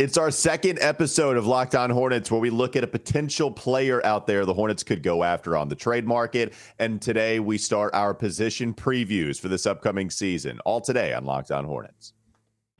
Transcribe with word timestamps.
It's 0.00 0.16
our 0.16 0.30
second 0.30 0.78
episode 0.80 1.36
of 1.36 1.46
Locked 1.46 1.74
On 1.74 1.90
Hornets 1.90 2.30
where 2.30 2.40
we 2.40 2.48
look 2.48 2.74
at 2.74 2.82
a 2.82 2.86
potential 2.86 3.50
player 3.50 4.02
out 4.06 4.26
there 4.26 4.46
the 4.46 4.54
Hornets 4.54 4.82
could 4.82 5.02
go 5.02 5.22
after 5.22 5.58
on 5.58 5.68
the 5.68 5.74
trade 5.74 6.06
market. 6.06 6.54
And 6.78 7.02
today 7.02 7.38
we 7.38 7.58
start 7.58 7.92
our 7.92 8.14
position 8.14 8.72
previews 8.72 9.38
for 9.38 9.48
this 9.48 9.66
upcoming 9.66 10.08
season. 10.08 10.58
All 10.60 10.80
today 10.80 11.12
on 11.12 11.26
Locked 11.26 11.50
On 11.50 11.66
Hornets. 11.66 12.14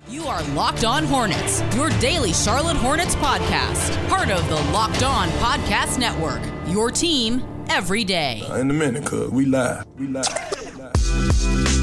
You 0.09 0.29
are 0.29 0.43
Locked 0.55 0.85
On 0.85 1.05
Hornets, 1.05 1.63
your 1.77 1.91
daily 2.01 2.33
Charlotte 2.33 2.79
Hornets 2.79 3.15
podcast, 3.17 4.09
part 4.09 4.31
of 4.31 4.49
the 4.49 4.73
Locked 4.73 5.03
On 5.03 5.29
Podcast 5.29 5.99
Network. 5.99 6.41
Your 6.69 6.91
team 6.91 7.45
every 7.69 8.03
day. 8.03 8.43
In 8.59 8.71
a 8.71 8.73
minute, 8.73 9.05
cuz 9.05 9.31
we 9.31 9.45
live. 9.45 9.85
We 9.99 10.07
live. 10.07 10.27
We 10.65 10.71
live. 10.83 11.80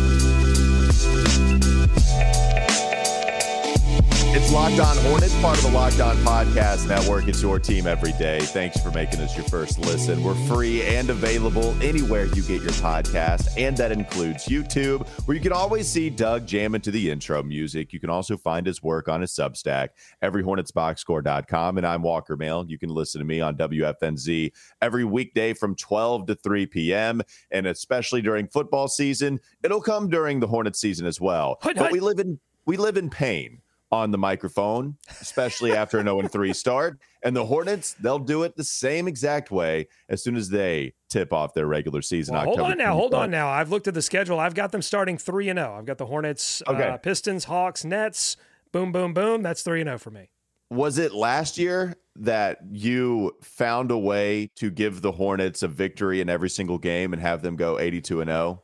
It's 4.37 4.51
Locked 4.51 4.79
On 4.79 4.95
Hornets, 4.97 5.33
part 5.41 5.57
of 5.57 5.63
the 5.63 5.71
Locked 5.71 5.99
On 5.99 6.15
Podcast 6.17 6.87
Network. 6.87 7.27
It's 7.27 7.41
your 7.41 7.57
team 7.57 7.87
every 7.87 8.11
day. 8.11 8.39
Thanks 8.39 8.79
for 8.79 8.91
making 8.91 9.19
us 9.19 9.35
your 9.35 9.47
first 9.47 9.79
listen. 9.79 10.23
We're 10.23 10.35
free 10.45 10.83
and 10.83 11.09
available 11.09 11.75
anywhere 11.81 12.25
you 12.25 12.43
get 12.43 12.61
your 12.61 12.73
podcast, 12.73 13.49
and 13.57 13.75
that 13.77 13.91
includes 13.91 14.45
YouTube, 14.45 15.07
where 15.25 15.35
you 15.35 15.41
can 15.41 15.53
always 15.53 15.87
see 15.87 16.11
Doug 16.11 16.45
jam 16.45 16.75
into 16.75 16.91
the 16.91 17.09
intro 17.09 17.41
music. 17.41 17.91
You 17.91 17.99
can 17.99 18.11
also 18.11 18.37
find 18.37 18.67
his 18.67 18.83
work 18.83 19.09
on 19.09 19.21
his 19.21 19.31
Substack, 19.31 19.87
everyhornetsboxscore.com. 20.21 21.79
And 21.79 21.87
I'm 21.87 22.03
Walker 22.03 22.37
Mehl. 22.37 22.69
You 22.69 22.77
can 22.77 22.89
listen 22.89 23.17
to 23.17 23.25
me 23.25 23.41
on 23.41 23.57
WFNZ 23.57 24.51
every 24.83 25.03
weekday 25.03 25.55
from 25.55 25.73
12 25.73 26.27
to 26.27 26.35
3 26.35 26.67
p.m. 26.67 27.23
And 27.49 27.65
especially 27.65 28.21
during 28.21 28.49
football 28.49 28.87
season, 28.87 29.39
it'll 29.63 29.81
come 29.81 30.11
during 30.11 30.39
the 30.39 30.47
Hornets 30.47 30.79
season 30.79 31.07
as 31.07 31.19
well. 31.19 31.57
But 31.63 31.91
we 31.91 31.99
live 31.99 32.19
in 32.19 32.39
we 32.67 32.77
live 32.77 32.97
in 32.97 33.09
pain 33.09 33.61
on 33.91 34.11
the 34.11 34.17
microphone, 34.17 34.97
especially 35.21 35.73
after 35.73 35.99
an 35.99 36.05
0 36.05 36.27
3 36.27 36.53
start. 36.53 36.99
And 37.23 37.35
the 37.35 37.45
Hornets, 37.45 37.95
they'll 38.01 38.19
do 38.19 38.43
it 38.43 38.55
the 38.55 38.63
same 38.63 39.07
exact 39.07 39.49
way 39.51 39.87
as 40.09 40.23
soon 40.23 40.35
as 40.35 40.49
they 40.49 40.93
tip 41.09 41.33
off 41.33 41.53
their 41.53 41.67
regular 41.67 42.01
season. 42.01 42.35
Well, 42.35 42.43
hold 42.45 42.59
on 42.59 42.77
now, 42.77 42.93
hold 42.93 43.13
23rd. 43.13 43.17
on 43.19 43.31
now. 43.31 43.49
I've 43.49 43.69
looked 43.71 43.87
at 43.87 43.93
the 43.93 44.01
schedule. 44.01 44.39
I've 44.39 44.55
got 44.55 44.71
them 44.71 44.81
starting 44.81 45.17
3 45.17 45.49
and 45.49 45.59
0. 45.59 45.75
I've 45.77 45.85
got 45.85 45.97
the 45.97 46.05
Hornets, 46.05 46.61
Okay. 46.67 46.83
uh, 46.83 46.97
Pistons, 46.97 47.45
Hawks, 47.45 47.83
Nets. 47.85 48.37
Boom, 48.71 48.91
boom, 48.91 49.13
boom. 49.13 49.41
That's 49.41 49.61
3 49.61 49.81
and 49.81 49.87
0 49.87 49.97
for 49.97 50.11
me. 50.11 50.29
Was 50.69 50.97
it 50.97 51.13
last 51.13 51.57
year 51.57 51.95
that 52.17 52.59
you 52.69 53.31
found 53.41 53.89
a 53.89 53.97
way 53.97 54.49
to 54.55 54.69
give 54.69 55.01
the 55.01 55.13
Hornets 55.13 55.63
a 55.63 55.67
victory 55.69 56.19
in 56.19 56.29
every 56.29 56.49
single 56.49 56.77
game 56.77 57.13
and 57.13 57.21
have 57.21 57.41
them 57.41 57.55
go 57.55 57.79
82 57.79 58.19
and 58.21 58.29
oh? 58.29 58.33
0? 58.33 58.63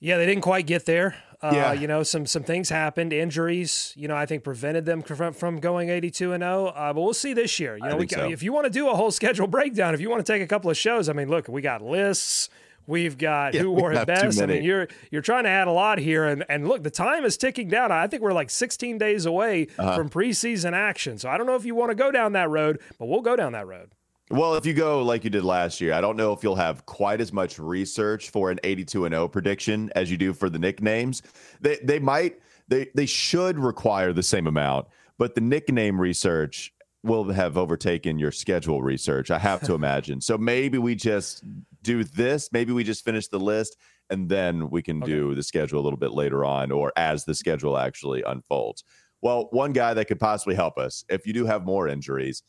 Yeah, 0.00 0.16
they 0.18 0.26
didn't 0.26 0.42
quite 0.42 0.66
get 0.66 0.86
there. 0.86 1.14
Uh, 1.42 1.52
Yeah. 1.54 1.72
you 1.72 1.86
know, 1.86 2.02
some 2.02 2.26
some 2.26 2.42
things 2.42 2.68
happened, 2.68 3.12
injuries. 3.12 3.94
You 3.96 4.08
know, 4.08 4.16
I 4.16 4.26
think 4.26 4.44
prevented 4.44 4.84
them 4.84 5.00
from, 5.02 5.32
from 5.32 5.58
going 5.58 5.88
eighty-two 5.88 6.32
and 6.32 6.42
zero. 6.42 6.66
Uh, 6.66 6.92
but 6.92 7.00
we'll 7.00 7.14
see 7.14 7.32
this 7.32 7.58
year. 7.58 7.76
You 7.78 7.88
know, 7.88 7.96
we 7.96 8.06
so. 8.08 8.28
if 8.28 8.42
you 8.42 8.52
want 8.52 8.64
to 8.66 8.70
do 8.70 8.88
a 8.88 8.94
whole 8.94 9.10
schedule 9.20 9.46
breakdown, 9.46 9.94
if 9.94 10.00
you 10.00 10.10
want 10.10 10.24
to 10.24 10.30
take 10.32 10.42
a 10.42 10.46
couple 10.46 10.70
of 10.70 10.76
shows, 10.76 11.08
I 11.08 11.12
mean, 11.14 11.28
look, 11.28 11.48
we 11.48 11.62
got 11.62 11.80
lists. 11.82 12.48
We've 12.86 13.16
got 13.16 13.54
Yeah, 13.54 13.60
who 13.62 13.70
wore 13.70 13.92
it 13.92 14.06
best. 14.06 14.42
I 14.42 14.46
mean, 14.46 14.64
you're 14.64 14.88
you're 15.12 15.22
trying 15.22 15.44
to 15.44 15.50
add 15.50 15.68
a 15.68 15.72
lot 15.72 15.98
here, 15.98 16.24
and 16.24 16.44
and 16.48 16.66
look, 16.66 16.82
the 16.82 16.90
time 16.90 17.24
is 17.24 17.36
ticking 17.36 17.68
down. 17.68 17.92
I 17.92 18.06
think 18.08 18.22
we're 18.22 18.32
like 18.32 18.50
16 18.50 18.98
days 18.98 19.26
away 19.26 19.68
Uh-huh. 19.78 19.94
from 19.94 20.10
preseason 20.10 20.72
action. 20.72 21.16
So 21.16 21.28
I 21.28 21.38
don't 21.38 21.46
know 21.46 21.54
if 21.54 21.64
you 21.64 21.74
want 21.74 21.90
to 21.90 21.94
go 21.94 22.10
down 22.10 22.32
that 22.32 22.50
road, 22.50 22.80
but 22.98 23.06
we'll 23.06 23.20
go 23.20 23.36
down 23.36 23.52
that 23.52 23.66
road. 23.66 23.90
Well, 24.30 24.54
if 24.54 24.64
you 24.64 24.74
go 24.74 25.02
like 25.02 25.24
you 25.24 25.30
did 25.30 25.42
last 25.42 25.80
year, 25.80 25.92
I 25.92 26.00
don't 26.00 26.16
know 26.16 26.32
if 26.32 26.44
you'll 26.44 26.54
have 26.54 26.86
quite 26.86 27.20
as 27.20 27.32
much 27.32 27.58
research 27.58 28.30
for 28.30 28.52
an 28.52 28.60
82 28.62 29.04
and 29.04 29.12
0 29.12 29.26
prediction 29.26 29.90
as 29.96 30.08
you 30.08 30.16
do 30.16 30.32
for 30.32 30.48
the 30.48 30.58
nicknames. 30.58 31.22
They 31.60 31.78
they 31.82 31.98
might 31.98 32.38
they 32.68 32.90
they 32.94 33.06
should 33.06 33.58
require 33.58 34.12
the 34.12 34.22
same 34.22 34.46
amount, 34.46 34.86
but 35.18 35.34
the 35.34 35.40
nickname 35.40 36.00
research 36.00 36.72
will 37.02 37.24
have 37.32 37.58
overtaken 37.58 38.20
your 38.20 38.30
schedule 38.30 38.82
research. 38.82 39.32
I 39.32 39.38
have 39.38 39.62
to 39.62 39.74
imagine. 39.80 40.20
So 40.20 40.38
maybe 40.38 40.78
we 40.78 40.94
just 40.94 41.42
do 41.82 42.04
this, 42.04 42.50
maybe 42.52 42.72
we 42.72 42.84
just 42.84 43.04
finish 43.04 43.26
the 43.26 43.40
list 43.40 43.76
and 44.10 44.28
then 44.28 44.70
we 44.70 44.82
can 44.82 45.00
do 45.00 45.34
the 45.34 45.42
schedule 45.42 45.80
a 45.80 45.82
little 45.82 45.98
bit 45.98 46.12
later 46.12 46.44
on 46.44 46.70
or 46.70 46.92
as 46.96 47.24
the 47.24 47.34
schedule 47.34 47.76
actually 47.78 48.22
unfolds. 48.22 48.84
Well, 49.22 49.48
one 49.50 49.72
guy 49.72 49.94
that 49.94 50.06
could 50.06 50.20
possibly 50.20 50.54
help 50.54 50.78
us 50.78 51.04
if 51.08 51.26
you 51.26 51.32
do 51.32 51.46
have 51.46 51.64
more 51.64 51.88
injuries 51.88 52.42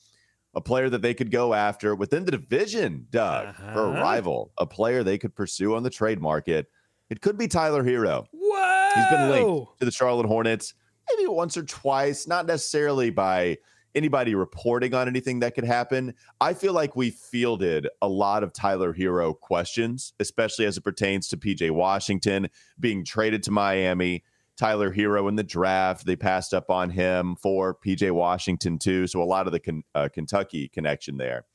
a 0.53 0.61
player 0.61 0.89
that 0.89 1.01
they 1.01 1.13
could 1.13 1.31
go 1.31 1.53
after 1.53 1.95
within 1.95 2.25
the 2.25 2.31
division, 2.31 3.07
Doug, 3.09 3.55
for 3.55 3.61
a 3.85 3.89
Uh-huh. 3.91 4.01
rival, 4.01 4.51
a 4.57 4.65
player 4.65 5.03
they 5.03 5.17
could 5.17 5.33
pursue 5.35 5.75
on 5.75 5.83
the 5.83 5.89
trade 5.89 6.19
market. 6.21 6.67
It 7.09 7.21
could 7.21 7.37
be 7.37 7.47
Tyler 7.47 7.83
Herro. 7.83 8.25
Whoa! 8.31 8.89
He's 8.95 9.09
been 9.09 9.29
linked 9.29 9.79
to 9.79 9.85
the 9.85 9.91
Charlotte 9.91 10.27
Hornets 10.27 10.73
maybe 11.09 11.27
once 11.27 11.57
or 11.57 11.63
twice, 11.63 12.27
not 12.27 12.45
necessarily 12.45 13.09
by 13.09 13.57
anybody 13.95 14.33
reporting 14.35 14.93
on 14.93 15.07
anything 15.09 15.39
that 15.41 15.53
could 15.55 15.65
happen. 15.65 16.13
I 16.39 16.53
feel 16.53 16.71
like 16.71 16.95
we 16.95 17.09
fielded 17.09 17.87
a 18.01 18.07
lot 18.07 18.43
of 18.43 18.53
Tyler 18.53 18.93
Herro 18.93 19.37
questions, 19.37 20.13
especially 20.21 20.65
as 20.65 20.77
it 20.77 20.81
pertains 20.81 21.27
to 21.29 21.37
PJ 21.37 21.71
Washington 21.71 22.47
being 22.79 23.03
traded 23.03 23.43
to 23.43 23.51
Miami. 23.51 24.23
Tyler 24.61 24.93
Herro 24.93 25.27
in 25.27 25.35
the 25.35 25.43
draft. 25.43 26.05
They 26.05 26.15
passed 26.15 26.53
up 26.53 26.69
on 26.69 26.91
him 26.91 27.35
for 27.35 27.75
PJ 27.83 28.11
Washington, 28.11 28.77
too. 28.77 29.07
So 29.07 29.19
a 29.19 29.25
lot 29.25 29.47
of 29.47 29.53
the 29.53 29.83
uh, 29.95 30.07
Kentucky 30.13 30.67
connection 30.67 31.17
there. 31.17 31.45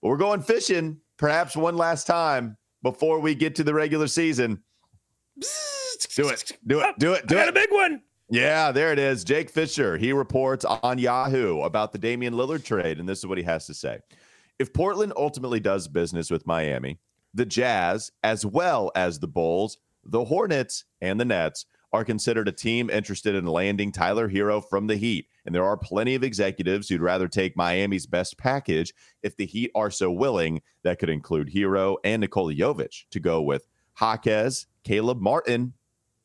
But 0.00 0.10
we're 0.10 0.18
going 0.18 0.40
fishing 0.40 1.00
perhaps 1.16 1.56
one 1.56 1.76
last 1.76 2.06
time 2.06 2.56
before 2.80 3.18
we 3.18 3.34
get 3.34 3.56
to 3.56 3.64
the 3.64 3.74
regular 3.74 4.06
season. 4.06 4.62
Do 6.14 6.28
it. 6.28 6.52
Do 6.64 6.78
it. 6.78 6.94
Do 6.96 7.14
it. 7.14 7.26
Do 7.26 7.36
I 7.36 7.40
got 7.40 7.48
a 7.48 7.52
big 7.52 7.72
one. 7.72 8.02
Yeah, 8.30 8.70
there 8.70 8.92
it 8.92 9.00
is. 9.00 9.24
Jake 9.24 9.50
Fisher. 9.50 9.98
He 9.98 10.12
reports 10.12 10.64
on 10.64 10.98
Yahoo 10.98 11.60
about 11.62 11.90
the 11.90 11.98
Damian 11.98 12.34
Lillard 12.34 12.64
trade, 12.64 13.00
and 13.00 13.08
this 13.08 13.18
is 13.18 13.26
what 13.26 13.36
he 13.36 13.42
has 13.42 13.66
to 13.66 13.74
say. 13.74 13.98
If 14.60 14.72
Portland 14.72 15.12
ultimately 15.16 15.58
does 15.58 15.88
business 15.88 16.30
with 16.30 16.46
Miami, 16.46 17.00
the 17.34 17.46
Jazz, 17.46 18.12
as 18.22 18.46
well 18.46 18.92
as 18.94 19.18
the 19.18 19.26
Bulls, 19.26 19.78
the 20.04 20.24
Hornets, 20.24 20.84
and 21.00 21.18
the 21.18 21.24
Nets, 21.24 21.66
are 21.94 22.04
considered 22.04 22.48
a 22.48 22.52
team 22.52 22.90
interested 22.90 23.36
in 23.36 23.46
landing 23.46 23.92
Tyler 23.92 24.28
Herro 24.28 24.60
from 24.60 24.88
the 24.88 24.96
Heat. 24.96 25.28
And 25.46 25.54
there 25.54 25.64
are 25.64 25.76
plenty 25.76 26.16
of 26.16 26.24
executives 26.24 26.88
who'd 26.88 27.00
rather 27.00 27.28
take 27.28 27.56
Miami's 27.56 28.04
best 28.04 28.36
package 28.36 28.92
if 29.22 29.36
the 29.36 29.46
Heat 29.46 29.70
are 29.76 29.92
so 29.92 30.10
willing. 30.10 30.60
That 30.82 30.98
could 30.98 31.08
include 31.08 31.52
Herro 31.54 31.96
and 32.02 32.20
Nikola 32.20 32.52
Jovic 32.52 33.04
to 33.12 33.20
go 33.20 33.40
with 33.40 33.68
Jaquez, 34.00 34.66
Caleb 34.82 35.20
Martin, 35.20 35.74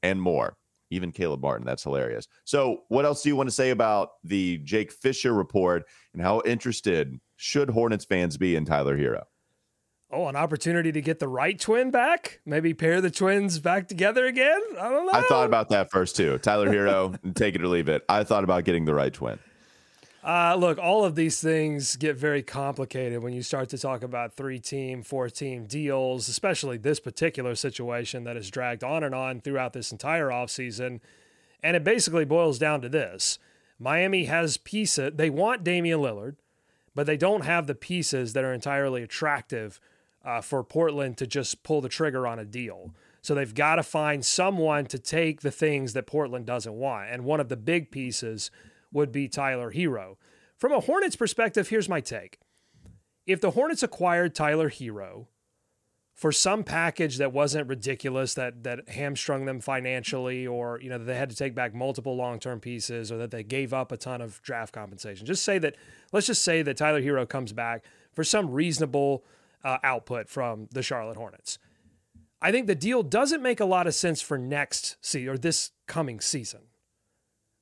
and 0.02 0.20
more. 0.20 0.58
Even 0.90 1.12
Caleb 1.12 1.44
Martin. 1.44 1.68
That's 1.68 1.84
hilarious. 1.84 2.28
So, 2.46 2.86
what 2.88 3.06
else 3.06 3.22
do 3.22 3.30
you 3.30 3.36
want 3.36 3.48
to 3.48 3.56
say 3.56 3.70
about 3.70 4.14
the 4.24 4.58
Jake 4.64 4.92
Fisher 4.92 5.36
report 5.36 5.86
and 6.14 6.22
how 6.24 6.42
interested 6.46 7.20
should 7.36 7.70
Hornets 7.70 8.06
fans 8.06 8.38
be 8.38 8.56
in 8.56 8.66
Tyler 8.66 8.98
Herro? 8.98 9.26
Oh, 10.12 10.28
an 10.28 10.36
opportunity 10.36 10.92
to 10.92 11.02
get 11.02 11.20
the 11.20 11.28
right 11.28 11.60
twin 11.60 11.92
back? 11.92 12.40
Maybe 12.44 12.74
pair 12.74 13.00
the 13.00 13.12
twins 13.12 13.60
back 13.60 13.88
together 13.88 14.26
again? 14.26 14.60
I 14.80 14.90
don't 14.90 15.06
know. 15.06 15.12
I 15.14 15.22
thought 15.22 15.46
about 15.46 15.70
that 15.70 15.92
first 15.92 16.16
too. 16.16 16.40
Tyler 16.40 16.68
Herro, 16.68 17.16
take 17.36 17.54
it 17.54 17.62
or 17.62 17.68
leave 17.68 17.90
it. 17.90 18.04
I 18.10 18.24
thought 18.24 18.44
about 18.44 18.64
getting 18.64 18.86
the 18.86 18.94
right 18.96 19.14
twin. 19.14 19.38
Uh, 20.24 20.56
look, 20.56 20.78
all 20.80 21.06
of 21.06 21.16
these 21.16 21.40
things 21.40 21.96
get 21.96 22.18
very 22.18 22.42
complicated 22.42 23.22
when 23.22 23.34
you 23.34 23.42
start 23.42 23.70
to 23.70 23.78
talk 23.78 24.04
about 24.04 24.34
three 24.34 24.60
team, 24.60 25.02
four 25.04 25.30
team 25.30 25.66
deals, 25.66 26.28
especially 26.28 26.78
this 26.78 27.00
particular 27.00 27.56
situation 27.56 28.24
that 28.26 28.36
has 28.36 28.50
dragged 28.50 28.84
on 28.84 29.04
and 29.04 29.16
on 29.16 29.40
throughout 29.40 29.74
this 29.74 29.92
entire 29.92 30.30
offseason. 30.30 31.00
And 31.64 31.76
it 31.76 31.84
basically 31.84 32.26
boils 32.26 32.58
down 32.58 32.82
to 32.82 32.90
this 32.90 33.38
Miami 33.78 34.26
has 34.26 34.58
pieces, 34.58 35.14
they 35.16 35.30
want 35.30 35.64
Damian 35.64 36.00
Lillard, 36.00 36.36
but 36.96 37.06
they 37.06 37.18
don't 37.18 37.46
have 37.46 37.68
the 37.68 37.76
pieces 37.76 38.34
that 38.34 38.44
are 38.44 38.54
entirely 38.54 39.04
attractive 39.04 39.80
uh, 40.30 40.42
for 40.42 40.64
Portland 40.64 41.18
to 41.18 41.26
just 41.26 41.64
pull 41.64 41.82
the 41.82 41.90
trigger 41.90 42.28
on 42.28 42.38
a 42.38 42.46
deal. 42.46 42.94
So 43.22 43.34
they've 43.34 43.54
got 43.54 43.76
to 43.76 43.84
find 43.84 44.24
someone 44.24 44.86
to 44.86 45.00
take 45.00 45.42
the 45.42 45.52
things 45.52 45.94
that 45.94 46.06
Portland 46.06 46.46
doesn't 46.46 46.74
want. 46.74 47.10
And 47.10 47.26
one 47.26 47.40
of 47.40 47.50
the 47.50 47.58
big 47.58 47.90
pieces 47.90 48.52
would 48.92 49.12
be 49.12 49.28
Tyler 49.28 49.72
Herro. 49.72 50.18
From 50.56 50.72
a 50.72 50.82
Hornets 50.82 51.16
perspective, 51.16 51.70
here's 51.70 51.90
my 51.90 52.00
take. 52.00 52.40
If 53.26 53.42
the 53.42 53.52
Hornets 53.52 53.82
acquired 53.82 54.36
Tyler 54.36 54.70
Herro 54.70 55.28
for 56.14 56.32
some 56.32 56.64
package 56.64 57.18
that 57.18 57.34
wasn't 57.34 57.68
ridiculous, 57.68 58.36
that 58.36 58.64
that 58.64 58.90
hamstrung 58.90 59.46
them 59.46 59.62
financially, 59.62 60.46
or 60.46 60.80
you 60.82 60.90
know 60.90 60.98
that 60.98 61.06
they 61.06 61.16
had 61.16 61.30
to 61.30 61.36
take 61.36 61.56
back 61.56 61.74
multiple 61.74 62.16
long-term 62.16 62.60
pieces, 62.60 63.12
or 63.12 63.18
that 63.18 63.32
they 63.32 63.44
gave 63.44 63.74
up 63.74 63.92
a 63.92 63.98
ton 63.98 64.22
of 64.22 64.42
draft 64.42 64.74
compensation. 64.74 65.26
Just 65.26 65.44
say 65.44 65.60
that. 65.60 65.76
Let's 66.12 66.28
just 66.28 66.44
say 66.44 66.62
that 66.62 66.78
Tyler 66.78 67.02
Herro 67.02 67.28
comes 67.28 67.54
back 67.54 67.84
for 68.12 68.24
some 68.24 68.52
reasonable 68.52 69.24
uh, 69.64 69.78
output 69.84 70.30
from 70.30 70.68
the 70.72 70.84
Charlotte 70.84 71.18
Hornets. 71.18 71.60
I 72.42 72.52
think 72.52 72.68
the 72.68 72.76
deal 72.76 73.04
doesn't 73.04 73.42
make 73.42 73.60
a 73.60 73.66
lot 73.66 73.88
of 73.88 73.94
sense 73.94 74.22
for 74.22 74.38
next 74.38 74.96
season 75.02 75.30
or 75.30 75.38
this 75.38 75.72
coming 75.88 76.22
season. 76.22 76.62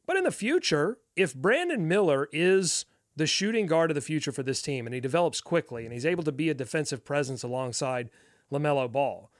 But 0.06 0.18
in 0.18 0.24
the 0.24 0.32
future, 0.32 1.00
if 1.16 1.36
Brandon 1.36 1.88
Miller 1.88 2.30
is 2.32 2.86
the 3.16 3.28
shooting 3.28 3.66
guard 3.66 3.90
of 3.90 3.96
the 3.96 4.02
future 4.02 4.32
for 4.32 4.44
this 4.44 4.62
team 4.62 4.86
and 4.86 4.94
he 4.94 5.02
develops 5.02 5.42
quickly 5.42 5.84
and 5.84 5.94
he's 5.94 6.06
able 6.06 6.24
to 6.24 6.32
be 6.32 6.50
a 6.50 6.54
defensive 6.54 7.04
presence 7.04 7.44
alongside 7.44 8.10
LaMelo 8.52 8.90
Ball, 8.92 9.32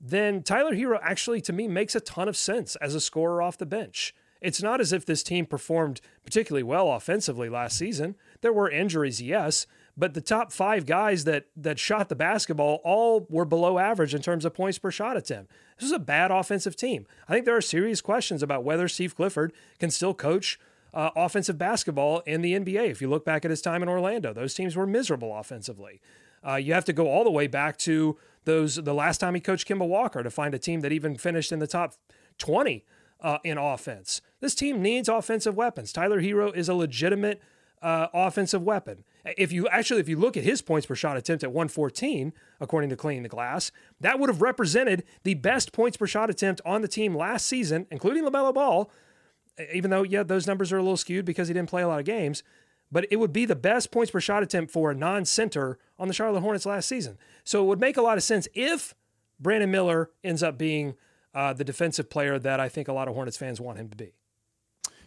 then 0.00 0.42
Tyler 0.42 0.74
Herro 0.74 0.98
actually, 1.00 1.40
to 1.42 1.52
me, 1.52 1.68
makes 1.68 1.94
a 1.94 2.00
ton 2.00 2.28
of 2.28 2.36
sense 2.36 2.74
as 2.76 2.94
a 2.94 3.00
scorer 3.00 3.40
off 3.40 3.56
the 3.56 3.66
bench. 3.66 4.12
It's 4.40 4.62
not 4.62 4.80
as 4.80 4.92
if 4.92 5.06
this 5.06 5.22
team 5.22 5.46
performed 5.46 6.00
particularly 6.24 6.62
well 6.62 6.92
offensively 6.92 7.48
last 7.48 7.78
season. 7.78 8.16
There 8.42 8.52
were 8.52 8.70
injuries, 8.70 9.22
yes, 9.22 9.66
but 9.96 10.14
the 10.14 10.20
top 10.20 10.52
five 10.52 10.86
guys 10.86 11.24
that 11.24 11.46
that 11.56 11.78
shot 11.78 12.08
the 12.08 12.14
basketball 12.14 12.80
all 12.84 13.26
were 13.30 13.44
below 13.44 13.78
average 13.78 14.14
in 14.14 14.22
terms 14.22 14.44
of 14.44 14.54
points 14.54 14.78
per 14.78 14.90
shot 14.90 15.16
attempt. 15.16 15.50
This 15.78 15.86
is 15.86 15.92
a 15.92 15.98
bad 15.98 16.30
offensive 16.30 16.76
team. 16.76 17.06
I 17.28 17.32
think 17.32 17.44
there 17.44 17.56
are 17.56 17.62
serious 17.62 18.00
questions 18.00 18.42
about 18.42 18.64
whether 18.64 18.88
Steve 18.88 19.16
Clifford 19.16 19.52
can 19.78 19.90
still 19.90 20.14
coach 20.14 20.58
uh, 20.92 21.10
offensive 21.16 21.58
basketball 21.58 22.20
in 22.20 22.42
the 22.42 22.54
NBA. 22.54 22.90
If 22.90 23.02
you 23.02 23.08
look 23.08 23.24
back 23.24 23.44
at 23.44 23.50
his 23.50 23.60
time 23.60 23.82
in 23.82 23.88
Orlando, 23.88 24.32
those 24.32 24.54
teams 24.54 24.76
were 24.76 24.86
miserable 24.86 25.36
offensively. 25.36 26.00
Uh, 26.46 26.56
you 26.56 26.72
have 26.72 26.84
to 26.86 26.92
go 26.92 27.08
all 27.08 27.24
the 27.24 27.30
way 27.30 27.46
back 27.46 27.76
to 27.78 28.16
those 28.44 28.76
the 28.76 28.94
last 28.94 29.18
time 29.18 29.34
he 29.34 29.40
coached 29.40 29.68
Kemba 29.68 29.86
Walker 29.86 30.22
to 30.22 30.30
find 30.30 30.54
a 30.54 30.58
team 30.58 30.80
that 30.80 30.92
even 30.92 31.16
finished 31.16 31.52
in 31.52 31.58
the 31.58 31.66
top 31.66 31.94
20 32.38 32.84
uh, 33.20 33.38
in 33.44 33.58
offense. 33.58 34.20
This 34.40 34.54
team 34.54 34.80
needs 34.80 35.08
offensive 35.08 35.56
weapons. 35.56 35.92
Tyler 35.92 36.22
Herro 36.22 36.54
is 36.54 36.68
a 36.68 36.74
legitimate 36.74 37.42
uh, 37.82 38.06
offensive 38.14 38.62
weapon. 38.62 39.04
If 39.36 39.50
you 39.50 39.66
actually, 39.68 40.00
if 40.00 40.08
you 40.08 40.16
look 40.16 40.36
at 40.36 40.44
his 40.44 40.62
points 40.62 40.86
per 40.86 40.94
shot 40.94 41.16
attempt 41.16 41.42
at 41.42 41.50
114, 41.50 42.32
according 42.60 42.90
to 42.90 42.96
Cleaning 42.96 43.22
the 43.24 43.28
Glass, 43.28 43.72
that 44.00 44.18
would 44.18 44.28
have 44.28 44.40
represented 44.42 45.04
the 45.24 45.34
best 45.34 45.72
points 45.72 45.96
per 45.96 46.06
shot 46.06 46.30
attempt 46.30 46.60
on 46.64 46.82
the 46.82 46.88
team 46.88 47.16
last 47.16 47.46
season, 47.46 47.86
including 47.90 48.24
LaMelo 48.24 48.54
Ball. 48.54 48.90
Even 49.72 49.90
though, 49.90 50.02
yeah, 50.02 50.22
those 50.22 50.46
numbers 50.46 50.72
are 50.72 50.78
a 50.78 50.82
little 50.82 50.96
skewed 50.96 51.24
because 51.24 51.48
he 51.48 51.54
didn't 51.54 51.70
play 51.70 51.82
a 51.82 51.88
lot 51.88 51.98
of 51.98 52.04
games, 52.04 52.42
but 52.92 53.06
it 53.10 53.16
would 53.16 53.32
be 53.32 53.46
the 53.46 53.56
best 53.56 53.90
points 53.90 54.10
per 54.10 54.20
shot 54.20 54.42
attempt 54.42 54.70
for 54.70 54.90
a 54.90 54.94
non 54.94 55.24
center 55.24 55.78
on 55.98 56.08
the 56.08 56.14
Charlotte 56.14 56.40
Hornets 56.40 56.66
last 56.66 56.88
season. 56.88 57.18
So 57.42 57.62
it 57.64 57.66
would 57.66 57.80
make 57.80 57.96
a 57.96 58.02
lot 58.02 58.18
of 58.18 58.22
sense 58.22 58.46
if 58.54 58.94
Brandon 59.40 59.70
Miller 59.70 60.10
ends 60.22 60.42
up 60.42 60.56
being 60.56 60.94
uh, 61.34 61.52
the 61.52 61.64
defensive 61.64 62.08
player 62.08 62.38
that 62.38 62.60
I 62.60 62.68
think 62.68 62.88
a 62.88 62.92
lot 62.92 63.08
of 63.08 63.14
Hornets 63.14 63.36
fans 63.36 63.60
want 63.60 63.78
him 63.78 63.88
to 63.88 63.96
be. 63.96 64.12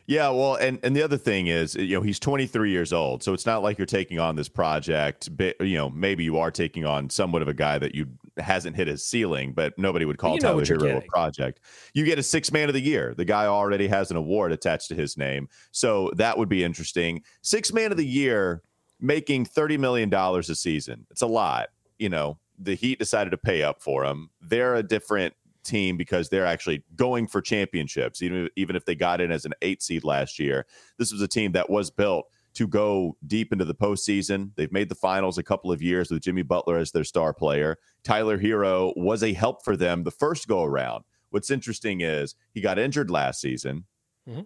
Yeah, 0.09 0.29
well, 0.29 0.55
and 0.55 0.79
and 0.81 0.95
the 0.95 1.03
other 1.03 1.19
thing 1.19 1.45
is, 1.45 1.75
you 1.75 1.95
know, 1.95 2.01
he's 2.01 2.19
23 2.19 2.71
years 2.71 2.91
old, 2.91 3.21
so 3.21 3.31
it's 3.31 3.45
not 3.45 3.61
like 3.61 3.77
you're 3.77 3.85
taking 3.85 4.19
on 4.19 4.35
this 4.35 4.49
project. 4.49 5.37
But 5.37 5.61
you 5.61 5.77
know, 5.77 5.91
maybe 5.91 6.23
you 6.23 6.39
are 6.39 6.49
taking 6.49 6.83
on 6.83 7.11
somewhat 7.11 7.43
of 7.43 7.47
a 7.47 7.53
guy 7.53 7.77
that 7.77 7.93
you 7.93 8.07
hasn't 8.37 8.75
hit 8.75 8.87
his 8.87 9.05
ceiling, 9.05 9.53
but 9.53 9.77
nobody 9.77 10.05
would 10.05 10.17
call 10.17 10.39
Tyler 10.39 10.65
Herro 10.65 10.97
a 10.97 11.01
project. 11.01 11.59
You 11.93 12.05
get 12.05 12.17
a 12.17 12.23
six 12.23 12.51
man 12.51 12.69
of 12.69 12.73
the 12.73 12.81
year. 12.81 13.13
The 13.15 13.23
guy 13.23 13.45
already 13.45 13.87
has 13.87 14.09
an 14.09 14.17
award 14.17 14.51
attached 14.51 14.87
to 14.87 14.95
his 14.95 15.15
name, 15.15 15.47
so 15.69 16.09
that 16.15 16.39
would 16.39 16.49
be 16.49 16.63
interesting. 16.63 17.21
Six 17.43 17.71
man 17.71 17.91
of 17.91 17.97
the 17.97 18.03
year, 18.03 18.63
making 18.99 19.45
30 19.45 19.77
million 19.77 20.09
dollars 20.09 20.49
a 20.49 20.55
season. 20.55 21.05
It's 21.11 21.21
a 21.21 21.27
lot. 21.27 21.67
You 21.99 22.09
know, 22.09 22.39
the 22.57 22.73
Heat 22.73 22.97
decided 22.97 23.29
to 23.29 23.37
pay 23.37 23.61
up 23.61 23.79
for 23.79 24.05
him. 24.05 24.31
They're 24.41 24.73
a 24.73 24.81
different 24.81 25.35
team 25.69 25.97
because 25.97 26.29
they're 26.29 26.45
actually 26.45 26.83
going 26.95 27.27
for 27.27 27.41
championships, 27.41 28.21
even 28.21 28.49
even 28.55 28.75
if 28.75 28.85
they 28.85 28.95
got 28.95 29.21
in 29.21 29.31
as 29.31 29.45
an 29.45 29.53
eight 29.61 29.81
seed 29.81 30.03
last 30.03 30.39
year. 30.39 30.65
This 30.97 31.11
was 31.11 31.21
a 31.21 31.27
team 31.27 31.51
that 31.53 31.69
was 31.69 31.91
built 31.91 32.25
to 32.55 32.67
go 32.67 33.15
deep 33.27 33.53
into 33.53 33.65
the 33.65 33.75
postseason. 33.75 34.51
They've 34.55 34.71
made 34.71 34.89
the 34.89 34.95
finals 34.95 35.37
a 35.37 35.43
couple 35.43 35.71
of 35.71 35.81
years 35.81 36.09
with 36.09 36.23
Jimmy 36.23 36.41
Butler 36.41 36.77
as 36.77 36.91
their 36.91 37.03
star 37.03 37.33
player. 37.33 37.77
Tyler 38.03 38.39
Herro 38.39 38.93
was 38.97 39.23
a 39.23 39.33
help 39.33 39.63
for 39.63 39.77
them 39.77 40.03
the 40.03 40.11
first 40.11 40.47
go 40.47 40.63
around. 40.63 41.03
What's 41.29 41.51
interesting 41.51 42.01
is 42.01 42.35
he 42.53 42.61
got 42.61 42.79
injured 42.79 43.11
last 43.11 43.39
season. 43.39 43.85
Mm-hmm. 44.27 44.41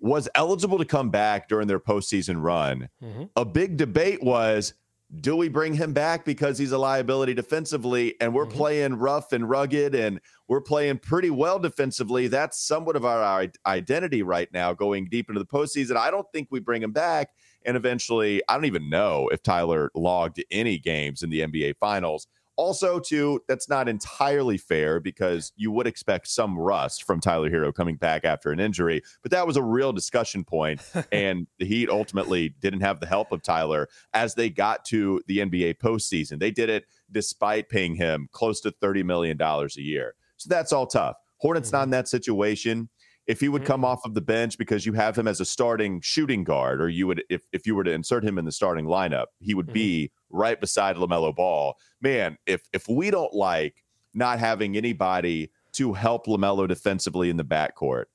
Was 0.00 0.28
eligible 0.36 0.78
to 0.78 0.84
come 0.84 1.10
back 1.10 1.48
during 1.48 1.66
their 1.66 1.80
postseason 1.80 2.40
run. 2.40 2.88
Mm-hmm. 3.02 3.24
A 3.34 3.44
big 3.44 3.76
debate 3.76 4.22
was 4.22 4.74
do 5.20 5.36
we 5.36 5.48
bring 5.48 5.72
him 5.72 5.94
back 5.94 6.24
because 6.24 6.58
he's 6.58 6.72
a 6.72 6.78
liability 6.78 7.32
defensively 7.32 8.14
and 8.20 8.34
we're 8.34 8.44
mm-hmm. 8.44 8.58
playing 8.58 8.94
rough 8.94 9.32
and 9.32 9.48
rugged 9.48 9.94
and 9.94 10.20
we're 10.48 10.60
playing 10.60 10.98
pretty 10.98 11.30
well 11.30 11.58
defensively? 11.58 12.28
That's 12.28 12.60
somewhat 12.60 12.94
of 12.94 13.04
our, 13.04 13.22
our, 13.22 13.46
identity 13.66 14.22
right 14.22 14.52
now 14.52 14.74
going 14.74 15.08
deep 15.08 15.30
into 15.30 15.38
the 15.38 15.46
postseason. 15.46 15.96
I 15.96 16.10
don't 16.10 16.26
think 16.32 16.48
we 16.50 16.60
bring 16.60 16.82
him 16.82 16.92
back. 16.92 17.30
And 17.64 17.76
eventually, 17.76 18.42
I 18.48 18.54
don't 18.54 18.66
even 18.66 18.88
know 18.88 19.28
if 19.32 19.42
Tyler 19.42 19.90
logged 19.94 20.42
any 20.50 20.78
games 20.78 21.22
in 21.22 21.30
the 21.30 21.40
NBA 21.40 21.76
Finals. 21.80 22.26
Also, 22.58 22.98
too, 22.98 23.40
that's 23.46 23.68
not 23.68 23.88
entirely 23.88 24.58
fair 24.58 24.98
because 24.98 25.52
you 25.54 25.70
would 25.70 25.86
expect 25.86 26.26
some 26.26 26.58
rust 26.58 27.04
from 27.04 27.20
Tyler 27.20 27.48
Herro 27.48 27.72
coming 27.72 27.94
back 27.94 28.24
after 28.24 28.50
an 28.50 28.58
injury, 28.58 29.00
but 29.22 29.30
that 29.30 29.46
was 29.46 29.56
a 29.56 29.62
real 29.62 29.92
discussion 29.92 30.42
point, 30.42 30.82
and 31.12 31.46
the 31.60 31.64
Heat 31.64 31.88
ultimately 31.88 32.48
didn't 32.60 32.80
have 32.80 32.98
the 32.98 33.06
help 33.06 33.30
of 33.30 33.44
Tyler 33.44 33.88
as 34.12 34.34
they 34.34 34.50
got 34.50 34.84
to 34.86 35.22
the 35.28 35.38
NBA 35.38 35.78
postseason. 35.78 36.40
They 36.40 36.50
did 36.50 36.68
it 36.68 36.86
despite 37.08 37.68
paying 37.68 37.94
him 37.94 38.28
close 38.32 38.60
to 38.62 38.72
$30 38.72 39.04
million 39.04 39.40
a 39.40 39.68
year. 39.76 40.16
So 40.36 40.48
that's 40.48 40.72
all 40.72 40.88
tough. 40.88 41.16
Hornets 41.36 41.68
mm-hmm. 41.68 41.76
not 41.76 41.82
in 41.84 41.90
that 41.90 42.08
situation 42.08 42.88
if 43.28 43.40
he 43.40 43.48
would 43.50 43.64
come 43.64 43.82
mm-hmm. 43.82 43.84
off 43.84 44.04
of 44.06 44.14
the 44.14 44.22
bench 44.22 44.56
because 44.56 44.86
you 44.86 44.94
have 44.94 45.16
him 45.16 45.28
as 45.28 45.38
a 45.38 45.44
starting 45.44 46.00
shooting 46.00 46.42
guard, 46.42 46.80
or 46.80 46.88
you 46.88 47.06
would 47.06 47.22
if 47.28 47.42
if 47.52 47.66
you 47.66 47.76
were 47.76 47.84
to 47.84 47.92
insert 47.92 48.24
him 48.24 48.38
in 48.38 48.46
the 48.46 48.52
starting 48.52 48.86
lineup, 48.86 49.26
he 49.38 49.54
would 49.54 49.66
mm-hmm. 49.66 49.74
be 49.74 50.12
right 50.30 50.60
beside 50.60 50.96
LaMelo 50.96 51.36
Ball. 51.36 51.76
Man, 52.00 52.38
if 52.46 52.62
if 52.72 52.88
we 52.88 53.10
don't 53.10 53.34
like 53.34 53.84
not 54.14 54.38
having 54.38 54.76
anybody 54.76 55.52
to 55.72 55.92
help 55.92 56.26
LaMelo 56.26 56.66
defensively 56.66 57.28
in 57.28 57.36
the 57.36 57.44
backcourt, 57.44 58.06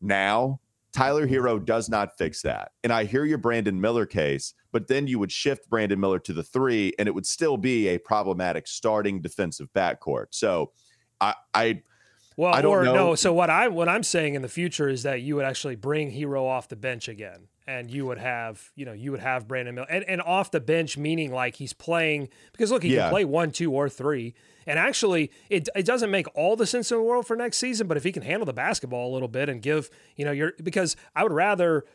now 0.00 0.60
Tyler 0.92 1.26
mm-hmm. 1.26 1.64
Does 1.64 1.88
not 1.88 2.16
fix 2.18 2.42
that. 2.42 2.72
And 2.84 2.92
I 2.92 3.04
hear 3.04 3.24
your 3.24 3.38
Brandon 3.38 3.80
Miller 3.80 4.04
case, 4.04 4.52
but 4.70 4.88
then 4.88 5.06
you 5.06 5.18
would 5.18 5.32
shift 5.32 5.68
Brandon 5.70 5.98
Miller 5.98 6.18
to 6.20 6.32
the 6.34 6.42
three, 6.42 6.92
and 6.98 7.08
it 7.08 7.14
would 7.14 7.26
still 7.26 7.56
be 7.56 7.88
a 7.88 7.98
problematic 7.98 8.66
starting 8.66 9.22
defensive 9.22 9.68
backcourt. 9.74 10.26
So 10.30 10.72
I 11.22 11.34
I 11.54 11.82
well, 12.38 12.54
I 12.54 12.62
don't 12.62 12.70
or 12.70 12.84
know. 12.84 12.94
no. 12.94 13.14
So 13.16 13.32
what 13.32 13.50
I 13.50 13.66
what 13.66 13.88
I'm 13.88 14.04
saying 14.04 14.36
in 14.36 14.42
the 14.42 14.48
future 14.48 14.88
is 14.88 15.02
that 15.02 15.22
you 15.22 15.34
would 15.34 15.44
actually 15.44 15.74
bring 15.74 16.12
Herro 16.12 16.46
off 16.46 16.68
the 16.68 16.76
bench 16.76 17.08
again, 17.08 17.48
and 17.66 17.90
you 17.90 18.06
would 18.06 18.18
have 18.18 18.70
you 18.76 18.86
know 18.86 18.92
you 18.92 19.10
would 19.10 19.18
have 19.18 19.48
Brandon 19.48 19.74
Miller 19.74 19.88
and, 19.90 20.04
and 20.04 20.22
off 20.22 20.52
the 20.52 20.60
bench 20.60 20.96
meaning 20.96 21.32
like 21.32 21.56
he's 21.56 21.72
playing 21.72 22.28
because 22.52 22.70
look 22.70 22.84
he 22.84 22.94
yeah. 22.94 23.02
can 23.02 23.10
play 23.10 23.24
one, 23.24 23.50
two, 23.50 23.72
or 23.72 23.88
three, 23.88 24.34
and 24.68 24.78
actually 24.78 25.32
it 25.50 25.68
it 25.74 25.84
doesn't 25.84 26.12
make 26.12 26.28
all 26.36 26.54
the 26.54 26.64
sense 26.64 26.92
in 26.92 26.98
the 26.98 27.02
world 27.02 27.26
for 27.26 27.34
next 27.34 27.58
season, 27.58 27.88
but 27.88 27.96
if 27.96 28.04
he 28.04 28.12
can 28.12 28.22
handle 28.22 28.46
the 28.46 28.52
basketball 28.52 29.10
a 29.10 29.12
little 29.12 29.26
bit 29.26 29.48
and 29.48 29.60
give 29.60 29.90
you 30.14 30.24
know 30.24 30.30
your 30.30 30.52
because 30.62 30.94
I 31.16 31.24
would 31.24 31.32
rather 31.32 31.86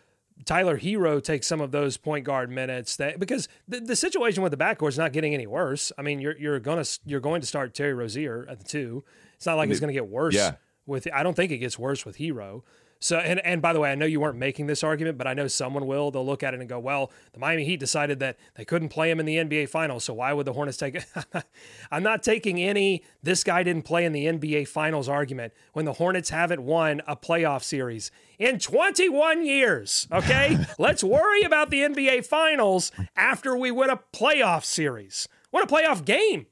Tyler 0.45 0.77
Herro 0.77 1.23
takes 1.23 1.47
some 1.47 1.61
of 1.61 1.71
those 1.71 1.95
point 1.95 2.25
guard 2.25 2.49
minutes 2.49 2.97
that 2.97 3.19
because 3.19 3.47
the, 3.67 3.79
the 3.79 3.95
situation 3.95 4.43
with 4.43 4.51
the 4.51 4.57
backcourt 4.57 4.89
is 4.89 4.97
not 4.97 5.13
getting 5.13 5.33
any 5.33 5.47
worse. 5.47 5.91
I 5.97 6.01
mean, 6.01 6.19
you're 6.19 6.37
you're 6.37 6.59
gonna 6.59 6.83
you're 7.05 7.21
going 7.21 7.41
to 7.41 7.47
start 7.47 7.73
Terry 7.73 7.93
Rozier 7.93 8.45
at 8.49 8.59
the 8.59 8.65
two. 8.65 9.03
It's 9.43 9.47
not 9.47 9.57
like 9.57 9.69
it's 9.69 9.81
going 9.81 9.89
to 9.89 9.93
get 9.93 10.07
worse. 10.07 10.35
Yeah. 10.35 10.53
With 10.85 11.05
I 11.13 11.21
don't 11.21 11.33
think 11.33 11.51
it 11.51 11.57
gets 11.57 11.77
worse 11.77 12.05
with 12.05 12.17
Herro. 12.17 12.63
So 13.01 13.17
and 13.17 13.45
and 13.45 13.61
by 13.61 13.73
the 13.73 13.81
way, 13.81 13.91
I 13.91 13.95
know 13.95 14.05
you 14.05 14.21
weren't 14.21 14.37
making 14.37 14.67
this 14.67 14.85
argument, 14.85 15.17
but 15.17 15.27
I 15.27 15.33
know 15.33 15.49
someone 15.49 15.85
will. 15.85 16.11
They'll 16.11 16.25
look 16.25 16.43
at 16.43 16.53
it 16.53 16.61
and 16.61 16.69
go, 16.69 16.79
"Well, 16.79 17.11
the 17.33 17.39
Miami 17.39 17.65
Heat 17.65 17.81
decided 17.81 18.19
that 18.21 18.37
they 18.55 18.63
couldn't 18.63 18.87
play 18.87 19.11
him 19.11 19.19
in 19.19 19.25
the 19.25 19.35
NBA 19.35 19.67
Finals, 19.67 20.05
so 20.05 20.13
why 20.13 20.31
would 20.31 20.45
the 20.45 20.53
Hornets 20.53 20.77
take 20.77 20.95
it?" 20.95 21.05
I'm 21.91 22.03
not 22.03 22.23
taking 22.23 22.61
any 22.61 23.03
"this 23.21 23.43
guy 23.43 23.63
didn't 23.63 23.81
play 23.81 24.05
in 24.05 24.13
the 24.13 24.27
NBA 24.27 24.69
Finals" 24.69 25.09
argument 25.09 25.51
when 25.73 25.83
the 25.83 25.91
Hornets 25.91 26.29
haven't 26.29 26.63
won 26.63 27.01
a 27.05 27.17
playoff 27.17 27.63
series 27.63 28.11
in 28.39 28.59
21 28.59 29.45
years. 29.45 30.07
Okay, 30.09 30.57
let's 30.79 31.03
worry 31.03 31.41
about 31.41 31.69
the 31.69 31.81
NBA 31.81 32.25
Finals 32.25 32.93
after 33.17 33.57
we 33.57 33.69
win 33.69 33.89
a 33.89 33.99
playoff 34.13 34.63
series, 34.63 35.27
win 35.51 35.63
a 35.63 35.67
playoff 35.67 36.05
game. 36.05 36.45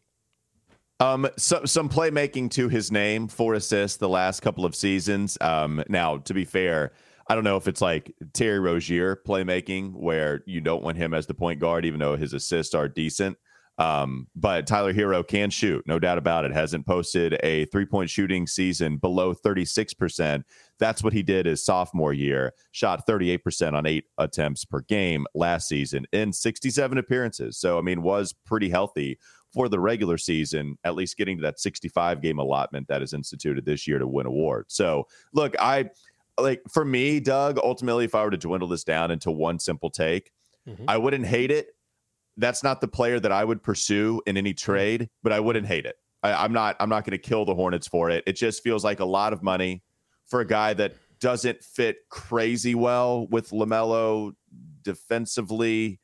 Um, 1.02 1.28
so, 1.36 1.66
some 1.66 1.90
playmaking 1.90 2.52
to 2.52 2.70
his 2.70 2.92
name, 2.92 3.28
four 3.28 3.56
assists 3.56 3.98
the 3.98 4.08
last 4.08 4.42
couple 4.42 4.66
of 4.66 4.76
seasons. 4.76 5.36
Um, 5.42 5.84
now, 5.90 6.18
to 6.18 6.34
be 6.36 6.46
fair, 6.46 6.92
I 7.28 7.34
don't 7.34 7.44
know 7.44 7.58
if 7.58 7.68
it's 7.68 7.82
like 7.82 8.14
Terry 8.34 8.60
Rozier 8.60 9.16
playmaking, 9.16 9.94
where 9.94 10.44
you 10.46 10.62
don't 10.62 10.84
want 10.84 10.98
him 10.98 11.16
as 11.16 11.26
the 11.26 11.34
point 11.34 11.60
guard, 11.60 11.86
even 11.86 12.00
though 12.00 12.18
his 12.18 12.34
assists 12.34 12.76
are 12.76 12.88
decent. 12.88 13.36
Um, 13.80 14.28
but 14.36 14.68
Tyler 14.68 14.94
Herro 14.94 15.28
can 15.28 15.50
shoot, 15.50 15.84
no 15.88 15.98
doubt 15.98 16.20
about 16.20 16.46
it. 16.46 16.52
Hasn't 16.52 16.86
posted 16.86 17.40
a 17.42 17.66
three 17.66 17.88
point 17.88 18.12
shooting 18.12 18.46
season 18.46 18.98
below 18.98 19.34
36%. 19.34 20.44
That's 20.78 21.04
what 21.04 21.14
he 21.14 21.24
did 21.24 21.48
his 21.48 21.66
sophomore 21.66 22.14
year. 22.14 22.54
Shot 22.74 23.08
38% 23.08 23.74
on 23.74 23.88
eight 23.88 24.06
attempts 24.20 24.66
per 24.66 24.82
game 24.82 25.26
last 25.34 25.68
season 25.68 26.06
in 26.12 26.32
67 26.32 27.00
appearances. 27.00 27.58
So, 27.58 27.80
I 27.80 27.82
mean, 27.82 28.04
was 28.04 28.34
pretty 28.46 28.70
healthy 28.70 29.18
for 29.54 29.70
the 29.70 29.80
regular 29.80 30.18
season, 30.18 30.78
at 30.84 30.96
least 30.96 31.18
getting 31.18 31.38
to 31.38 31.44
that 31.44 31.60
65 31.60 32.22
game 32.22 32.40
allotment 32.40 32.88
that 32.88 33.02
is 33.02 33.14
instituted 33.14 33.66
this 33.66 33.88
year 33.88 34.00
to 34.00 34.08
win 34.08 34.26
awards. 34.26 34.74
So, 34.74 35.08
look, 35.34 35.56
I 35.60 35.90
like 36.40 36.62
for 36.70 36.86
me, 36.86 37.20
Doug, 37.20 37.60
ultimately, 37.62 38.06
if 38.06 38.16
I 38.16 38.24
were 38.24 38.32
to 38.32 38.38
dwindle 38.38 38.70
this 38.70 38.84
down 38.84 39.12
into 39.12 39.32
one 39.32 39.60
simple 39.60 39.90
take, 39.90 40.32
mm-hmm. 40.68 40.86
I 40.88 40.98
wouldn't 40.98 41.26
hate 41.26 41.52
it. 41.52 41.76
That's 42.38 42.64
not 42.64 42.82
the 42.82 42.88
player 42.88 43.20
that 43.20 43.32
I 43.32 43.44
would 43.44 43.62
pursue 43.62 44.22
in 44.26 44.38
any 44.38 44.52
mm-hmm. 44.52 44.72
trade, 44.72 45.10
but 45.24 45.34
I 45.34 45.40
wouldn't 45.40 45.68
hate 45.68 45.86
it. 45.86 45.96
I, 46.24 46.46
am 46.46 46.54
not. 46.54 46.76
I'm 46.80 46.90
not 46.90 47.04
going 47.04 47.12
to 47.12 47.18
kill 47.18 47.46
the 47.46 47.56
Hornets 47.56 47.88
for 47.88 48.10
it. 48.10 48.24
It 48.28 48.34
just 48.34 48.64
feels 48.64 48.84
like 48.84 49.00
a 49.00 49.06
lot 49.06 49.34
of 49.34 49.44
money 49.44 49.84
for 50.28 50.40
a 50.40 50.46
guy 50.46 50.74
that 50.76 50.94
doesn't 51.20 51.64
fit 51.64 51.98
crazy 52.10 52.76
well 52.76 53.28
with 53.28 53.52
LaMelo 53.52 54.34
defensively 54.84 56.00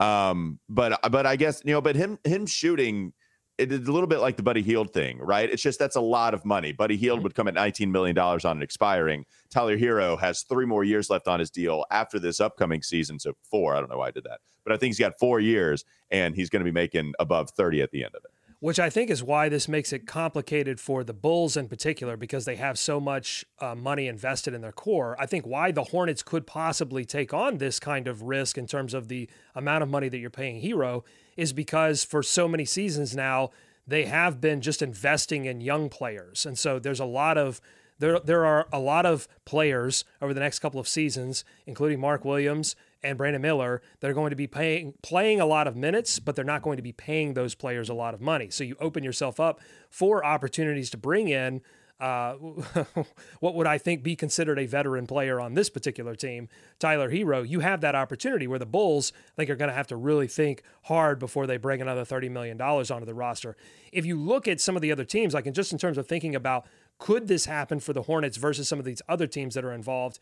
um, 0.00 0.58
but 0.68 0.98
but 1.10 1.26
I 1.26 1.36
guess 1.36 1.62
you 1.64 1.72
know, 1.72 1.80
but 1.80 1.96
him 1.96 2.18
him 2.24 2.46
shooting 2.46 3.12
it's 3.56 3.88
a 3.88 3.92
little 3.92 4.08
bit 4.08 4.18
like 4.18 4.36
the 4.36 4.42
Buddy 4.42 4.62
Hield 4.62 4.92
thing, 4.92 5.18
right? 5.18 5.48
It's 5.48 5.62
just 5.62 5.78
that's 5.78 5.96
a 5.96 6.00
lot 6.00 6.34
of 6.34 6.44
money. 6.44 6.72
Buddy 6.72 6.96
Hield 6.96 7.22
would 7.22 7.34
come 7.34 7.46
at 7.46 7.54
$19 7.54 7.90
million 7.90 8.18
on 8.18 8.58
it 8.58 8.62
expiring. 8.64 9.24
Tyler 9.50 9.78
Herro 9.78 10.18
has 10.18 10.42
three 10.42 10.66
more 10.66 10.82
years 10.82 11.08
left 11.08 11.28
on 11.28 11.38
his 11.38 11.50
deal 11.50 11.84
after 11.90 12.18
this 12.18 12.40
upcoming 12.40 12.82
season. 12.82 13.20
So 13.20 13.34
four. 13.48 13.74
I 13.74 13.80
don't 13.80 13.90
know 13.90 13.98
why 13.98 14.08
I 14.08 14.10
did 14.10 14.24
that. 14.24 14.40
But 14.64 14.72
I 14.72 14.76
think 14.76 14.90
he's 14.90 14.98
got 14.98 15.18
four 15.20 15.38
years 15.38 15.84
and 16.10 16.34
he's 16.34 16.50
going 16.50 16.64
to 16.64 16.64
be 16.64 16.74
making 16.74 17.14
above 17.20 17.50
30 17.50 17.82
at 17.82 17.92
the 17.92 18.02
end 18.02 18.14
of 18.16 18.24
it. 18.24 18.30
Which 18.64 18.80
I 18.80 18.88
think 18.88 19.10
is 19.10 19.22
why 19.22 19.50
this 19.50 19.68
makes 19.68 19.92
it 19.92 20.06
complicated 20.06 20.80
for 20.80 21.04
the 21.04 21.12
Bulls 21.12 21.54
in 21.54 21.68
particular 21.68 22.16
because 22.16 22.46
they 22.46 22.56
have 22.56 22.78
so 22.78 22.98
much 22.98 23.44
uh, 23.58 23.74
money 23.74 24.08
invested 24.08 24.54
in 24.54 24.62
their 24.62 24.72
core. 24.72 25.14
I 25.20 25.26
think 25.26 25.46
why 25.46 25.70
the 25.70 25.84
Hornets 25.84 26.22
could 26.22 26.46
possibly 26.46 27.04
take 27.04 27.34
on 27.34 27.58
this 27.58 27.78
kind 27.78 28.08
of 28.08 28.22
risk 28.22 28.56
in 28.56 28.66
terms 28.66 28.94
of 28.94 29.08
the 29.08 29.28
amount 29.54 29.82
of 29.82 29.90
money 29.90 30.08
that 30.08 30.16
you're 30.16 30.30
paying 30.30 30.62
Herro 30.62 31.04
is 31.36 31.52
because 31.52 32.04
for 32.04 32.22
so 32.22 32.48
many 32.48 32.64
seasons 32.64 33.14
now, 33.14 33.50
they 33.86 34.06
have 34.06 34.40
been 34.40 34.62
just 34.62 34.80
investing 34.80 35.44
in 35.44 35.60
young 35.60 35.90
players. 35.90 36.46
And 36.46 36.58
so 36.58 36.78
there's 36.78 37.00
a 37.00 37.04
lot 37.04 37.36
of 37.36 37.60
there 37.98 38.18
there 38.18 38.46
are 38.46 38.66
a 38.72 38.78
lot 38.78 39.04
of 39.04 39.28
players 39.44 40.06
over 40.22 40.32
the 40.32 40.40
next 40.40 40.60
couple 40.60 40.80
of 40.80 40.88
seasons, 40.88 41.44
including 41.66 42.00
Mark 42.00 42.24
Williams 42.24 42.76
and 43.04 43.18
Brandon 43.18 43.42
Miller, 43.42 43.82
that 44.00 44.10
are 44.10 44.14
going 44.14 44.30
to 44.30 44.36
be 44.36 44.46
paying 44.46 44.94
playing 45.02 45.40
a 45.40 45.46
lot 45.46 45.66
of 45.66 45.76
minutes, 45.76 46.18
but 46.18 46.34
they're 46.34 46.44
not 46.44 46.62
going 46.62 46.76
to 46.76 46.82
be 46.82 46.92
paying 46.92 47.34
those 47.34 47.54
players 47.54 47.88
a 47.88 47.94
lot 47.94 48.14
of 48.14 48.20
money. 48.20 48.50
So 48.50 48.64
you 48.64 48.76
open 48.80 49.04
yourself 49.04 49.38
up 49.38 49.60
for 49.90 50.24
opportunities 50.24 50.90
to 50.90 50.96
bring 50.96 51.28
in 51.28 51.60
uh, 52.00 52.34
what 53.40 53.54
would 53.54 53.66
I 53.66 53.78
think 53.78 54.02
be 54.02 54.16
considered 54.16 54.58
a 54.58 54.66
veteran 54.66 55.06
player 55.06 55.40
on 55.40 55.54
this 55.54 55.70
particular 55.70 56.14
team, 56.14 56.48
Tyler 56.78 57.10
Herro, 57.10 57.48
you 57.48 57.60
have 57.60 57.80
that 57.82 57.94
opportunity 57.94 58.46
where 58.46 58.58
the 58.58 58.66
Bulls 58.66 59.12
I 59.14 59.36
think 59.36 59.50
are 59.50 59.56
going 59.56 59.70
to 59.70 59.74
have 59.74 59.86
to 59.88 59.96
really 59.96 60.26
think 60.26 60.62
hard 60.82 61.18
before 61.18 61.46
they 61.46 61.56
bring 61.56 61.80
another 61.80 62.04
$30 62.04 62.30
million 62.30 62.60
onto 62.60 63.04
the 63.04 63.14
roster. 63.14 63.56
If 63.92 64.04
you 64.04 64.18
look 64.18 64.48
at 64.48 64.60
some 64.60 64.76
of 64.76 64.82
the 64.82 64.90
other 64.90 65.04
teams, 65.04 65.34
like 65.34 65.46
in 65.46 65.54
just 65.54 65.72
in 65.72 65.78
terms 65.78 65.96
of 65.96 66.06
thinking 66.06 66.34
about 66.34 66.66
could 66.98 67.28
this 67.28 67.46
happen 67.46 67.80
for 67.80 67.92
the 67.92 68.02
Hornets 68.02 68.36
versus 68.36 68.68
some 68.68 68.78
of 68.78 68.84
these 68.84 69.02
other 69.08 69.26
teams 69.26 69.54
that 69.54 69.64
are 69.64 69.72
involved, 69.72 70.18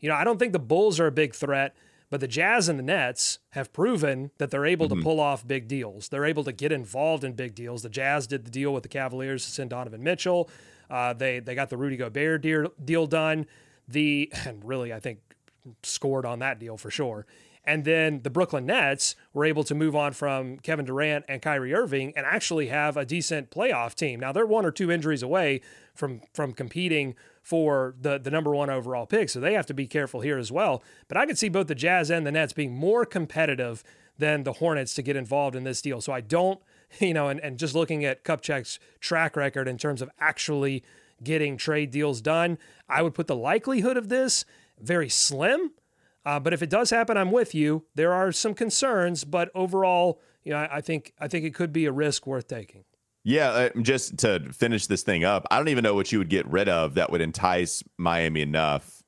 you 0.00 0.08
know, 0.08 0.14
I 0.14 0.24
don't 0.24 0.38
think 0.38 0.52
the 0.52 0.58
Bulls 0.58 1.00
are 1.00 1.06
a 1.06 1.12
big 1.12 1.34
threat. 1.34 1.74
But 2.10 2.20
the 2.20 2.28
Jazz 2.28 2.68
and 2.68 2.78
the 2.78 2.82
Nets 2.82 3.38
have 3.50 3.72
proven 3.72 4.30
that 4.38 4.50
they're 4.50 4.66
able 4.66 4.88
mm-hmm. 4.88 4.98
to 4.98 5.02
pull 5.02 5.20
off 5.20 5.46
big 5.46 5.66
deals. 5.68 6.08
They're 6.08 6.24
able 6.24 6.44
to 6.44 6.52
get 6.52 6.70
involved 6.70 7.24
in 7.24 7.32
big 7.32 7.54
deals. 7.54 7.82
The 7.82 7.88
Jazz 7.88 8.26
did 8.26 8.44
the 8.44 8.50
deal 8.50 8.72
with 8.72 8.82
the 8.82 8.88
Cavaliers 8.88 9.44
to 9.44 9.50
send 9.50 9.70
Donovan 9.70 10.02
Mitchell. 10.02 10.48
Uh, 10.90 11.12
they 11.12 11.40
they 11.40 11.54
got 11.54 11.70
the 11.70 11.76
Rudy 11.76 11.96
Gobert 11.96 12.42
deal, 12.42 12.72
deal 12.82 13.06
done. 13.06 13.46
The 13.88 14.32
and 14.46 14.64
really 14.64 14.92
I 14.92 15.00
think 15.00 15.20
scored 15.82 16.26
on 16.26 16.40
that 16.40 16.58
deal 16.58 16.76
for 16.76 16.90
sure. 16.90 17.26
And 17.66 17.84
then 17.84 18.20
the 18.22 18.30
Brooklyn 18.30 18.66
Nets 18.66 19.16
were 19.32 19.44
able 19.44 19.64
to 19.64 19.74
move 19.74 19.96
on 19.96 20.12
from 20.12 20.58
Kevin 20.58 20.84
Durant 20.84 21.24
and 21.28 21.40
Kyrie 21.40 21.74
Irving 21.74 22.12
and 22.16 22.26
actually 22.26 22.68
have 22.68 22.96
a 22.96 23.06
decent 23.06 23.50
playoff 23.50 23.94
team. 23.94 24.20
Now 24.20 24.32
they're 24.32 24.46
one 24.46 24.66
or 24.66 24.70
two 24.70 24.90
injuries 24.90 25.22
away 25.22 25.60
from 25.94 26.20
from 26.34 26.52
competing 26.52 27.14
for 27.42 27.94
the 28.00 28.18
the 28.18 28.30
number 28.30 28.54
one 28.54 28.70
overall 28.70 29.06
pick, 29.06 29.30
so 29.30 29.40
they 29.40 29.54
have 29.54 29.66
to 29.66 29.74
be 29.74 29.86
careful 29.86 30.20
here 30.20 30.38
as 30.38 30.52
well. 30.52 30.82
But 31.08 31.16
I 31.16 31.26
could 31.26 31.38
see 31.38 31.48
both 31.48 31.68
the 31.68 31.74
Jazz 31.74 32.10
and 32.10 32.26
the 32.26 32.32
Nets 32.32 32.52
being 32.52 32.74
more 32.74 33.04
competitive 33.06 33.82
than 34.18 34.44
the 34.44 34.54
Hornets 34.54 34.94
to 34.94 35.02
get 35.02 35.16
involved 35.16 35.56
in 35.56 35.64
this 35.64 35.82
deal. 35.82 36.00
So 36.00 36.12
I 36.12 36.20
don't 36.20 36.60
you 37.00 37.14
know, 37.14 37.28
and, 37.28 37.40
and 37.40 37.58
just 37.58 37.74
looking 37.74 38.04
at 38.04 38.24
Kupchak's 38.24 38.78
track 39.00 39.36
record 39.36 39.68
in 39.68 39.78
terms 39.78 40.02
of 40.02 40.10
actually 40.18 40.82
getting 41.22 41.56
trade 41.56 41.90
deals 41.90 42.20
done, 42.20 42.58
I 42.88 43.02
would 43.02 43.14
put 43.14 43.26
the 43.26 43.36
likelihood 43.36 43.96
of 43.96 44.08
this 44.08 44.44
very 44.80 45.08
slim. 45.08 45.72
Uh, 46.24 46.40
but 46.40 46.52
if 46.52 46.62
it 46.62 46.70
does 46.70 46.90
happen, 46.90 47.16
I'm 47.16 47.30
with 47.30 47.54
you. 47.54 47.84
There 47.94 48.12
are 48.12 48.32
some 48.32 48.54
concerns, 48.54 49.24
but 49.24 49.50
overall, 49.54 50.20
you 50.42 50.52
know, 50.52 50.58
I, 50.58 50.76
I 50.76 50.80
think 50.80 51.12
I 51.18 51.28
think 51.28 51.44
it 51.44 51.54
could 51.54 51.72
be 51.72 51.86
a 51.86 51.92
risk 51.92 52.26
worth 52.26 52.48
taking. 52.48 52.84
Yeah, 53.24 53.50
uh, 53.50 53.68
just 53.80 54.18
to 54.18 54.52
finish 54.52 54.86
this 54.86 55.02
thing 55.02 55.24
up, 55.24 55.46
I 55.50 55.56
don't 55.56 55.68
even 55.68 55.82
know 55.82 55.94
what 55.94 56.12
you 56.12 56.18
would 56.18 56.28
get 56.28 56.46
rid 56.46 56.68
of 56.68 56.94
that 56.94 57.10
would 57.10 57.22
entice 57.22 57.82
Miami 57.96 58.42
enough 58.42 59.02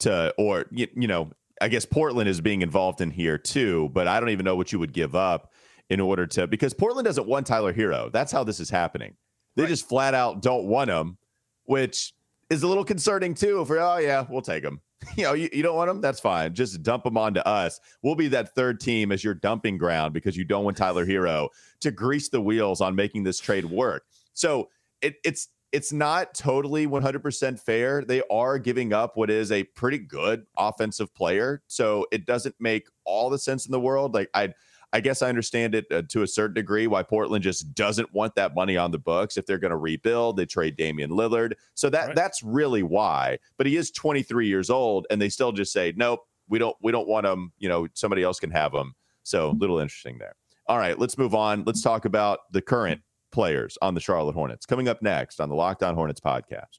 to, 0.00 0.34
or 0.36 0.66
you, 0.70 0.88
you 0.94 1.08
know, 1.08 1.30
I 1.60 1.68
guess 1.68 1.86
Portland 1.86 2.28
is 2.28 2.42
being 2.42 2.60
involved 2.60 3.00
in 3.00 3.10
here 3.10 3.38
too, 3.38 3.90
but 3.94 4.06
I 4.06 4.20
don't 4.20 4.28
even 4.28 4.44
know 4.44 4.56
what 4.56 4.72
you 4.72 4.78
would 4.78 4.92
give 4.92 5.14
up 5.14 5.52
in 5.88 6.00
order 6.00 6.26
to 6.26 6.46
because 6.46 6.74
Portland 6.74 7.06
doesn't 7.06 7.26
want 7.26 7.46
Tyler 7.46 7.72
Herro. 7.72 8.12
That's 8.12 8.30
how 8.30 8.44
this 8.44 8.60
is 8.60 8.68
happening. 8.68 9.14
They 9.54 9.62
right. 9.62 9.68
just 9.68 9.88
flat 9.88 10.12
out 10.12 10.42
don't 10.42 10.66
want 10.66 10.90
him, 10.90 11.16
which 11.64 12.12
is 12.50 12.62
a 12.62 12.68
little 12.68 12.84
concerning 12.84 13.34
too. 13.34 13.64
For 13.64 13.78
oh 13.78 13.98
yeah, 13.98 14.26
we'll 14.28 14.42
take 14.42 14.64
him. 14.64 14.80
you 15.16 15.24
know, 15.24 15.34
you, 15.34 15.48
you 15.52 15.62
don't 15.62 15.76
want 15.76 15.90
him. 15.90 16.00
That's 16.00 16.20
fine. 16.20 16.54
Just 16.54 16.82
dump 16.82 17.04
them 17.04 17.16
onto 17.16 17.40
us. 17.40 17.80
We'll 18.02 18.14
be 18.14 18.28
that 18.28 18.54
third 18.54 18.80
team 18.80 19.12
as 19.12 19.22
your 19.22 19.34
dumping 19.34 19.78
ground 19.78 20.14
because 20.14 20.36
you 20.36 20.44
don't 20.44 20.64
want 20.64 20.76
Tyler 20.76 21.06
Herro 21.06 21.48
to 21.80 21.90
grease 21.90 22.28
the 22.28 22.40
wheels 22.40 22.80
on 22.80 22.94
making 22.94 23.24
this 23.24 23.38
trade 23.38 23.66
work. 23.66 24.04
So 24.32 24.70
it, 25.02 25.16
it's 25.24 25.48
it's 25.72 25.92
not 25.92 26.32
totally 26.32 26.86
100% 26.86 27.60
fair. 27.60 28.02
They 28.02 28.22
are 28.30 28.58
giving 28.58 28.92
up 28.92 29.16
what 29.16 29.30
is 29.30 29.52
a 29.52 29.64
pretty 29.64 29.98
good 29.98 30.46
offensive 30.56 31.12
player. 31.14 31.60
So 31.66 32.06
it 32.12 32.24
doesn't 32.24 32.54
make 32.58 32.86
all 33.04 33.28
the 33.28 33.38
sense 33.38 33.66
in 33.66 33.72
the 33.72 33.80
world. 33.80 34.14
Like 34.14 34.30
I 34.32 34.54
I 34.96 35.00
guess 35.00 35.20
I 35.20 35.28
understand 35.28 35.74
it 35.74 35.84
uh, 35.92 36.00
to 36.08 36.22
a 36.22 36.26
certain 36.26 36.54
degree 36.54 36.86
why 36.86 37.02
Portland 37.02 37.44
just 37.44 37.74
doesn't 37.74 38.14
want 38.14 38.34
that 38.36 38.54
money 38.54 38.78
on 38.78 38.92
the 38.92 38.98
books. 38.98 39.36
If 39.36 39.44
they're 39.44 39.58
going 39.58 39.72
to 39.72 39.76
rebuild, 39.76 40.38
they 40.38 40.46
trade 40.46 40.74
Damian 40.74 41.10
Lillard. 41.10 41.52
So 41.74 41.90
that 41.90 42.06
right. 42.06 42.16
that's 42.16 42.42
really 42.42 42.82
why. 42.82 43.36
But 43.58 43.66
he 43.66 43.76
is 43.76 43.90
23 43.90 44.46
years 44.46 44.70
old, 44.70 45.06
and 45.10 45.20
they 45.20 45.28
still 45.28 45.52
just 45.52 45.70
say, 45.70 45.92
nope, 45.96 46.20
we 46.48 46.58
don't 46.58 46.74
we 46.80 46.92
don't 46.92 47.06
want 47.06 47.26
him. 47.26 47.52
You 47.58 47.68
know, 47.68 47.88
somebody 47.92 48.22
else 48.22 48.40
can 48.40 48.50
have 48.52 48.72
him. 48.72 48.94
So 49.22 49.50
a 49.50 49.58
little 49.58 49.80
interesting 49.80 50.16
there. 50.16 50.34
All 50.66 50.78
right, 50.78 50.98
let's 50.98 51.18
move 51.18 51.34
on. 51.34 51.64
Let's 51.66 51.82
talk 51.82 52.06
about 52.06 52.38
the 52.52 52.62
current 52.62 53.02
players 53.32 53.76
on 53.82 53.92
the 53.92 54.00
Charlotte 54.00 54.34
Hornets. 54.34 54.64
Coming 54.64 54.88
up 54.88 55.02
next 55.02 55.40
on 55.40 55.50
the 55.50 55.54
Locked 55.54 55.82
On 55.82 55.94
Hornets 55.94 56.20
podcast. 56.20 56.78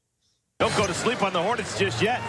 Don't 0.57 0.75
go 0.75 0.87
to 0.87 0.93
sleep 0.95 1.21
on 1.21 1.33
the 1.33 1.43
Hornets 1.43 1.77
just 1.77 2.01
yet. 2.01 2.19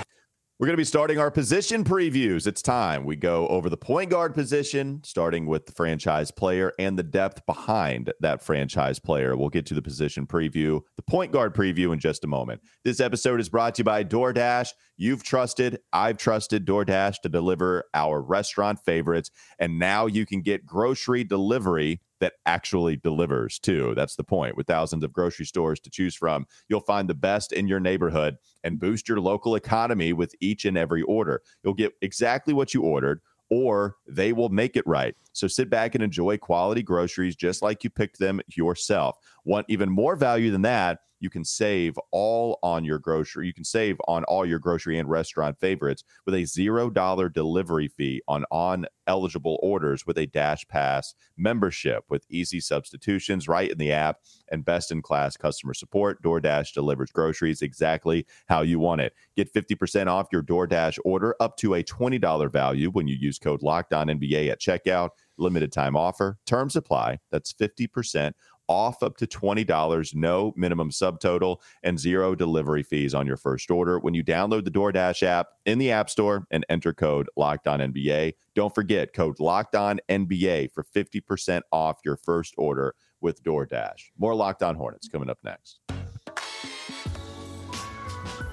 We're 0.60 0.66
going 0.66 0.74
to 0.74 0.78
be 0.78 0.84
starting 0.84 1.20
our 1.20 1.30
position 1.30 1.84
previews. 1.84 2.48
It's 2.48 2.62
time 2.62 3.04
we 3.04 3.14
go 3.14 3.46
over 3.46 3.70
the 3.70 3.76
point 3.76 4.10
guard 4.10 4.34
position, 4.34 5.00
starting 5.04 5.46
with 5.46 5.66
the 5.66 5.72
franchise 5.72 6.32
player 6.32 6.72
and 6.80 6.98
the 6.98 7.04
depth 7.04 7.46
behind 7.46 8.12
that 8.18 8.42
franchise 8.42 8.98
player. 8.98 9.36
We'll 9.36 9.50
get 9.50 9.66
to 9.66 9.74
the 9.74 9.82
position 9.82 10.26
preview, 10.26 10.80
the 10.96 11.02
point 11.02 11.30
guard 11.30 11.54
preview 11.54 11.92
in 11.92 12.00
just 12.00 12.24
a 12.24 12.26
moment. 12.26 12.60
This 12.82 12.98
episode 12.98 13.38
is 13.38 13.48
brought 13.48 13.76
to 13.76 13.80
you 13.82 13.84
by 13.84 14.02
DoorDash. 14.02 14.70
You've 14.96 15.22
trusted, 15.22 15.78
I've 15.92 16.16
trusted 16.16 16.66
DoorDash 16.66 17.20
to 17.22 17.28
deliver 17.28 17.84
our 17.94 18.20
restaurant 18.20 18.80
favorites, 18.84 19.30
and 19.60 19.78
now 19.78 20.06
you 20.06 20.26
can 20.26 20.42
get 20.42 20.66
grocery 20.66 21.22
delivery 21.22 22.00
that 22.20 22.34
actually 22.46 22.96
delivers 22.96 23.58
too. 23.58 23.94
That's 23.94 24.16
the 24.16 24.24
point. 24.24 24.56
With 24.56 24.66
thousands 24.66 25.04
of 25.04 25.12
grocery 25.12 25.46
stores 25.46 25.80
to 25.80 25.90
choose 25.90 26.14
from, 26.14 26.46
you'll 26.68 26.80
find 26.80 27.08
the 27.08 27.14
best 27.14 27.52
in 27.52 27.68
your 27.68 27.80
neighborhood 27.80 28.36
and 28.64 28.80
boost 28.80 29.08
your 29.08 29.20
local 29.20 29.54
economy 29.54 30.12
with 30.12 30.34
each 30.40 30.64
and 30.64 30.76
every 30.76 31.02
order. 31.02 31.42
You'll 31.62 31.74
get 31.74 31.92
exactly 32.02 32.54
what 32.54 32.74
you 32.74 32.82
ordered 32.82 33.20
or 33.50 33.96
they 34.06 34.32
will 34.32 34.50
make 34.50 34.76
it 34.76 34.86
right. 34.86 35.14
So 35.32 35.46
sit 35.48 35.70
back 35.70 35.94
and 35.94 36.04
enjoy 36.04 36.36
quality 36.36 36.82
groceries 36.82 37.36
just 37.36 37.62
like 37.62 37.82
you 37.84 37.90
picked 37.90 38.18
them 38.18 38.40
yourself. 38.54 39.16
Want 39.44 39.66
even 39.68 39.90
more 39.90 40.16
value 40.16 40.50
than 40.50 40.62
that? 40.62 40.98
You 41.20 41.30
can 41.30 41.44
save 41.44 41.98
all 42.10 42.58
on 42.62 42.84
your 42.84 42.98
grocery. 42.98 43.46
You 43.46 43.54
can 43.54 43.64
save 43.64 43.96
on 44.06 44.24
all 44.24 44.46
your 44.46 44.58
grocery 44.58 44.98
and 44.98 45.08
restaurant 45.08 45.58
favorites 45.58 46.04
with 46.26 46.34
a 46.34 46.42
$0 46.42 47.32
delivery 47.32 47.88
fee 47.88 48.22
on 48.28 48.44
on 48.50 48.86
eligible 49.06 49.58
orders 49.62 50.06
with 50.06 50.18
a 50.18 50.26
Dash 50.26 50.66
Pass 50.68 51.14
membership 51.36 52.04
with 52.08 52.26
easy 52.28 52.60
substitutions 52.60 53.48
right 53.48 53.70
in 53.70 53.78
the 53.78 53.90
app 53.90 54.18
and 54.52 54.64
best 54.64 54.92
in 54.92 55.02
class 55.02 55.36
customer 55.36 55.74
support. 55.74 56.22
DoorDash 56.22 56.74
delivers 56.74 57.10
groceries 57.10 57.62
exactly 57.62 58.26
how 58.48 58.62
you 58.62 58.78
want 58.78 59.00
it. 59.00 59.14
Get 59.36 59.52
50% 59.52 60.06
off 60.06 60.28
your 60.30 60.42
DoorDash 60.42 60.98
order 61.04 61.34
up 61.40 61.56
to 61.58 61.74
a 61.74 61.82
$20 61.82 62.52
value 62.52 62.90
when 62.90 63.08
you 63.08 63.16
use 63.18 63.38
code 63.38 63.62
LOCKEDONNBA 63.62 64.50
at 64.50 64.60
checkout. 64.60 65.10
Limited 65.38 65.72
time 65.72 65.96
offer. 65.96 66.36
Terms 66.46 66.76
apply. 66.76 67.18
That's 67.30 67.52
50% 67.52 68.32
off 68.68 69.02
up 69.02 69.16
to 69.18 69.26
$20, 69.26 70.14
no 70.14 70.52
minimum 70.56 70.90
subtotal, 70.90 71.60
and 71.82 71.98
zero 71.98 72.34
delivery 72.34 72.82
fees 72.82 73.14
on 73.14 73.26
your 73.26 73.36
first 73.36 73.70
order 73.70 73.98
when 73.98 74.14
you 74.14 74.22
download 74.22 74.64
the 74.64 74.70
DoorDash 74.70 75.22
app 75.22 75.48
in 75.66 75.78
the 75.78 75.90
App 75.90 76.10
Store 76.10 76.46
and 76.50 76.64
enter 76.68 76.92
code 76.92 77.28
Locked 77.36 77.66
On 77.66 77.80
NBA. 77.80 78.34
Don't 78.54 78.74
forget 78.74 79.12
code 79.12 79.40
Locked 79.40 79.74
On 79.74 80.00
NBA 80.08 80.72
for 80.72 80.84
50% 80.84 81.62
off 81.72 81.98
your 82.04 82.16
first 82.16 82.54
order 82.56 82.94
with 83.20 83.42
DoorDash. 83.42 84.10
More 84.18 84.34
Locked 84.34 84.62
On 84.62 84.74
Hornets 84.74 85.08
coming 85.08 85.30
up 85.30 85.38
next. 85.42 85.80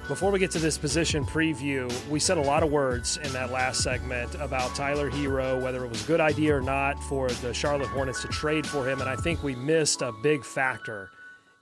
Before 0.07 0.31
we 0.31 0.37
get 0.37 0.51
to 0.51 0.59
this 0.59 0.77
position 0.77 1.25
preview, 1.25 1.91
we 2.09 2.19
said 2.19 2.37
a 2.37 2.41
lot 2.41 2.61
of 2.61 2.71
words 2.71 3.17
in 3.17 3.33
that 3.33 3.51
last 3.51 3.81
segment 3.81 4.35
about 4.35 4.75
Tyler 4.75 5.09
Herro, 5.09 5.59
whether 5.59 5.83
it 5.83 5.89
was 5.89 6.03
a 6.03 6.07
good 6.07 6.21
idea 6.21 6.55
or 6.55 6.61
not 6.61 7.01
for 7.05 7.27
the 7.27 7.51
Charlotte 7.53 7.87
Hornets 7.87 8.21
to 8.21 8.27
trade 8.27 8.67
for 8.67 8.87
him. 8.87 9.01
And 9.01 9.09
I 9.09 9.15
think 9.15 9.41
we 9.41 9.55
missed 9.55 10.03
a 10.03 10.11
big 10.11 10.45
factor 10.45 11.09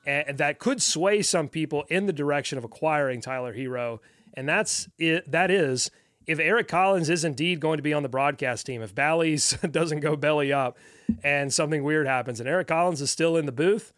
and 0.06 0.38
that 0.38 0.60
could 0.60 0.82
sway 0.82 1.22
some 1.22 1.48
people 1.48 1.86
in 1.90 2.06
the 2.06 2.14
direction 2.14 2.58
of 2.58 2.64
acquiring 2.64 3.22
Tyler 3.22 3.54
Herro. 3.54 4.00
And 4.34 4.48
that's 4.48 4.90
it. 4.98 5.32
That 5.32 5.50
is 5.50 5.90
if 6.28 6.40
Eric 6.40 6.68
Collins 6.68 7.10
is 7.10 7.24
indeed 7.24 7.60
going 7.60 7.78
to 7.78 7.84
be 7.84 7.94
on 7.94 8.04
the 8.04 8.10
broadcast 8.10 8.66
team, 8.66 8.82
if 8.82 8.94
Bally's 8.94 9.52
doesn't 9.72 10.02
go 10.02 10.16
belly 10.16 10.52
up 10.52 10.78
and 11.24 11.54
something 11.54 11.84
weird 11.84 12.08
happens 12.08 12.40
and 12.40 12.50
Eric 12.50 12.68
Collins 12.68 13.02
is 13.02 13.12
still 13.12 13.38
in 13.38 13.46
the 13.46 13.52
booth, 13.52 13.94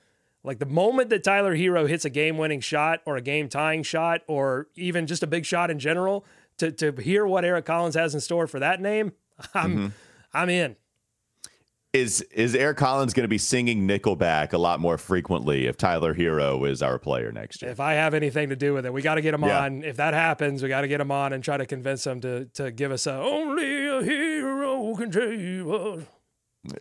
like 0.46 0.60
the 0.60 0.66
moment 0.66 1.10
that 1.10 1.24
Tyler 1.24 1.56
Herro 1.56 1.88
hits 1.88 2.06
a 2.06 2.10
game 2.10 2.38
winning 2.38 2.62
shot 2.62 3.02
or 3.06 3.18
a 3.18 3.22
game 3.22 3.50
tying 3.50 3.84
shot 3.84 4.22
or 4.28 4.68
even 4.76 5.08
just 5.08 5.24
a 5.24 5.28
big 5.28 5.46
shot 5.46 5.72
in 5.72 5.80
general, 5.80 6.26
to, 6.58 6.72
to 6.72 6.92
hear 6.94 7.26
what 7.26 7.44
Eric 7.44 7.66
Collins 7.66 7.96
has 7.96 8.14
in 8.14 8.22
store 8.22 8.48
for 8.48 8.60
that 8.60 8.80
name, 8.82 9.12
I'm 9.54 9.76
mm-hmm. 9.76 9.88
I'm 10.34 10.50
in. 10.50 10.76
Is 11.94 12.22
is 12.34 12.56
Eric 12.56 12.78
Collins 12.78 13.14
going 13.14 13.24
to 13.24 13.30
be 13.30 13.38
singing 13.38 13.88
Nickelback 13.88 14.52
a 14.52 14.58
lot 14.58 14.82
more 14.82 14.98
frequently 14.98 15.66
if 15.66 15.78
Tyler 15.78 16.14
Herro 16.14 16.70
is 16.70 16.82
our 16.82 17.00
player 17.00 17.32
next 17.32 17.62
year? 17.62 17.72
If 17.72 17.80
I 17.80 17.94
have 17.94 18.14
anything 18.14 18.50
to 18.50 18.56
do 18.58 18.74
with 18.74 18.86
it, 18.86 18.92
we 18.92 19.02
got 19.02 19.16
to 19.16 19.22
get 19.22 19.34
him 19.34 19.44
yeah. 19.44 19.64
on. 19.64 19.84
If 19.84 19.96
that 19.96 20.14
happens, 20.14 20.62
we 20.62 20.68
got 20.68 20.82
to 20.82 20.90
get 20.90 21.00
him 21.00 21.10
on 21.10 21.32
and 21.32 21.42
try 21.42 21.56
to 21.56 21.66
convince 21.66 22.06
him 22.06 22.20
to 22.22 22.46
to 22.56 22.72
give 22.72 22.92
us 22.92 23.08
a 23.08 23.14
only 23.14 23.88
a 23.88 24.04
hero 24.04 24.94
can 24.96 25.12
save 25.12 25.70
us. 25.70 26.04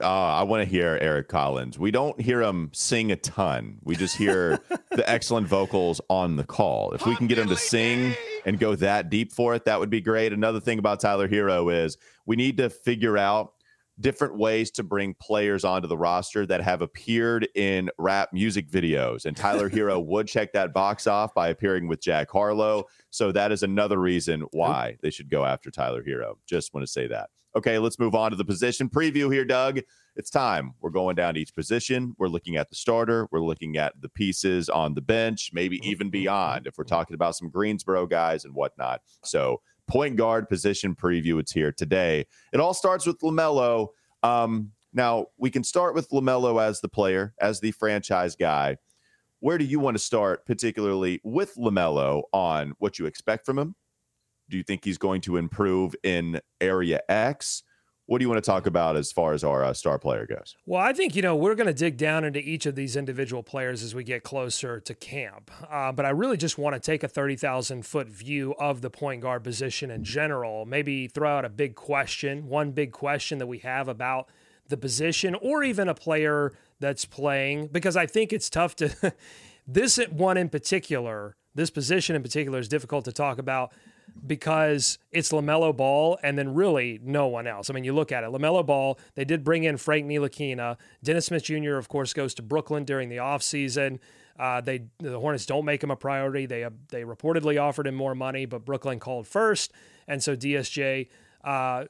Uh, 0.00 0.06
I 0.06 0.42
want 0.42 0.62
to 0.62 0.68
hear 0.68 0.98
Eric 1.00 1.28
Collins. 1.28 1.78
We 1.78 1.90
don't 1.90 2.20
hear 2.20 2.42
him 2.42 2.70
sing 2.72 3.12
a 3.12 3.16
ton. 3.16 3.78
We 3.82 3.96
just 3.96 4.16
hear 4.16 4.58
the 4.90 5.04
excellent 5.08 5.46
vocals 5.48 6.00
on 6.08 6.36
the 6.36 6.44
call. 6.44 6.92
If 6.92 7.06
we 7.06 7.16
can 7.16 7.26
get 7.26 7.38
him 7.38 7.48
to 7.48 7.56
sing 7.56 8.14
and 8.44 8.58
go 8.58 8.74
that 8.76 9.10
deep 9.10 9.32
for 9.32 9.54
it, 9.54 9.64
that 9.64 9.80
would 9.80 9.90
be 9.90 10.00
great. 10.00 10.32
Another 10.32 10.60
thing 10.60 10.78
about 10.78 11.00
Tyler 11.00 11.28
Herro 11.28 11.72
is 11.72 11.96
we 12.26 12.36
need 12.36 12.56
to 12.58 12.70
figure 12.70 13.18
out 13.18 13.52
different 14.00 14.36
ways 14.36 14.70
to 14.72 14.82
bring 14.82 15.14
players 15.14 15.64
onto 15.64 15.86
the 15.86 15.96
roster 15.96 16.46
that 16.46 16.60
have 16.60 16.82
appeared 16.82 17.48
in 17.54 17.90
rap 17.98 18.32
music 18.32 18.68
videos. 18.68 19.24
And 19.24 19.36
Tyler 19.36 19.70
Herro 19.70 20.04
would 20.04 20.26
check 20.26 20.52
that 20.52 20.72
box 20.72 21.06
off 21.06 21.32
by 21.34 21.48
appearing 21.48 21.88
with 21.88 22.00
Jack 22.00 22.30
Harlow. 22.30 22.84
So 23.10 23.32
that 23.32 23.52
is 23.52 23.62
another 23.62 23.98
reason 23.98 24.44
why 24.52 24.96
they 25.02 25.10
should 25.10 25.30
go 25.30 25.44
after 25.44 25.70
Tyler 25.70 26.02
Herro. 26.02 26.34
Just 26.46 26.74
want 26.74 26.84
to 26.84 26.90
say 26.90 27.06
that. 27.08 27.30
Okay, 27.56 27.78
let's 27.78 28.00
move 28.00 28.16
on 28.16 28.32
to 28.32 28.36
the 28.36 28.44
position 28.44 28.88
preview 28.88 29.32
here, 29.32 29.44
Doug. 29.44 29.78
It's 30.16 30.28
time. 30.28 30.74
We're 30.80 30.90
going 30.90 31.14
down 31.14 31.36
each 31.36 31.54
position. 31.54 32.12
We're 32.18 32.26
looking 32.26 32.56
at 32.56 32.68
the 32.68 32.74
starter. 32.74 33.28
We're 33.30 33.44
looking 33.44 33.76
at 33.76 33.92
the 34.00 34.08
pieces 34.08 34.68
on 34.68 34.94
the 34.94 35.00
bench, 35.00 35.50
maybe 35.52 35.78
even 35.88 36.10
beyond 36.10 36.66
if 36.66 36.76
we're 36.76 36.84
talking 36.84 37.14
about 37.14 37.36
some 37.36 37.50
Greensboro 37.50 38.06
guys 38.06 38.44
and 38.44 38.54
whatnot. 38.54 39.02
So, 39.22 39.60
point 39.86 40.16
guard 40.16 40.48
position 40.48 40.96
preview. 40.96 41.38
It's 41.38 41.52
here 41.52 41.70
today. 41.70 42.26
It 42.52 42.58
all 42.58 42.74
starts 42.74 43.06
with 43.06 43.20
LaMelo. 43.20 43.88
Um, 44.24 44.72
now, 44.92 45.26
we 45.38 45.50
can 45.50 45.62
start 45.62 45.94
with 45.94 46.08
LaMelo 46.10 46.60
as 46.60 46.80
the 46.80 46.88
player, 46.88 47.34
as 47.40 47.60
the 47.60 47.70
franchise 47.70 48.34
guy. 48.34 48.78
Where 49.38 49.58
do 49.58 49.64
you 49.64 49.78
want 49.78 49.96
to 49.96 50.02
start, 50.02 50.44
particularly 50.44 51.20
with 51.22 51.54
LaMelo, 51.54 52.22
on 52.32 52.72
what 52.78 52.98
you 52.98 53.06
expect 53.06 53.46
from 53.46 53.60
him? 53.60 53.76
Do 54.48 54.56
you 54.56 54.62
think 54.62 54.84
he's 54.84 54.98
going 54.98 55.20
to 55.22 55.36
improve 55.36 55.94
in 56.02 56.40
area 56.60 57.00
X? 57.08 57.62
What 58.06 58.18
do 58.18 58.24
you 58.24 58.28
want 58.28 58.44
to 58.44 58.50
talk 58.50 58.66
about 58.66 58.96
as 58.96 59.10
far 59.10 59.32
as 59.32 59.42
our 59.42 59.64
uh, 59.64 59.72
star 59.72 59.98
player 59.98 60.26
goes? 60.26 60.54
Well, 60.66 60.82
I 60.82 60.92
think, 60.92 61.16
you 61.16 61.22
know, 61.22 61.34
we're 61.34 61.54
going 61.54 61.68
to 61.68 61.72
dig 61.74 61.96
down 61.96 62.22
into 62.24 62.38
each 62.38 62.66
of 62.66 62.74
these 62.74 62.96
individual 62.96 63.42
players 63.42 63.82
as 63.82 63.94
we 63.94 64.04
get 64.04 64.22
closer 64.22 64.78
to 64.80 64.94
camp. 64.94 65.50
Uh, 65.70 65.90
but 65.90 66.04
I 66.04 66.10
really 66.10 66.36
just 66.36 66.58
want 66.58 66.74
to 66.74 66.80
take 66.80 67.02
a 67.02 67.08
30,000 67.08 67.86
foot 67.86 68.08
view 68.08 68.54
of 68.58 68.82
the 68.82 68.90
point 68.90 69.22
guard 69.22 69.42
position 69.42 69.90
in 69.90 70.04
general. 70.04 70.66
Maybe 70.66 71.08
throw 71.08 71.38
out 71.38 71.46
a 71.46 71.48
big 71.48 71.76
question, 71.76 72.46
one 72.46 72.72
big 72.72 72.92
question 72.92 73.38
that 73.38 73.46
we 73.46 73.58
have 73.60 73.88
about 73.88 74.28
the 74.68 74.76
position 74.76 75.34
or 75.36 75.62
even 75.62 75.88
a 75.88 75.94
player 75.94 76.52
that's 76.80 77.06
playing, 77.06 77.68
because 77.68 77.96
I 77.96 78.04
think 78.04 78.34
it's 78.34 78.50
tough 78.50 78.76
to. 78.76 79.14
this 79.66 79.96
one 80.10 80.36
in 80.36 80.50
particular, 80.50 81.36
this 81.54 81.70
position 81.70 82.16
in 82.16 82.22
particular 82.22 82.58
is 82.58 82.68
difficult 82.68 83.06
to 83.06 83.12
talk 83.12 83.38
about 83.38 83.72
because 84.26 84.98
it's 85.12 85.32
LaMelo 85.32 85.76
Ball 85.76 86.18
and 86.22 86.38
then 86.38 86.54
really 86.54 87.00
no 87.02 87.26
one 87.26 87.46
else. 87.46 87.70
I 87.70 87.72
mean, 87.72 87.84
you 87.84 87.92
look 87.92 88.12
at 88.12 88.24
it 88.24 88.30
LaMelo 88.30 88.64
Ball, 88.64 88.98
they 89.14 89.24
did 89.24 89.44
bring 89.44 89.64
in 89.64 89.76
Frank 89.76 90.06
Ntilikina. 90.06 90.76
Dennis 91.02 91.26
Smith 91.26 91.44
Jr., 91.44 91.74
of 91.74 91.88
course, 91.88 92.12
goes 92.12 92.34
to 92.34 92.42
Brooklyn 92.42 92.84
during 92.84 93.08
the 93.08 93.16
offseason. 93.16 93.98
Uh, 94.38 94.60
they 94.60 94.86
the 94.98 95.18
Hornets 95.18 95.46
don't 95.46 95.64
make 95.64 95.82
him 95.82 95.90
a 95.90 95.96
priority. 95.96 96.46
They 96.46 96.64
uh, 96.64 96.70
they 96.88 97.02
reportedly 97.02 97.60
offered 97.60 97.86
him 97.86 97.94
more 97.94 98.14
money, 98.14 98.46
but 98.46 98.64
Brooklyn 98.64 98.98
called 98.98 99.28
first, 99.28 99.72
and 100.08 100.20
so 100.22 100.34
DSJ, 100.34 101.08
uh, 101.44 101.84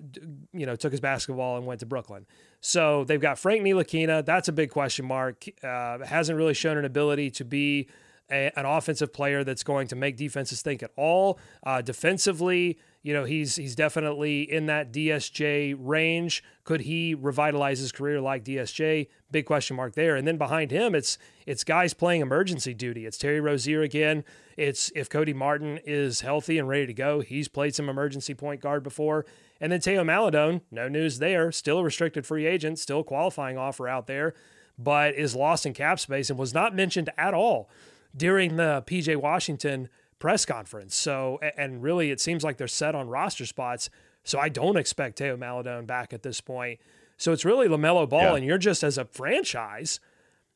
you 0.52 0.66
know, 0.66 0.76
took 0.76 0.92
his 0.92 1.00
basketball 1.00 1.56
and 1.56 1.64
went 1.64 1.80
to 1.80 1.87
Brooklyn. 1.87 2.26
So 2.61 3.04
they've 3.04 3.21
got 3.21 3.38
Frank 3.38 3.62
Ntilikina. 3.62 4.26
That's 4.26 4.49
a 4.49 4.52
big 4.52 4.70
question 4.70 5.07
mark. 5.07 5.44
Uh, 5.62 6.05
hasn't 6.05 6.37
really 6.37 6.55
shown 6.55 6.77
an 6.77 6.85
ability 6.85 7.31
to 7.33 7.44
be 7.44 7.88
a, 8.35 8.59
an 8.59 8.66
offensive 8.66 9.12
player 9.12 9.44
that's 9.44 9.62
going 9.62 9.87
to 9.88 9.97
make 9.97 10.16
defenses 10.16 10.61
think 10.61 10.83
at 10.83 10.90
all. 10.97 11.38
Uh, 11.64 11.81
defensively, 11.81 12.79
you 13.03 13.12
know, 13.12 13.25
he's 13.25 13.57
he's 13.57 13.75
definitely 13.75 14.42
in 14.42 14.66
that 14.66 14.92
DSJ 14.92 15.77
range. 15.79 16.42
Could 16.64 16.83
he 16.83 17.14
revitalize 17.14 17.79
his 17.79 17.92
career 17.92 18.20
like 18.20 18.44
DSJ? 18.44 19.09
Big 19.31 19.47
question 19.47 19.77
mark 19.77 19.94
there. 19.94 20.16
And 20.16 20.27
then 20.27 20.37
behind 20.37 20.70
him, 20.70 20.94
it's 20.94 21.16
it's 21.47 21.64
guys 21.64 21.94
playing 21.94 22.23
emergency 22.23 22.75
duty. 22.75 23.07
It's 23.07 23.18
Terry 23.18 23.40
Rozier 23.40 23.83
again. 23.83 24.25
It's 24.57 24.90
if 24.94 25.09
Cody 25.09 25.35
Martin 25.35 25.79
is 25.85 26.23
healthy 26.23 26.59
and 26.59 26.68
ready 26.68 26.87
to 26.87 26.94
go. 26.94 27.20
He's 27.20 27.49
played 27.49 27.75
some 27.75 27.88
emergency 27.88 28.35
point 28.35 28.61
guard 28.61 28.83
before. 28.83 29.27
And 29.61 29.70
then 29.70 29.81
Teo 29.81 30.03
Maledon, 30.03 30.62
no 30.70 30.88
news 30.88 31.18
there. 31.20 31.53
Still 31.53 31.79
a 31.79 31.85
restricted 31.85 32.27
free 32.27 32.47
agent, 32.47 32.79
still 32.79 33.05
qualifying 33.05 33.57
offer 33.57 33.87
out 33.87 34.07
there, 34.07 34.35
but 34.79 35.14
is 35.14 35.37
lost 35.37 35.64
in 35.64 35.75
cap 35.75 36.01
space 36.01 36.29
and 36.29 36.38
was 36.38 36.53
not 36.53 36.75
mentioned 36.75 37.11
at 37.16 37.35
all 37.35 37.68
during 38.16 38.57
the 38.57 38.83
PJ 38.87 39.16
Washington 39.16 39.88
press 40.18 40.44
conference. 40.46 40.94
So, 40.94 41.38
and 41.57 41.83
really, 41.83 42.11
it 42.11 42.20
seems 42.20 42.44
like 42.44 42.57
they're 42.57 42.68
set 42.68 42.94
on 42.94 43.09
roster 43.09 43.46
spots. 43.46 43.90
So 44.22 44.38
I 44.38 44.48
don't 44.48 44.77
expect 44.77 45.18
Teo 45.18 45.37
Maledon 45.37 45.85
back 45.85 46.12
at 46.12 46.22
this 46.22 46.40
point. 46.40 46.81
So 47.16 47.33
it's 47.33 47.44
really 47.44 47.68
LaMelo 47.68 48.09
Ball, 48.09 48.22
yeah. 48.22 48.35
and 48.37 48.44
you're 48.44 48.59
just 48.59 48.83
as 48.83 48.98
a 48.98 49.05
franchise, 49.05 50.00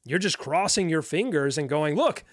you're 0.05 0.19
just 0.19 0.39
crossing 0.39 0.89
your 0.89 1.03
fingers 1.03 1.59
and 1.59 1.69
going, 1.69 1.95
look, 1.95 2.25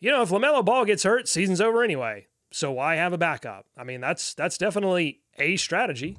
you 0.00 0.10
know, 0.10 0.22
if 0.22 0.30
LaMelo 0.30 0.64
Ball 0.64 0.84
gets 0.84 1.02
hurt, 1.02 1.28
season's 1.28 1.60
over 1.60 1.82
anyway. 1.82 2.26
So 2.52 2.72
why 2.72 2.96
have 2.96 3.12
a 3.12 3.18
backup? 3.18 3.66
I 3.76 3.84
mean, 3.84 4.00
that's 4.00 4.32
that's 4.34 4.56
definitely 4.56 5.20
a 5.38 5.56
strategy. 5.56 6.16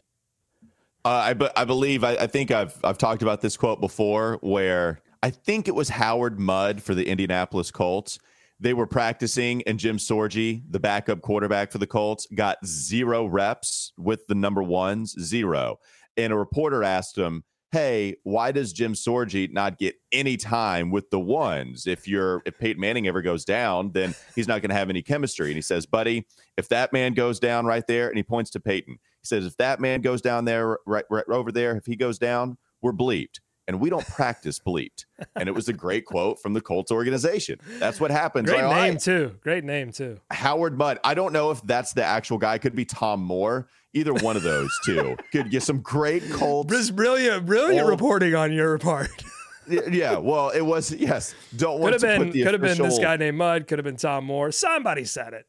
Uh, 1.06 1.10
I, 1.10 1.34
be- 1.34 1.50
I 1.56 1.63
believe 1.63 2.04
I, 2.04 2.12
I 2.12 2.28
think 2.28 2.52
I've 2.52 2.76
I've 2.84 2.98
talked 2.98 3.22
about 3.22 3.41
this 3.41 3.56
quote 3.56 3.80
before, 3.80 4.38
where 4.41 5.00
I 5.24 5.30
think 5.30 5.67
it 5.67 5.76
was 5.76 5.89
Howard 5.89 6.39
Mudd 6.39 6.84
for 6.84 6.93
the 6.93 7.08
Indianapolis 7.08 7.72
Colts 7.72 8.20
they 8.60 8.74
were 8.74 8.88
practicing, 8.88 9.62
and 9.67 9.80
Jim 9.80 9.98
Sorgi, 9.98 10.63
the 10.70 10.80
backup 10.80 11.22
quarterback 11.22 11.72
for 11.72 11.78
the 11.78 11.88
Colts, 11.88 12.28
got 12.34 12.58
zero 12.65 13.26
reps 13.26 13.93
with 13.98 14.26
the 14.28 14.36
number 14.36 14.63
ones, 14.63 15.15
zero. 15.20 15.78
And 16.15 16.34
a 16.34 16.38
reporter 16.38 16.84
asked 16.84 17.17
him, 17.17 17.43
Hey, 17.72 18.15
why 18.24 18.54
does 18.54 18.72
Jim 18.72 18.93
Sorgi 18.93 19.52
not 19.52 19.78
get 19.78 19.96
any 20.13 20.38
time 20.38 20.89
with 20.89 21.10
the 21.10 21.20
ones? 21.20 21.86
If 21.86 22.08
you're 22.08 22.41
if 22.46 22.58
Peyton 22.58 22.80
Manning 22.80 23.08
ever 23.08 23.22
goes 23.22 23.43
down, 23.43 23.91
then 23.91 24.15
he's 24.36 24.48
not 24.48 24.62
going 24.62 24.70
to 24.70 24.76
have 24.76 24.89
any 24.89 25.02
chemistry. 25.02 25.48
And 25.48 25.56
he 25.56 25.62
says, 25.62 25.86
Buddy, 25.86 26.26
if 26.58 26.70
that 26.70 26.93
man 26.93 27.13
goes 27.13 27.39
down 27.39 27.65
right 27.65 27.86
there, 27.86 28.08
and 28.08 28.15
he 28.15 28.24
points 28.24 28.50
to 28.52 28.62
Peyton, 28.62 28.93
he 28.93 29.26
says, 29.26 29.46
If 29.46 29.58
that 29.58 29.82
man 29.82 30.02
goes 30.02 30.22
down 30.22 30.46
there, 30.46 30.80
right, 30.86 31.04
right 31.12 31.26
over 31.28 31.52
there, 31.52 31.76
if 31.76 31.86
he 31.86 31.98
goes 31.98 32.17
down, 32.17 32.58
we're 32.82 32.93
bleeped 32.93 33.39
and 33.67 33.80
we 33.80 33.89
don't 33.89 34.06
practice 34.08 34.60
bleeped. 34.60 35.06
And 35.36 35.49
it 35.49 35.51
was 35.51 35.67
a 35.67 35.73
great 35.73 36.06
quote 36.06 36.39
from 36.39 36.53
the 36.53 36.62
Colts 36.62 36.91
organization. 36.91 37.60
That's 37.80 37.99
what 37.99 38.12
happens. 38.12 38.49
Great 38.49 38.63
like, 38.63 38.91
name 38.91 38.97
too. 38.97 39.36
Great 39.41 39.63
name 39.63 39.91
too. 39.91 40.19
Howard 40.32 40.77
Mudd. 40.77 40.99
I 41.03 41.13
don't 41.13 41.34
know 41.34 41.51
if 41.51 41.62
that's 41.63 41.93
the 41.93 42.03
actual 42.03 42.38
guy. 42.38 42.58
Could 42.58 42.75
be 42.75 42.86
Tom 42.86 43.21
Moore. 43.21 43.67
Either 43.93 44.13
one 44.13 44.36
of 44.36 44.43
those 44.43 44.71
two 44.86 45.15
could 45.32 45.49
get 45.49 45.63
some 45.63 45.82
great 45.82 46.23
Colts. 46.32 46.71
This 46.71 46.91
brilliant, 46.91 47.45
brilliant 47.45 47.82
old, 47.82 47.89
reporting 47.89 48.36
on 48.36 48.51
your 48.51 48.77
part. 48.77 49.10
yeah, 49.67 50.17
well, 50.17 50.49
it 50.49 50.62
was 50.62 50.91
yes. 50.91 51.34
Don't 51.56 51.80
want 51.80 51.93
could 51.93 52.03
have 52.03 52.19
been 52.19 52.32
could 52.32 52.53
have 52.53 52.62
been 52.62 52.77
this 52.77 52.99
guy 52.99 53.17
named 53.17 53.38
Mudd. 53.38 53.67
Could 53.67 53.80
have 53.80 53.86
been 53.86 53.97
Tom 53.97 54.25
Moore. 54.25 54.51
Somebody 54.51 55.06
said 55.06 55.34
it 55.34 55.45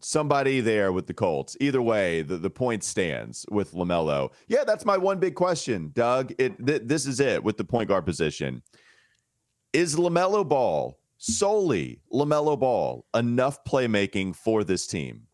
somebody 0.00 0.60
there 0.60 0.92
with 0.92 1.06
the 1.06 1.14
Colts. 1.14 1.56
Either 1.60 1.82
way, 1.82 2.22
the, 2.22 2.36
the 2.36 2.50
point 2.50 2.84
stands 2.84 3.44
with 3.50 3.72
LaMelo. 3.72 4.32
Yeah, 4.48 4.64
that's 4.64 4.84
my 4.84 4.96
one 4.96 5.18
big 5.18 5.34
question, 5.34 5.90
Doug. 5.94 6.32
It 6.38 6.64
th- 6.64 6.82
this 6.84 7.06
is 7.06 7.20
it 7.20 7.42
with 7.42 7.56
the 7.56 7.64
point 7.64 7.88
guard 7.88 8.04
position. 8.04 8.62
Is 9.72 9.96
LaMelo 9.96 10.48
Ball 10.48 10.98
solely 11.18 12.00
LaMelo 12.12 12.58
Ball 12.58 13.04
enough 13.14 13.64
playmaking 13.64 14.36
for 14.36 14.64
this 14.64 14.86
team? 14.86 15.26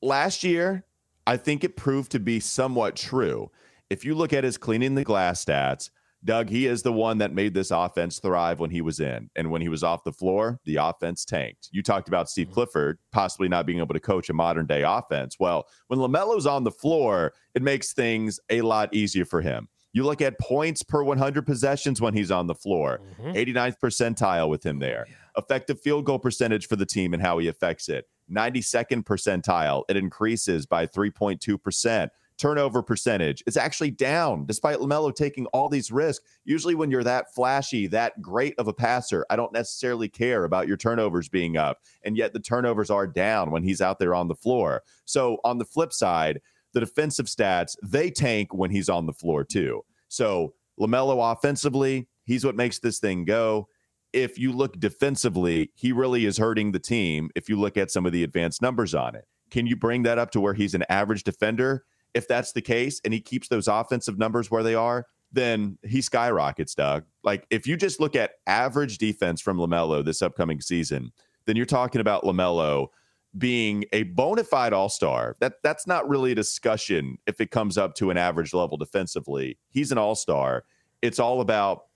Last 0.00 0.44
year, 0.44 0.84
I 1.26 1.36
think 1.36 1.64
it 1.64 1.76
proved 1.76 2.12
to 2.12 2.20
be 2.20 2.40
somewhat 2.40 2.96
true. 2.96 3.50
If 3.90 4.04
you 4.04 4.14
look 4.14 4.32
at 4.32 4.44
his 4.44 4.58
cleaning 4.58 4.94
the 4.94 5.04
glass 5.04 5.44
stats, 5.44 5.90
Doug, 6.24 6.48
he 6.48 6.66
is 6.66 6.82
the 6.82 6.92
one 6.92 7.18
that 7.18 7.34
made 7.34 7.52
this 7.52 7.70
offense 7.70 8.18
thrive 8.18 8.58
when 8.58 8.70
he 8.70 8.80
was 8.80 8.98
in. 8.98 9.28
And 9.36 9.50
when 9.50 9.60
he 9.60 9.68
was 9.68 9.82
off 9.82 10.04
the 10.04 10.12
floor, 10.12 10.58
the 10.64 10.76
offense 10.76 11.24
tanked. 11.24 11.68
You 11.70 11.82
talked 11.82 12.08
about 12.08 12.30
Steve 12.30 12.46
mm-hmm. 12.46 12.54
Clifford 12.54 12.98
possibly 13.12 13.48
not 13.48 13.66
being 13.66 13.78
able 13.78 13.94
to 13.94 14.00
coach 14.00 14.30
a 14.30 14.32
modern 14.32 14.66
day 14.66 14.82
offense. 14.82 15.36
Well, 15.38 15.66
when 15.88 15.98
LaMelo's 16.00 16.46
on 16.46 16.64
the 16.64 16.70
floor, 16.70 17.34
it 17.54 17.62
makes 17.62 17.92
things 17.92 18.40
a 18.48 18.62
lot 18.62 18.94
easier 18.94 19.26
for 19.26 19.42
him. 19.42 19.68
You 19.92 20.04
look 20.04 20.20
at 20.20 20.38
points 20.40 20.82
per 20.82 21.04
100 21.04 21.46
possessions 21.46 22.00
when 22.00 22.14
he's 22.14 22.30
on 22.30 22.48
the 22.48 22.54
floor, 22.54 23.00
mm-hmm. 23.20 23.32
89th 23.32 23.76
percentile 23.78 24.48
with 24.48 24.64
him 24.64 24.80
there. 24.80 25.06
Yeah. 25.08 25.14
Effective 25.36 25.80
field 25.80 26.04
goal 26.04 26.18
percentage 26.18 26.66
for 26.66 26.76
the 26.76 26.86
team 26.86 27.12
and 27.12 27.22
how 27.22 27.38
he 27.38 27.48
affects 27.48 27.88
it. 27.88 28.06
92nd 28.30 29.04
percentile. 29.04 29.84
It 29.88 29.96
increases 29.96 30.66
by 30.66 30.86
3.2%. 30.86 32.08
Turnover 32.36 32.82
percentage. 32.82 33.42
It's 33.46 33.56
actually 33.56 33.92
down 33.92 34.44
despite 34.46 34.78
LaMelo 34.78 35.14
taking 35.14 35.46
all 35.46 35.68
these 35.68 35.92
risks. 35.92 36.24
Usually, 36.44 36.74
when 36.74 36.90
you're 36.90 37.04
that 37.04 37.32
flashy, 37.34 37.86
that 37.88 38.20
great 38.20 38.54
of 38.58 38.66
a 38.66 38.72
passer, 38.72 39.24
I 39.30 39.36
don't 39.36 39.52
necessarily 39.52 40.08
care 40.08 40.44
about 40.44 40.66
your 40.66 40.76
turnovers 40.76 41.28
being 41.28 41.56
up. 41.56 41.78
And 42.04 42.16
yet, 42.16 42.32
the 42.32 42.40
turnovers 42.40 42.90
are 42.90 43.06
down 43.06 43.50
when 43.50 43.62
he's 43.62 43.80
out 43.80 43.98
there 43.98 44.14
on 44.14 44.28
the 44.28 44.34
floor. 44.34 44.82
So, 45.04 45.38
on 45.44 45.58
the 45.58 45.64
flip 45.64 45.92
side, 45.92 46.40
the 46.72 46.80
defensive 46.80 47.26
stats, 47.26 47.76
they 47.82 48.10
tank 48.10 48.52
when 48.52 48.70
he's 48.70 48.88
on 48.88 49.06
the 49.06 49.12
floor 49.12 49.44
too. 49.44 49.84
So, 50.08 50.54
LaMelo 50.80 51.32
offensively, 51.32 52.08
he's 52.24 52.44
what 52.44 52.56
makes 52.56 52.80
this 52.80 52.98
thing 52.98 53.24
go 53.24 53.68
if 54.14 54.38
you 54.38 54.52
look 54.52 54.78
defensively, 54.78 55.72
he 55.74 55.90
really 55.90 56.24
is 56.24 56.38
hurting 56.38 56.70
the 56.70 56.78
team 56.78 57.30
if 57.34 57.48
you 57.48 57.58
look 57.58 57.76
at 57.76 57.90
some 57.90 58.06
of 58.06 58.12
the 58.12 58.22
advanced 58.22 58.62
numbers 58.62 58.94
on 58.94 59.16
it. 59.16 59.26
Can 59.50 59.66
you 59.66 59.76
bring 59.76 60.04
that 60.04 60.18
up 60.18 60.30
to 60.30 60.40
where 60.40 60.54
he's 60.54 60.74
an 60.74 60.84
average 60.88 61.24
defender? 61.24 61.84
If 62.14 62.28
that's 62.28 62.52
the 62.52 62.62
case 62.62 63.00
and 63.04 63.12
he 63.12 63.20
keeps 63.20 63.48
those 63.48 63.68
offensive 63.68 64.18
numbers 64.18 64.50
where 64.50 64.62
they 64.62 64.74
are, 64.74 65.06
then 65.32 65.78
he 65.82 66.00
skyrockets, 66.00 66.74
Doug. 66.74 67.04
Like 67.22 67.46
if 67.50 67.66
you 67.66 67.76
just 67.76 68.00
look 68.00 68.14
at 68.14 68.32
average 68.46 68.98
defense 68.98 69.40
from 69.40 69.58
LaMelo 69.58 70.04
this 70.04 70.22
upcoming 70.22 70.60
season, 70.60 71.12
then 71.46 71.56
you're 71.56 71.66
talking 71.66 72.00
about 72.00 72.22
LaMelo 72.22 72.88
being 73.36 73.84
a 73.92 74.04
bona 74.04 74.44
fide 74.44 74.72
all-star. 74.72 75.36
That 75.40 75.54
that's 75.62 75.86
not 75.86 76.08
really 76.08 76.32
a 76.32 76.36
discussion 76.36 77.18
if 77.26 77.40
it 77.40 77.50
comes 77.50 77.76
up 77.76 77.94
to 77.96 78.10
an 78.10 78.16
average 78.16 78.54
level 78.54 78.76
defensively. 78.76 79.58
He's 79.70 79.90
an 79.90 79.98
all-star. 79.98 80.64
It's 81.02 81.18
all 81.18 81.40
about 81.40 81.86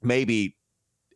maybe 0.00 0.56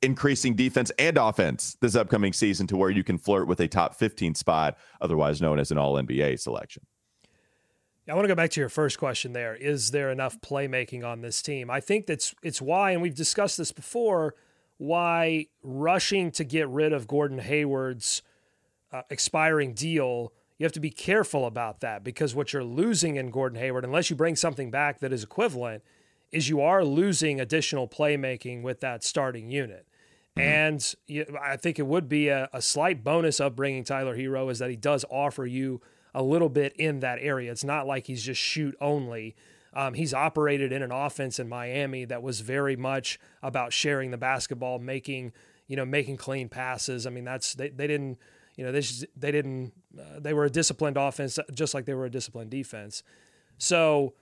increasing 0.02 0.54
defense 0.54 0.90
and 0.98 1.16
offense 1.18 1.76
this 1.80 1.94
upcoming 1.94 2.32
season 2.32 2.66
to 2.66 2.76
where 2.76 2.90
you 2.90 3.04
can 3.04 3.18
flirt 3.18 3.46
with 3.46 3.60
a 3.60 3.68
top 3.68 3.94
15 3.94 4.34
spot, 4.34 4.76
otherwise 5.00 5.40
known 5.40 5.58
as 5.60 5.70
an 5.70 5.78
all 5.78 5.94
NBA 5.94 6.40
selection. 6.40 6.84
I 8.10 8.14
want 8.14 8.24
to 8.24 8.28
go 8.28 8.34
back 8.34 8.50
to 8.50 8.60
your 8.60 8.68
first 8.68 8.98
question 8.98 9.32
there. 9.32 9.54
Is 9.54 9.92
there 9.92 10.10
enough 10.10 10.40
playmaking 10.40 11.04
on 11.04 11.20
this 11.20 11.40
team? 11.42 11.70
I 11.70 11.78
think 11.78 12.06
that's 12.06 12.34
it's 12.42 12.60
why, 12.60 12.90
and 12.90 13.00
we've 13.00 13.14
discussed 13.14 13.56
this 13.56 13.70
before, 13.70 14.34
why 14.78 15.46
rushing 15.62 16.32
to 16.32 16.42
get 16.42 16.68
rid 16.68 16.92
of 16.92 17.06
Gordon 17.06 17.38
Hayward's 17.38 18.22
uh, 18.92 19.02
expiring 19.10 19.74
deal, 19.74 20.32
you 20.58 20.64
have 20.64 20.72
to 20.72 20.80
be 20.80 20.90
careful 20.90 21.46
about 21.46 21.80
that 21.80 22.02
because 22.02 22.34
what 22.34 22.52
you're 22.52 22.64
losing 22.64 23.14
in 23.14 23.30
Gordon 23.30 23.58
Hayward, 23.60 23.84
unless 23.84 24.10
you 24.10 24.16
bring 24.16 24.34
something 24.34 24.72
back 24.72 24.98
that 24.98 25.12
is 25.12 25.22
equivalent, 25.22 25.84
is 26.32 26.48
you 26.48 26.60
are 26.60 26.84
losing 26.84 27.40
additional 27.40 27.86
playmaking 27.86 28.62
with 28.62 28.80
that 28.80 29.04
starting 29.04 29.50
unit. 29.50 29.86
Mm-hmm. 30.36 30.48
And 30.48 30.94
you, 31.06 31.26
I 31.40 31.56
think 31.56 31.78
it 31.78 31.86
would 31.86 32.08
be 32.08 32.28
a, 32.28 32.48
a 32.52 32.60
slight 32.60 33.04
bonus 33.04 33.38
of 33.38 33.54
bringing 33.54 33.84
Tyler 33.84 34.16
Herro 34.16 34.50
is 34.50 34.58
that 34.58 34.70
he 34.70 34.76
does 34.76 35.04
offer 35.10 35.46
you 35.46 35.80
a 36.14 36.22
little 36.22 36.48
bit 36.48 36.74
in 36.76 37.00
that 37.00 37.18
area. 37.20 37.50
It's 37.50 37.64
not 37.64 37.86
like 37.86 38.06
he's 38.06 38.22
just 38.22 38.40
shoot 38.40 38.76
only. 38.80 39.34
Um, 39.72 39.94
he's 39.94 40.12
operated 40.12 40.72
in 40.72 40.82
an 40.82 40.90
offense 40.90 41.38
in 41.38 41.48
Miami 41.48 42.04
that 42.06 42.22
was 42.22 42.40
very 42.40 42.76
much 42.76 43.18
about 43.42 43.72
sharing 43.72 44.10
the 44.10 44.18
basketball, 44.18 44.78
making 44.78 45.32
you 45.68 45.76
know 45.76 45.84
making 45.84 46.16
clean 46.16 46.48
passes. 46.48 47.06
I 47.06 47.10
mean 47.10 47.24
that's 47.24 47.54
they, 47.54 47.68
they 47.68 47.86
didn't 47.86 48.18
you 48.56 48.64
know 48.64 48.72
they 48.72 48.80
just, 48.80 49.06
they 49.16 49.30
didn't 49.30 49.72
uh, 49.98 50.18
they 50.18 50.32
were 50.32 50.44
a 50.44 50.50
disciplined 50.50 50.96
offense 50.96 51.38
just 51.54 51.74
like 51.74 51.84
they 51.84 51.94
were 51.94 52.06
a 52.06 52.10
disciplined 52.10 52.50
defense. 52.50 53.02
So 53.58 54.14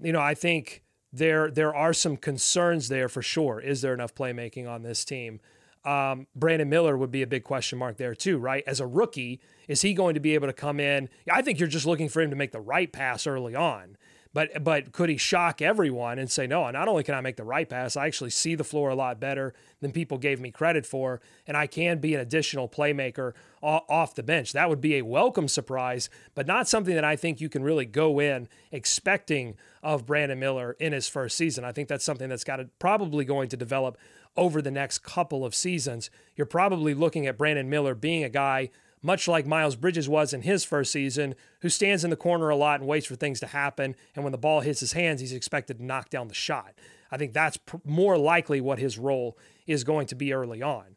you 0.00 0.12
know 0.12 0.20
I 0.20 0.34
think 0.34 0.82
there 1.12 1.50
there 1.50 1.74
are 1.74 1.92
some 1.92 2.16
concerns 2.16 2.88
there 2.88 3.08
for 3.08 3.22
sure. 3.22 3.60
Is 3.60 3.80
there 3.80 3.94
enough 3.94 4.14
playmaking 4.14 4.68
on 4.68 4.82
this 4.82 5.04
team? 5.04 5.40
Um, 5.88 6.26
Brandon 6.36 6.68
Miller 6.68 6.98
would 6.98 7.10
be 7.10 7.22
a 7.22 7.26
big 7.26 7.44
question 7.44 7.78
mark 7.78 7.96
there 7.96 8.14
too, 8.14 8.36
right? 8.36 8.62
As 8.66 8.78
a 8.78 8.86
rookie, 8.86 9.40
is 9.68 9.80
he 9.80 9.94
going 9.94 10.12
to 10.12 10.20
be 10.20 10.34
able 10.34 10.46
to 10.46 10.52
come 10.52 10.80
in? 10.80 11.08
I 11.32 11.40
think 11.40 11.58
you're 11.58 11.66
just 11.66 11.86
looking 11.86 12.10
for 12.10 12.20
him 12.20 12.28
to 12.28 12.36
make 12.36 12.52
the 12.52 12.60
right 12.60 12.92
pass 12.92 13.26
early 13.26 13.54
on. 13.54 13.96
But 14.34 14.62
but 14.62 14.92
could 14.92 15.08
he 15.08 15.16
shock 15.16 15.62
everyone 15.62 16.18
and 16.18 16.30
say 16.30 16.46
no? 16.46 16.70
Not 16.70 16.88
only 16.88 17.02
can 17.02 17.14
I 17.14 17.22
make 17.22 17.36
the 17.36 17.44
right 17.44 17.66
pass, 17.66 17.96
I 17.96 18.06
actually 18.06 18.28
see 18.28 18.54
the 18.54 18.64
floor 18.64 18.90
a 18.90 18.94
lot 18.94 19.18
better 19.18 19.54
than 19.80 19.90
people 19.90 20.18
gave 20.18 20.40
me 20.40 20.50
credit 20.50 20.84
for, 20.84 21.22
and 21.46 21.56
I 21.56 21.66
can 21.66 21.98
be 21.98 22.14
an 22.14 22.20
additional 22.20 22.68
playmaker 22.68 23.32
off 23.62 24.14
the 24.14 24.22
bench. 24.22 24.52
That 24.52 24.68
would 24.68 24.82
be 24.82 24.96
a 24.96 25.02
welcome 25.02 25.48
surprise, 25.48 26.10
but 26.34 26.46
not 26.46 26.68
something 26.68 26.94
that 26.94 27.04
I 27.04 27.16
think 27.16 27.40
you 27.40 27.48
can 27.48 27.62
really 27.62 27.86
go 27.86 28.20
in 28.20 28.48
expecting 28.70 29.56
of 29.82 30.04
Brandon 30.04 30.38
Miller 30.38 30.76
in 30.78 30.92
his 30.92 31.08
first 31.08 31.36
season. 31.36 31.64
I 31.64 31.72
think 31.72 31.88
that's 31.88 32.04
something 32.04 32.28
that's 32.28 32.44
got 32.44 32.56
to 32.56 32.68
probably 32.78 33.24
going 33.24 33.48
to 33.48 33.56
develop 33.56 33.96
over 34.38 34.62
the 34.62 34.70
next 34.70 35.00
couple 35.00 35.44
of 35.44 35.54
seasons. 35.54 36.08
You're 36.36 36.46
probably 36.46 36.94
looking 36.94 37.26
at 37.26 37.36
Brandon 37.36 37.68
Miller 37.68 37.94
being 37.94 38.24
a 38.24 38.30
guy 38.30 38.70
much 39.02 39.28
like 39.28 39.46
Miles 39.46 39.76
Bridges 39.76 40.08
was 40.08 40.32
in 40.32 40.42
his 40.42 40.64
first 40.64 40.90
season, 40.90 41.34
who 41.60 41.68
stands 41.68 42.04
in 42.04 42.10
the 42.10 42.16
corner 42.16 42.48
a 42.48 42.56
lot 42.56 42.80
and 42.80 42.88
waits 42.88 43.06
for 43.06 43.14
things 43.14 43.40
to 43.40 43.46
happen. 43.46 43.94
And 44.14 44.24
when 44.24 44.32
the 44.32 44.38
ball 44.38 44.60
hits 44.60 44.80
his 44.80 44.92
hands, 44.92 45.20
he's 45.20 45.32
expected 45.32 45.78
to 45.78 45.84
knock 45.84 46.10
down 46.10 46.28
the 46.28 46.34
shot. 46.34 46.74
I 47.10 47.16
think 47.16 47.32
that's 47.32 47.56
pr- 47.58 47.76
more 47.84 48.18
likely 48.18 48.60
what 48.60 48.78
his 48.78 48.98
role 48.98 49.38
is 49.66 49.84
going 49.84 50.06
to 50.08 50.14
be 50.14 50.32
early 50.32 50.62
on. 50.62 50.96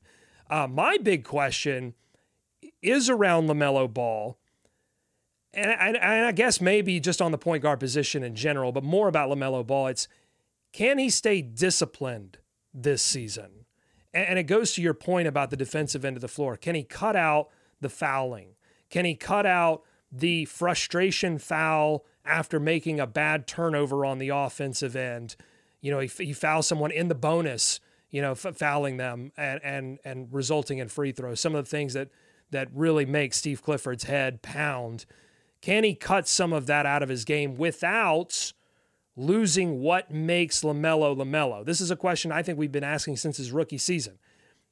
Uh, 0.50 0.68
my 0.68 0.98
big 0.98 1.24
question 1.24 1.94
is 2.82 3.10
around 3.10 3.48
LaMelo 3.48 3.92
Ball. 3.92 4.38
And 5.54 5.70
I, 5.70 5.88
and 5.90 6.26
I 6.26 6.32
guess 6.32 6.62
maybe 6.62 7.00
just 7.00 7.22
on 7.22 7.32
the 7.32 7.38
point 7.38 7.64
guard 7.64 7.80
position 7.80 8.24
in 8.24 8.36
general, 8.36 8.72
but 8.72 8.84
more 8.84 9.08
about 9.08 9.30
LaMelo 9.30 9.66
Ball. 9.66 9.88
It's 9.88 10.08
can 10.74 10.98
he 10.98 11.10
stay 11.10 11.42
disciplined 11.42 12.38
this 12.74 13.02
season? 13.02 13.66
And 14.14 14.38
it 14.38 14.44
goes 14.44 14.74
to 14.74 14.82
your 14.82 14.94
point 14.94 15.28
about 15.28 15.52
the 15.52 15.58
defensive 15.58 16.04
end 16.04 16.18
of 16.18 16.22
the 16.22 16.28
floor. 16.28 16.58
Can 16.58 16.76
he 16.76 16.84
cut 16.84 17.16
out 17.16 17.50
the 17.80 17.90
fouling? 17.90 18.56
Can 18.90 19.06
he 19.06 19.16
cut 19.16 19.46
out 19.46 19.84
the 20.12 20.46
frustration 20.46 21.38
foul 21.38 22.04
after 22.26 22.60
making 22.60 23.00
a 23.00 23.08
bad 23.08 23.48
turnover 23.48 24.06
on 24.06 24.18
the 24.18 24.30
offensive 24.30 24.96
end? 24.96 25.38
You 25.80 25.92
know, 25.92 26.00
he, 26.00 26.08
he 26.08 26.34
fouls 26.34 26.68
someone 26.68 26.92
in 26.92 27.08
the 27.08 27.16
bonus, 27.16 27.80
you 28.10 28.22
know, 28.22 28.32
f- 28.32 28.58
fouling 28.58 28.98
them 28.98 29.32
and, 29.38 29.62
and, 29.64 30.00
and 30.04 30.28
resulting 30.32 30.80
in 30.80 30.90
free 30.90 31.14
throws. 31.14 31.40
Some 31.40 31.56
of 31.56 31.64
the 31.64 31.70
things 31.70 31.94
that, 31.94 32.10
that 32.52 32.68
really 32.74 33.06
make 33.06 33.34
Steve 33.34 33.64
Clifford's 33.64 34.04
head 34.04 34.42
pound. 34.42 35.06
Can 35.62 35.86
he 35.86 35.96
cut 35.96 36.28
some 36.28 36.52
of 36.52 36.66
that 36.66 36.86
out 36.86 37.02
of 37.02 37.08
his 37.08 37.24
game 37.24 37.56
without 37.56 38.52
losing 39.16 39.82
what 39.82 40.12
makes 40.12 40.62
LaMelo 40.62 41.16
LaMelo? 41.16 41.66
This 41.66 41.82
is 41.82 41.92
a 41.92 41.96
question 41.96 42.32
I 42.32 42.44
think 42.44 42.58
we've 42.58 42.72
been 42.72 42.84
asking 42.84 43.18
since 43.18 43.38
his 43.38 43.52
rookie 43.52 43.78
season. 43.78 44.20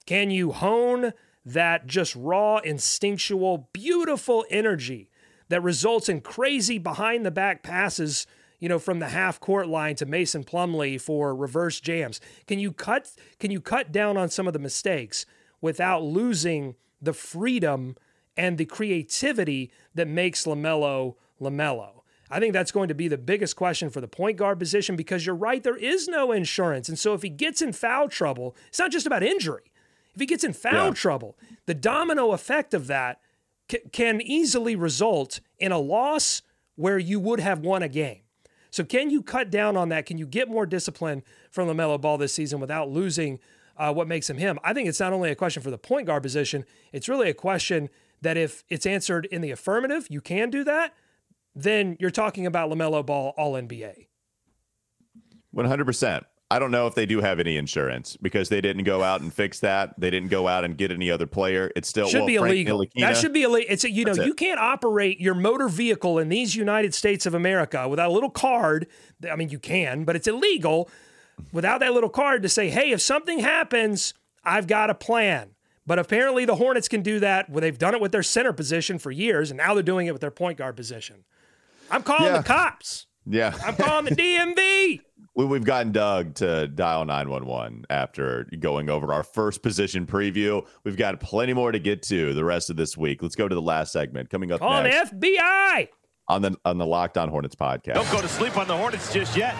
Can 0.06 0.32
you 0.32 0.52
hone 0.52 1.13
that 1.45 1.88
just 1.88 2.15
raw, 2.15 2.58
instinctual, 2.58 3.69
beautiful 3.73 4.45
energy 4.49 5.10
that 5.49 5.63
results 5.63 6.10
in 6.10 6.21
crazy 6.21 6.78
behind 6.78 7.25
the 7.25 7.32
back 7.32 7.63
passes, 7.63 8.28
you 8.60 8.69
know, 8.69 8.80
from 8.80 8.99
the 8.99 9.10
half 9.10 9.39
court 9.39 9.67
line 9.67 9.95
to 9.95 10.06
Mason 10.06 10.43
Plumlee 10.43 11.02
for 11.02 11.36
reverse 11.36 11.80
jams. 11.80 12.21
Can 12.47 12.60
you 12.60 12.71
cut 12.71 13.12
can 13.39 13.52
you 13.52 13.60
cut 13.60 13.91
down 13.91 14.17
on 14.17 14.30
some 14.30 14.47
of 14.47 14.54
the 14.54 14.60
mistakes 14.60 15.25
without 15.62 16.04
losing 16.04 16.75
the 17.02 17.13
freedom 17.13 17.95
and 18.38 18.58
the 18.58 18.65
creativity 18.65 19.71
that 19.95 20.08
makes 20.08 20.45
LaMelo 20.45 21.15
LaMelo? 21.41 21.99
I 22.30 22.39
think 22.39 22.54
that's 22.54 22.72
going 22.72 22.89
to 22.89 22.94
be 22.94 23.08
the 23.08 23.18
biggest 23.18 23.56
question 23.56 23.89
for 23.89 24.02
the 24.02 24.08
point 24.08 24.38
guard 24.38 24.60
position 24.60 24.96
because 24.96 25.26
you're 25.26 25.36
right, 25.36 25.63
there 25.63 25.76
is 25.76 26.08
no 26.08 26.32
insurance. 26.32 26.88
And 26.88 27.00
so 27.00 27.13
if 27.13 27.22
he 27.22 27.30
gets 27.30 27.62
in 27.62 27.74
foul 27.74 28.08
trouble, 28.08 28.56
it's 28.68 28.80
not 28.80 28.92
just 28.92 29.08
about 29.08 29.24
injury. 29.24 29.72
If 30.13 30.22
he 30.22 30.26
gets 30.28 30.44
in 30.44 30.54
foul 30.54 30.88
yeah. 30.88 30.94
trouble, 30.94 31.38
the 31.65 31.74
domino 31.74 32.32
effect 32.32 32.74
of 32.74 32.88
that 32.88 33.20
c- 33.72 33.80
can 33.92 34.22
easily 34.22 34.76
result 34.76 35.39
in 35.58 35.72
a 35.72 35.80
loss 35.80 36.42
where 36.76 37.00
you 37.00 37.20
would 37.20 37.39
have 37.39 37.60
won 37.60 37.84
a 37.84 37.89
game. 37.89 38.22
So, 38.72 38.84
can 38.84 39.10
you 39.10 39.24
cut 39.24 39.50
down 39.50 39.76
on 39.76 39.89
that? 39.89 40.06
Can 40.06 40.18
you 40.18 40.28
get 40.28 40.48
more 40.48 40.65
discipline 40.65 41.24
from 41.50 41.68
LaMelo 41.68 42.00
Ball 42.00 42.18
this 42.18 42.34
season 42.34 42.60
without 42.60 42.89
losing 42.89 43.39
uh, 43.78 43.92
what 43.94 44.08
makes 44.08 44.30
him 44.30 44.38
him? 44.38 44.60
I 44.63 44.74
think 44.74 44.88
it's 44.88 45.00
not 45.00 45.13
only 45.13 45.32
a 45.32 45.36
question 45.36 45.63
for 45.63 45.72
the 45.72 45.78
point 45.78 46.06
guard 46.06 46.22
position, 46.22 46.65
it's 46.92 47.10
really 47.10 47.30
a 47.30 47.34
question 47.34 47.89
that 48.22 48.38
if 48.38 48.63
it's 48.70 48.86
answered 48.86 49.26
in 49.32 49.42
the 49.42 49.52
affirmative, 49.52 50.08
you 50.10 50.22
can 50.22 50.50
do 50.50 50.63
that, 50.65 50.94
then 51.63 51.98
you're 52.00 52.12
talking 52.12 52.45
about 52.45 52.69
LaMelo 52.69 53.06
Ball 53.06 53.34
all 53.38 53.54
NBA. 53.54 54.08
100%. 55.56 56.26
I 56.52 56.58
don't 56.58 56.72
know 56.72 56.88
if 56.88 56.95
they 56.95 57.06
do 57.06 57.22
have 57.22 57.39
any 57.39 57.58
insurance 57.58 58.17
because 58.17 58.50
they 58.50 58.60
didn't 58.60 58.84
go 58.84 59.04
out 59.04 59.22
and 59.22 59.32
fix 59.32 59.60
that. 59.60 59.93
They 60.00 60.10
didn't 60.10 60.30
go 60.30 60.48
out 60.48 60.63
and 60.63 60.76
get 60.76 60.91
any 60.91 61.12
other 61.12 61.28
player. 61.28 61.72
It 61.76 61.86
still 61.86 62.08
should 62.08 62.19
well, 62.19 62.28
be 62.28 62.36
illegal. 62.36 62.80
Ntilikina, 62.80 63.02
that 63.02 63.17
should 63.17 63.34
be 63.34 63.43
illegal. 63.43 63.72
It's 63.72 63.84
a, 63.84 63.91
you 63.91 64.04
know 64.04 64.13
you 64.13 64.34
can't 64.34 64.60
operate 64.60 65.19
your 65.19 65.36
motor 65.36 65.67
vehicle 65.67 66.17
in 66.17 66.30
these 66.30 66.56
United 66.56 66.95
States 66.95 67.28
of 67.28 67.36
America 67.36 67.88
without 67.88 68.10
a 68.10 68.13
little 68.13 68.32
card. 68.32 68.88
I 69.30 69.36
mean 69.36 69.50
you 69.50 69.60
can, 69.60 70.06
but 70.06 70.15
it's 70.15 70.28
illegal 70.28 70.89
without 71.52 71.82
that 71.82 71.93
little 71.93 72.10
card 72.10 72.41
to 72.41 72.50
say, 72.50 72.69
"Hey, 72.69 72.89
if 72.91 73.02
something 73.02 73.39
happens, 73.39 74.15
I've 74.43 74.65
got 74.65 74.89
a 74.89 74.95
plan." 74.95 75.52
But 75.86 76.00
apparently 76.00 76.45
the 76.45 76.56
Hornets 76.56 76.88
can 76.88 77.02
do 77.02 77.19
that. 77.19 77.50
Well, 77.50 77.62
they've 77.62 77.78
done 77.78 77.93
it 77.95 78.02
with 78.02 78.12
their 78.12 78.24
center 78.24 78.54
position 78.54 78.98
for 79.00 79.12
years, 79.12 79.52
and 79.52 79.58
now 79.58 79.76
they're 79.76 79.84
doing 79.84 80.08
it 80.08 80.12
with 80.13 80.22
their 80.22 80.32
point 80.32 80.58
guard 80.58 80.76
position. 80.76 81.26
I'm 81.91 82.04
calling 82.04 82.25
yeah. 82.25 82.38
the 82.38 82.43
cops. 82.43 83.08
Yeah. 83.25 83.54
I'm 83.65 83.75
calling 83.75 84.06
the 84.06 84.15
DMV. 84.15 85.02
we, 85.36 85.45
have 85.45 85.63
gotten 85.63 85.91
Doug 85.91 86.36
to 86.36 86.67
dial 86.67 87.06
911 87.06 87.86
after 87.89 88.47
going 88.60 88.89
over 88.89 89.13
our 89.13 89.23
first 89.23 89.62
position 89.62 90.06
preview. 90.06 90.65
We've 90.84 90.97
got 90.97 91.19
plenty 91.19 91.54
more 91.54 91.71
to 91.71 91.80
get 91.80 92.02
to 92.04 92.34
the 92.34 92.43
rest 92.43 92.69
of 92.69 92.75
this 92.75 92.97
week. 92.97 93.21
Let's 93.21 93.36
go 93.36 93.47
to 93.47 93.56
the 93.56 93.62
last 93.62 93.91
segment 93.91 94.30
coming 94.30 94.52
up 94.52 94.62
on 94.62 94.84
next. 94.84 95.13
FBI 95.13 95.89
on 96.28 96.41
the 96.41 96.56
on 96.65 96.78
the 96.78 96.86
Locked 96.86 97.17
On 97.17 97.30
Hornets 97.30 97.56
podcast. 97.56 97.95
Don't 97.95 98.12
go 98.12 98.21
to 98.21 98.28
sleep 98.28 98.58
on 98.58 98.67
the 98.67 98.78
Hornets 98.78 99.12
just 99.13 99.36
yet. 99.36 99.56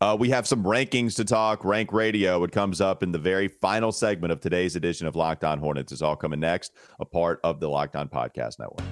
Uh, 0.00 0.16
we 0.18 0.28
have 0.28 0.46
some 0.46 0.62
rankings 0.62 1.14
to 1.16 1.24
talk. 1.24 1.64
Rank 1.64 1.92
Radio. 1.92 2.42
It 2.44 2.52
comes 2.52 2.80
up 2.80 3.02
in 3.02 3.12
the 3.12 3.18
very 3.18 3.48
final 3.48 3.92
segment 3.92 4.32
of 4.32 4.40
today's 4.40 4.76
edition 4.76 5.06
of 5.06 5.16
Locked 5.16 5.44
On 5.44 5.58
Hornets. 5.58 5.92
Is 5.92 6.02
all 6.02 6.16
coming 6.16 6.40
next. 6.40 6.72
A 7.00 7.04
part 7.04 7.40
of 7.44 7.60
the 7.60 7.68
Locked 7.68 7.96
On 7.96 8.08
Podcast 8.08 8.58
Network. 8.58 8.84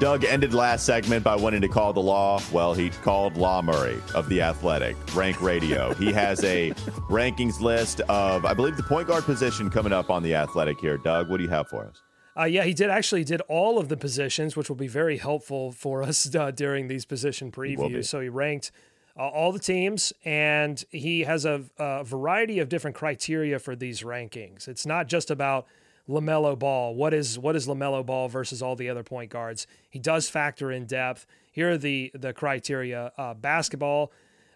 Doug 0.00 0.24
ended 0.24 0.54
last 0.54 0.86
segment 0.86 1.22
by 1.22 1.36
wanting 1.36 1.60
to 1.60 1.68
call 1.68 1.92
the 1.92 2.00
law. 2.00 2.40
Well, 2.50 2.72
he 2.72 2.88
called 2.88 3.36
Law 3.36 3.60
Murray 3.60 4.00
of 4.14 4.30
The 4.30 4.40
Athletic, 4.40 4.96
Rank 5.14 5.42
Radio. 5.42 5.92
he 5.92 6.10
has 6.10 6.42
a 6.42 6.70
rankings 7.10 7.60
list 7.60 8.00
of, 8.08 8.46
I 8.46 8.54
believe, 8.54 8.78
the 8.78 8.82
point 8.82 9.08
guard 9.08 9.24
position 9.24 9.68
coming 9.68 9.92
up 9.92 10.08
on 10.08 10.22
The 10.22 10.34
Athletic 10.34 10.80
here. 10.80 10.96
Doug, 10.96 11.28
what 11.28 11.36
do 11.36 11.42
you 11.42 11.50
have 11.50 11.68
for 11.68 11.84
us? 11.84 12.00
Uh, 12.34 12.44
yeah, 12.44 12.64
he 12.64 12.72
did 12.72 12.88
actually 12.88 13.24
did 13.24 13.42
all 13.42 13.78
of 13.78 13.90
the 13.90 13.96
positions, 13.98 14.56
which 14.56 14.70
will 14.70 14.76
be 14.76 14.88
very 14.88 15.18
helpful 15.18 15.70
for 15.70 16.02
us 16.10 16.34
uh, 16.34 16.50
during 16.50 16.88
these 16.88 17.04
position 17.04 17.52
previews. 17.52 18.06
So 18.06 18.20
he 18.20 18.30
ranked 18.30 18.72
uh, 19.18 19.28
all 19.28 19.52
the 19.52 19.58
teams, 19.58 20.14
and 20.24 20.82
he 20.90 21.24
has 21.24 21.44
a, 21.44 21.64
a 21.78 22.04
variety 22.04 22.58
of 22.58 22.70
different 22.70 22.96
criteria 22.96 23.58
for 23.58 23.76
these 23.76 24.00
rankings. 24.00 24.66
It's 24.66 24.86
not 24.86 25.08
just 25.08 25.30
about 25.30 25.66
LaMelo 26.10 26.58
Ball. 26.58 26.94
What 26.94 27.14
is 27.14 27.38
what 27.38 27.54
is 27.54 27.66
LaMelo 27.66 28.04
Ball 28.04 28.28
versus 28.28 28.62
all 28.62 28.74
the 28.74 28.88
other 28.88 29.04
point 29.04 29.30
guards? 29.30 29.66
He 29.88 29.98
does 29.98 30.28
factor 30.28 30.72
in 30.72 30.86
depth. 30.86 31.24
Here 31.52 31.70
are 31.70 31.78
the 31.78 32.10
the 32.14 32.32
criteria: 32.32 33.12
uh, 33.16 33.34
basketball. 33.34 34.12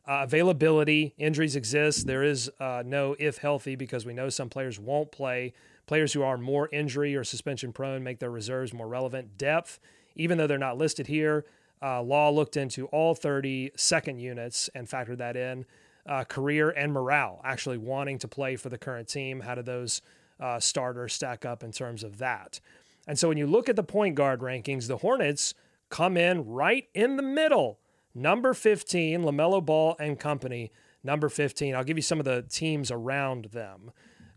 Uh, 0.07 0.21
availability, 0.23 1.15
injuries 1.17 1.57
exist. 1.57 2.07
There 2.07 2.23
is 2.23 2.51
uh, 2.61 2.83
no 2.85 3.17
if 3.19 3.39
healthy 3.39 3.75
because 3.75 4.05
we 4.05 4.13
know 4.13 4.29
some 4.29 4.51
players 4.51 4.79
won't 4.79 5.11
play. 5.11 5.55
Players 5.87 6.13
who 6.13 6.23
are 6.23 6.37
more 6.37 6.69
injury 6.73 7.17
or 7.17 7.25
suspension 7.25 7.73
prone 7.73 8.03
make 8.03 8.19
their 8.19 8.31
reserves 8.31 8.75
more 8.75 8.89
relevant. 8.89 9.39
Depth, 9.39 9.81
even 10.15 10.37
though 10.37 10.47
they're 10.47 10.59
not 10.59 10.77
listed 10.77 11.07
here, 11.07 11.47
uh, 11.83 12.03
Law 12.03 12.31
looked 12.31 12.57
into 12.57 12.87
all 12.87 13.15
30 13.15 13.71
second 13.77 14.19
units 14.19 14.69
and 14.75 14.87
factored 14.89 15.19
that 15.19 15.37
in. 15.37 15.65
Uh, 16.07 16.23
career 16.25 16.69
and 16.69 16.93
morale, 16.93 17.41
actually 17.43 17.79
wanting 17.79 18.19
to 18.19 18.29
play 18.29 18.57
for 18.57 18.69
the 18.69 18.77
current 18.77 19.09
team. 19.09 19.41
How 19.41 19.55
do 19.55 19.63
those 19.63 20.03
uh, 20.45 20.61
starters 20.61 21.15
stack 21.15 21.47
up 21.47 21.65
in 21.65 21.73
terms 21.73 22.05
of 22.05 22.19
that. 22.19 22.61
And 23.07 23.19
so 23.19 23.29
when 23.29 23.39
you 23.39 23.47
look 23.47 23.71
at 23.71 23.77
the 23.77 23.83
point 23.83 24.15
guard 24.15 24.41
rankings, 24.41 24.89
the 24.89 24.99
Hornets 24.99 25.55
come 25.89 26.19
in 26.19 26.45
right 26.47 26.87
in 26.93 27.17
the 27.17 27.23
middle. 27.23 27.79
Number 28.15 28.53
15, 28.53 29.23
LaMelo 29.23 29.65
Ball 29.65 29.97
and 29.99 30.21
company, 30.21 30.71
number 31.03 31.31
15. 31.31 31.75
I'll 31.75 31.83
give 31.83 31.97
you 31.97 32.03
some 32.03 32.19
of 32.19 32.27
the 32.27 32.43
teams 32.43 32.91
around 32.91 33.47
them. 33.47 33.91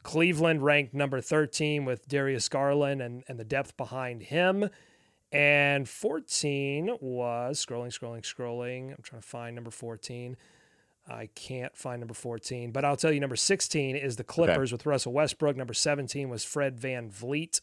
Cleveland 0.04 0.64
ranked 0.64 0.94
number 0.94 1.20
13 1.20 1.84
with 1.84 2.08
Darius 2.08 2.48
Garland 2.48 3.02
and, 3.02 3.26
and 3.28 3.38
the 3.38 3.44
depth 3.44 3.76
behind 3.76 4.24
him. 4.24 4.70
And 5.34 5.90
14 5.90 6.98
was 7.02 7.64
scrolling, 7.64 7.88
scrolling, 7.88 8.22
scrolling. 8.22 8.92
I'm 8.92 9.04
trying 9.04 9.22
to 9.22 9.28
find 9.28 9.56
number 9.56 9.72
14. 9.72 10.38
I 11.10 11.30
can't 11.36 11.76
find 11.76 12.02
number 12.02 12.14
14, 12.14 12.72
but 12.72 12.84
I'll 12.84 12.98
tell 12.98 13.12
you 13.12 13.20
number 13.20 13.36
16 13.36 13.96
is 13.96 14.18
the 14.18 14.24
Clippers 14.24 14.70
okay. 14.70 14.74
with 14.74 14.86
Russell 14.86 15.14
Westbrook. 15.14 15.56
Number 15.56 15.74
17 15.74 16.30
was 16.30 16.44
Fred 16.44 16.78
VanVleet. 16.80 17.62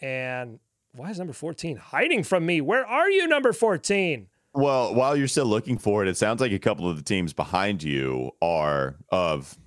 And 0.00 0.60
why 0.94 1.10
is 1.10 1.18
number 1.18 1.32
14 1.32 1.76
hiding 1.76 2.22
from 2.22 2.46
me? 2.46 2.60
Where 2.60 2.86
are 2.86 3.10
you, 3.10 3.26
number 3.26 3.52
14? 3.52 4.28
Well, 4.54 4.94
while 4.94 5.16
you're 5.16 5.26
still 5.26 5.46
looking 5.46 5.78
for 5.78 6.02
it, 6.02 6.08
it 6.08 6.16
sounds 6.16 6.40
like 6.40 6.52
a 6.52 6.58
couple 6.60 6.88
of 6.88 6.96
the 6.96 7.02
teams 7.02 7.32
behind 7.32 7.82
you 7.82 8.30
are 8.40 8.96
of 9.08 9.58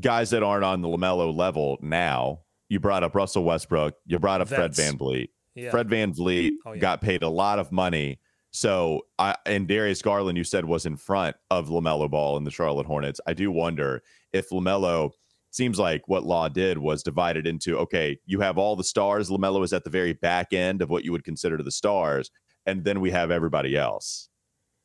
guys 0.00 0.30
that 0.30 0.42
aren't 0.42 0.64
on 0.64 0.82
the 0.82 0.88
LaMelo 0.88 1.34
level 1.34 1.78
now. 1.80 2.40
You 2.68 2.80
brought 2.80 3.04
up 3.04 3.14
Russell 3.14 3.44
Westbrook. 3.44 3.94
You 4.06 4.18
brought 4.18 4.40
up 4.40 4.48
Fred 4.48 4.72
VanVleet. 4.72 5.28
Yeah. 5.54 5.70
Fred 5.70 5.88
VanVleet 5.88 6.50
oh, 6.66 6.72
yeah. 6.72 6.80
got 6.80 7.00
paid 7.00 7.22
a 7.22 7.28
lot 7.28 7.60
of 7.60 7.70
money 7.70 8.18
so, 8.54 9.00
I, 9.18 9.34
and 9.46 9.66
Darius 9.66 10.00
Garland, 10.00 10.38
you 10.38 10.44
said 10.44 10.64
was 10.64 10.86
in 10.86 10.96
front 10.96 11.34
of 11.50 11.70
LaMelo 11.70 12.08
Ball 12.08 12.36
in 12.36 12.44
the 12.44 12.52
Charlotte 12.52 12.86
Hornets. 12.86 13.20
I 13.26 13.34
do 13.34 13.50
wonder 13.50 14.00
if 14.32 14.50
LaMelo 14.50 15.10
seems 15.50 15.76
like 15.76 16.06
what 16.06 16.22
Law 16.22 16.48
did 16.48 16.78
was 16.78 17.02
divided 17.02 17.48
into 17.48 17.76
okay, 17.78 18.16
you 18.26 18.38
have 18.42 18.56
all 18.56 18.76
the 18.76 18.84
stars. 18.84 19.28
LaMelo 19.28 19.64
is 19.64 19.72
at 19.72 19.82
the 19.82 19.90
very 19.90 20.12
back 20.12 20.52
end 20.52 20.82
of 20.82 20.88
what 20.88 21.04
you 21.04 21.10
would 21.10 21.24
consider 21.24 21.60
the 21.64 21.72
stars, 21.72 22.30
and 22.64 22.84
then 22.84 23.00
we 23.00 23.10
have 23.10 23.32
everybody 23.32 23.76
else. 23.76 24.28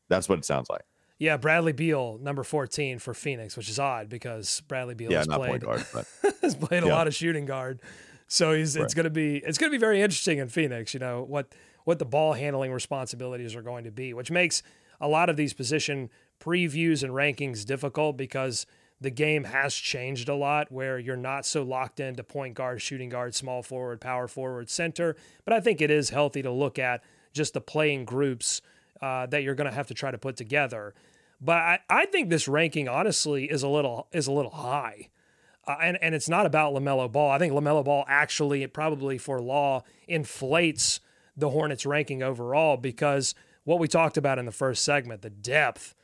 That's 0.09 0.27
what 0.27 0.39
it 0.39 0.45
sounds 0.45 0.67
like. 0.67 0.81
Yeah, 1.19 1.37
Bradley 1.37 1.73
Beal, 1.73 2.17
number 2.19 2.43
14 2.43 2.97
for 2.97 3.13
Phoenix, 3.13 3.55
which 3.55 3.69
is 3.69 3.77
odd 3.77 4.09
because 4.09 4.63
Bradley 4.67 4.95
Beal 4.95 5.11
yeah, 5.11 5.19
has, 5.19 5.27
played, 5.27 5.61
guard, 5.61 5.85
but, 5.93 6.07
has 6.41 6.55
played 6.55 6.81
yeah. 6.81 6.89
a 6.89 6.95
lot 6.95 7.05
of 7.05 7.13
shooting 7.13 7.45
guard. 7.45 7.81
So 8.27 8.53
he's 8.53 8.75
right. 8.75 8.83
it's 8.83 8.95
gonna 8.95 9.11
be 9.11 9.37
it's 9.37 9.59
gonna 9.59 9.71
be 9.71 9.77
very 9.77 10.01
interesting 10.01 10.39
in 10.39 10.47
Phoenix. 10.49 10.95
You 10.95 10.99
know 11.01 11.23
what 11.23 11.53
what 11.89 11.97
the 11.97 12.05
ball 12.05 12.33
handling 12.33 12.71
responsibilities 12.71 13.55
are 13.55 13.63
going 13.63 13.83
to 13.83 13.89
be, 13.89 14.13
which 14.13 14.29
makes 14.29 14.61
a 15.01 15.07
lot 15.07 15.27
of 15.27 15.37
these 15.37 15.53
position 15.53 16.07
previews 16.39 17.01
and 17.01 17.13
rankings 17.13 17.65
difficult 17.65 18.15
because 18.15 18.67
the 19.01 19.09
game 19.09 19.45
has 19.45 19.73
changed 19.73 20.29
a 20.29 20.35
lot 20.35 20.71
where 20.71 20.99
you're 20.99 21.17
not 21.17 21.47
so 21.47 21.63
locked 21.63 21.99
into 21.99 22.23
point 22.23 22.53
guard, 22.53 22.79
shooting 22.79 23.09
guard, 23.09 23.33
small 23.33 23.63
forward, 23.63 23.99
power 23.99 24.27
forward, 24.27 24.69
center. 24.69 25.15
But 25.45 25.55
I 25.55 25.61
think 25.61 25.81
it 25.81 25.89
is 25.89 26.11
healthy 26.11 26.43
to 26.43 26.51
look 26.51 26.77
at 26.77 27.03
just 27.33 27.55
the 27.55 27.61
playing 27.61 28.05
groups 28.05 28.61
uh, 29.01 29.25
that 29.25 29.41
you're 29.41 29.55
going 29.55 29.69
to 29.69 29.75
have 29.75 29.87
to 29.87 29.95
try 29.95 30.11
to 30.11 30.17
put 30.19 30.37
together. 30.37 30.93
But 31.41 31.57
I, 31.57 31.79
I 31.89 32.05
think 32.05 32.29
this 32.29 32.47
ranking 32.47 32.87
honestly 32.87 33.45
is 33.45 33.63
a 33.63 33.67
little 33.67 34.09
is 34.11 34.27
a 34.27 34.31
little 34.31 34.51
high. 34.51 35.09
Uh, 35.65 35.77
and, 35.81 35.97
and 36.03 36.13
it's 36.13 36.29
not 36.29 36.45
about 36.45 36.71
LaMelo 36.75 37.11
Ball. 37.11 37.31
I 37.31 37.39
think 37.39 37.51
LaMelo 37.51 37.83
Ball 37.83 38.05
actually, 38.07 38.67
probably 38.67 39.17
for 39.17 39.41
Law, 39.41 39.81
inflates 40.07 40.99
the 41.39 41.49
Hornets 41.49 41.85
ranking 41.85 42.21
overall 42.21 42.77
because 42.77 43.35
what 43.63 43.79
we 43.79 43.87
talked 43.87 44.17
about 44.17 44.39
in 44.39 44.45
the 44.45 44.51
first 44.51 44.83
segment, 44.83 45.21
the 45.21 45.29
depth 45.29 45.95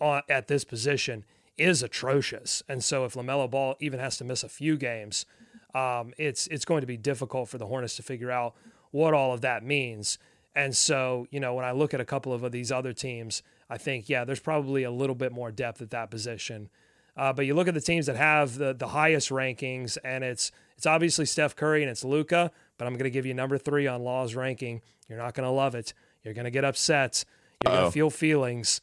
uh, 0.00 0.20
at 0.28 0.48
this 0.48 0.64
position 0.64 1.24
is 1.56 1.82
atrocious. 1.82 2.62
And 2.68 2.82
so 2.82 3.04
if 3.04 3.14
LaMelo 3.14 3.50
Ball 3.50 3.76
even 3.80 4.00
has 4.00 4.16
to 4.18 4.24
miss 4.24 4.42
a 4.42 4.48
few 4.48 4.76
games, 4.76 5.26
um, 5.74 6.12
it's 6.18 6.46
it's 6.48 6.64
going 6.64 6.80
to 6.82 6.86
be 6.86 6.96
difficult 6.96 7.48
for 7.48 7.58
the 7.58 7.66
Hornets 7.66 7.96
to 7.96 8.02
figure 8.02 8.30
out 8.30 8.54
what 8.90 9.14
all 9.14 9.32
of 9.32 9.40
that 9.40 9.64
means. 9.64 10.18
And 10.54 10.76
so, 10.76 11.26
you 11.30 11.40
know, 11.40 11.54
when 11.54 11.64
I 11.64 11.72
look 11.72 11.94
at 11.94 12.00
a 12.00 12.04
couple 12.04 12.32
of 12.32 12.50
these 12.52 12.70
other 12.70 12.92
teams, 12.92 13.42
I 13.68 13.76
think, 13.76 14.08
yeah, 14.08 14.24
there's 14.24 14.40
probably 14.40 14.84
a 14.84 14.90
little 14.90 15.16
bit 15.16 15.32
more 15.32 15.50
depth 15.50 15.82
at 15.82 15.90
that 15.90 16.10
position. 16.10 16.70
Uh, 17.16 17.32
but 17.32 17.44
you 17.46 17.54
look 17.54 17.66
at 17.66 17.74
the 17.74 17.80
teams 17.80 18.06
that 18.06 18.16
have 18.16 18.58
the 18.58 18.72
the 18.72 18.88
highest 18.88 19.30
rankings, 19.30 19.98
and 20.04 20.24
it's 20.24 20.50
it's 20.76 20.86
obviously 20.86 21.24
Steph 21.24 21.54
Curry 21.54 21.82
and 21.82 21.90
it's 21.90 22.04
Luka 22.04 22.50
but 22.78 22.86
I'm 22.86 22.94
going 22.94 23.04
to 23.04 23.10
give 23.10 23.26
you 23.26 23.34
number 23.34 23.58
three 23.58 23.86
on 23.86 24.02
Law's 24.02 24.34
ranking. 24.34 24.82
You're 25.08 25.18
not 25.18 25.34
going 25.34 25.46
to 25.46 25.52
love 25.52 25.74
it. 25.74 25.94
You're 26.22 26.34
going 26.34 26.44
to 26.44 26.50
get 26.50 26.64
upset. 26.64 27.24
You're 27.62 27.72
going 27.72 27.84
to 27.86 27.92
feel 27.92 28.10
feelings. 28.10 28.80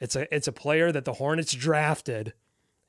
It's 0.00 0.16
a 0.16 0.32
it's 0.34 0.48
a 0.48 0.52
player 0.52 0.90
that 0.90 1.04
the 1.04 1.14
Hornets 1.14 1.52
drafted. 1.52 2.34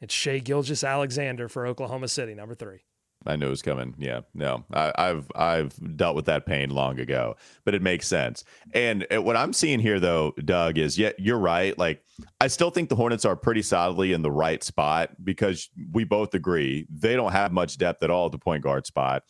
It's 0.01 0.13
Shai 0.13 0.39
Gilgeous-Alexander 0.39 1.47
for 1.47 1.65
Oklahoma 1.65 2.07
City, 2.07 2.33
number 2.33 2.55
three. 2.55 2.81
I 3.25 3.35
knew 3.37 3.47
it 3.47 3.51
was 3.51 3.61
coming. 3.61 3.95
Yeah, 3.97 4.21
no, 4.33 4.65
I, 4.73 4.91
have 4.97 5.31
I've 5.33 5.97
dealt 5.97 6.15
with 6.15 6.25
that 6.25 6.45
pain 6.45 6.69
long 6.69 6.99
ago, 6.99 7.37
but 7.63 7.73
it 7.73 7.81
makes 7.81 8.07
sense. 8.07 8.43
And 8.73 9.05
what 9.11 9.37
I'm 9.37 9.53
seeing 9.53 9.79
here, 9.79 9.99
though, 9.99 10.33
Doug, 10.43 10.77
is 10.77 10.97
yeah, 10.97 11.11
you're 11.17 11.39
right. 11.39 11.77
Like 11.77 12.03
I 12.41 12.47
still 12.47 12.69
think 12.69 12.89
the 12.89 12.95
Hornets 12.95 13.23
are 13.23 13.35
pretty 13.35 13.61
solidly 13.61 14.11
in 14.11 14.21
the 14.21 14.31
right 14.31 14.61
spot 14.61 15.11
because 15.23 15.69
we 15.91 16.03
both 16.03 16.33
agree 16.33 16.85
they 16.89 17.15
don't 17.15 17.31
have 17.31 17.53
much 17.53 17.77
depth 17.77 18.03
at 18.03 18.09
all 18.09 18.25
at 18.25 18.33
the 18.33 18.39
point 18.39 18.63
guard 18.63 18.85
spot. 18.85 19.23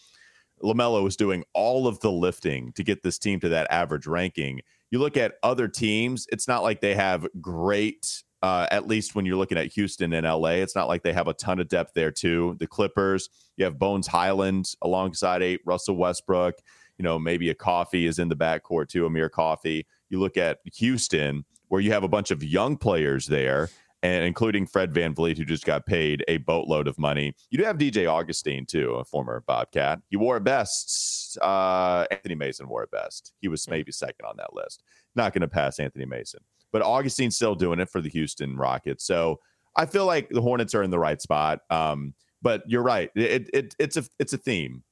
LaMelo 0.64 1.08
is 1.08 1.16
doing 1.16 1.44
all 1.54 1.88
of 1.88 2.00
the 2.00 2.12
lifting 2.12 2.72
to 2.74 2.84
get 2.84 3.04
this 3.04 3.20
team 3.20 3.40
to 3.42 3.50
that 3.50 3.68
average 3.70 4.08
ranking. 4.08 4.62
You 4.92 5.00
look 5.00 5.18
at 5.18 5.36
other 5.44 5.68
teams, 5.68 6.28
it's 6.32 6.48
not 6.48 6.64
like 6.64 6.82
they 6.82 6.96
have 6.96 7.28
great, 7.42 8.24
uh, 8.42 8.68
at 8.72 8.88
least 8.88 9.16
when 9.16 9.26
you're 9.26 9.38
looking 9.38 9.58
at 9.58 9.74
Houston 9.74 10.14
and 10.14 10.26
LA, 10.26 10.50
it's 10.50 10.76
not 10.76 10.88
like 10.88 11.04
they 11.04 11.14
have 11.14 11.28
a 11.28 11.34
ton 11.34 11.60
of 11.60 11.68
depth 11.68 11.94
there, 11.94 12.12
too. 12.12 12.56
The 12.60 12.68
Clippers, 12.68 13.30
you 13.58 13.66
have 13.66 13.80
Bones 13.80 14.08
Hyland 14.08 14.72
alongside 14.82 15.42
a 15.42 15.58
Russell 15.66 15.98
Westbrook. 15.98 16.56
You 16.98 17.04
know, 17.04 17.18
maybe 17.20 17.50
a 17.50 17.56
Coffey 17.56 18.06
is 18.06 18.20
in 18.20 18.30
the 18.30 18.36
backcourt, 18.36 18.90
too, 18.90 19.06
Amir 19.06 19.30
Coffey. 19.30 19.86
You 20.10 20.20
look 20.20 20.38
at 20.38 20.60
Houston, 20.76 21.44
where 21.70 21.82
you 21.82 21.92
have 21.92 22.04
a 22.04 22.08
bunch 22.08 22.30
of 22.30 22.44
young 22.44 22.78
players 22.78 23.26
there 23.26 23.70
and 24.04 24.26
including 24.26 24.68
Fred 24.68 24.94
Van 24.94 25.16
VanVleet, 25.16 25.38
who 25.38 25.46
just 25.46 25.66
got 25.66 25.86
paid 25.86 26.26
a 26.28 26.38
boatload 26.38 26.88
of 26.90 27.00
money. 27.00 27.34
You 27.50 27.58
do 27.58 27.64
have 27.64 27.78
DJ 27.78 28.06
Augustin, 28.06 28.66
too, 28.66 28.96
a 28.96 29.06
former 29.06 29.44
Bobcat. 29.48 30.02
He 30.10 30.18
wore 30.18 30.38
it 30.38 30.44
best. 30.44 31.38
Uh, 31.42 32.06
Anthony 32.12 32.36
Mason 32.36 32.68
wore 32.68 32.84
a 32.84 32.88
best. 32.88 33.34
He 33.40 33.48
was 33.48 33.68
maybe 33.70 33.94
second 33.94 34.26
on 34.26 34.36
that 34.38 34.54
list. 34.54 34.84
Not 35.16 35.34
going 35.34 35.42
to 35.42 35.48
pass 35.48 35.80
Anthony 35.80 36.06
Mason. 36.06 36.42
But 36.74 36.82
Augustin's 36.82 37.38
still 37.38 37.56
doing 37.56 37.80
it 37.80 37.90
for 37.90 38.02
the 38.02 38.10
Houston 38.10 38.58
Rockets. 38.58 39.06
So 39.06 39.40
I 39.78 39.86
feel 39.86 40.06
like 40.06 40.30
the 40.30 40.42
Hornets 40.42 40.76
are 40.76 40.84
in 40.84 40.92
the 40.92 41.00
right 41.00 41.22
spot. 41.22 41.62
Um, 41.70 42.14
but 42.42 42.64
you're 42.68 42.84
right. 42.84 43.10
It, 43.16 43.50
it, 43.54 43.76
it's 43.80 43.96
a 43.96 44.04
it's 44.20 44.34
a 44.34 44.38
theme. 44.38 44.84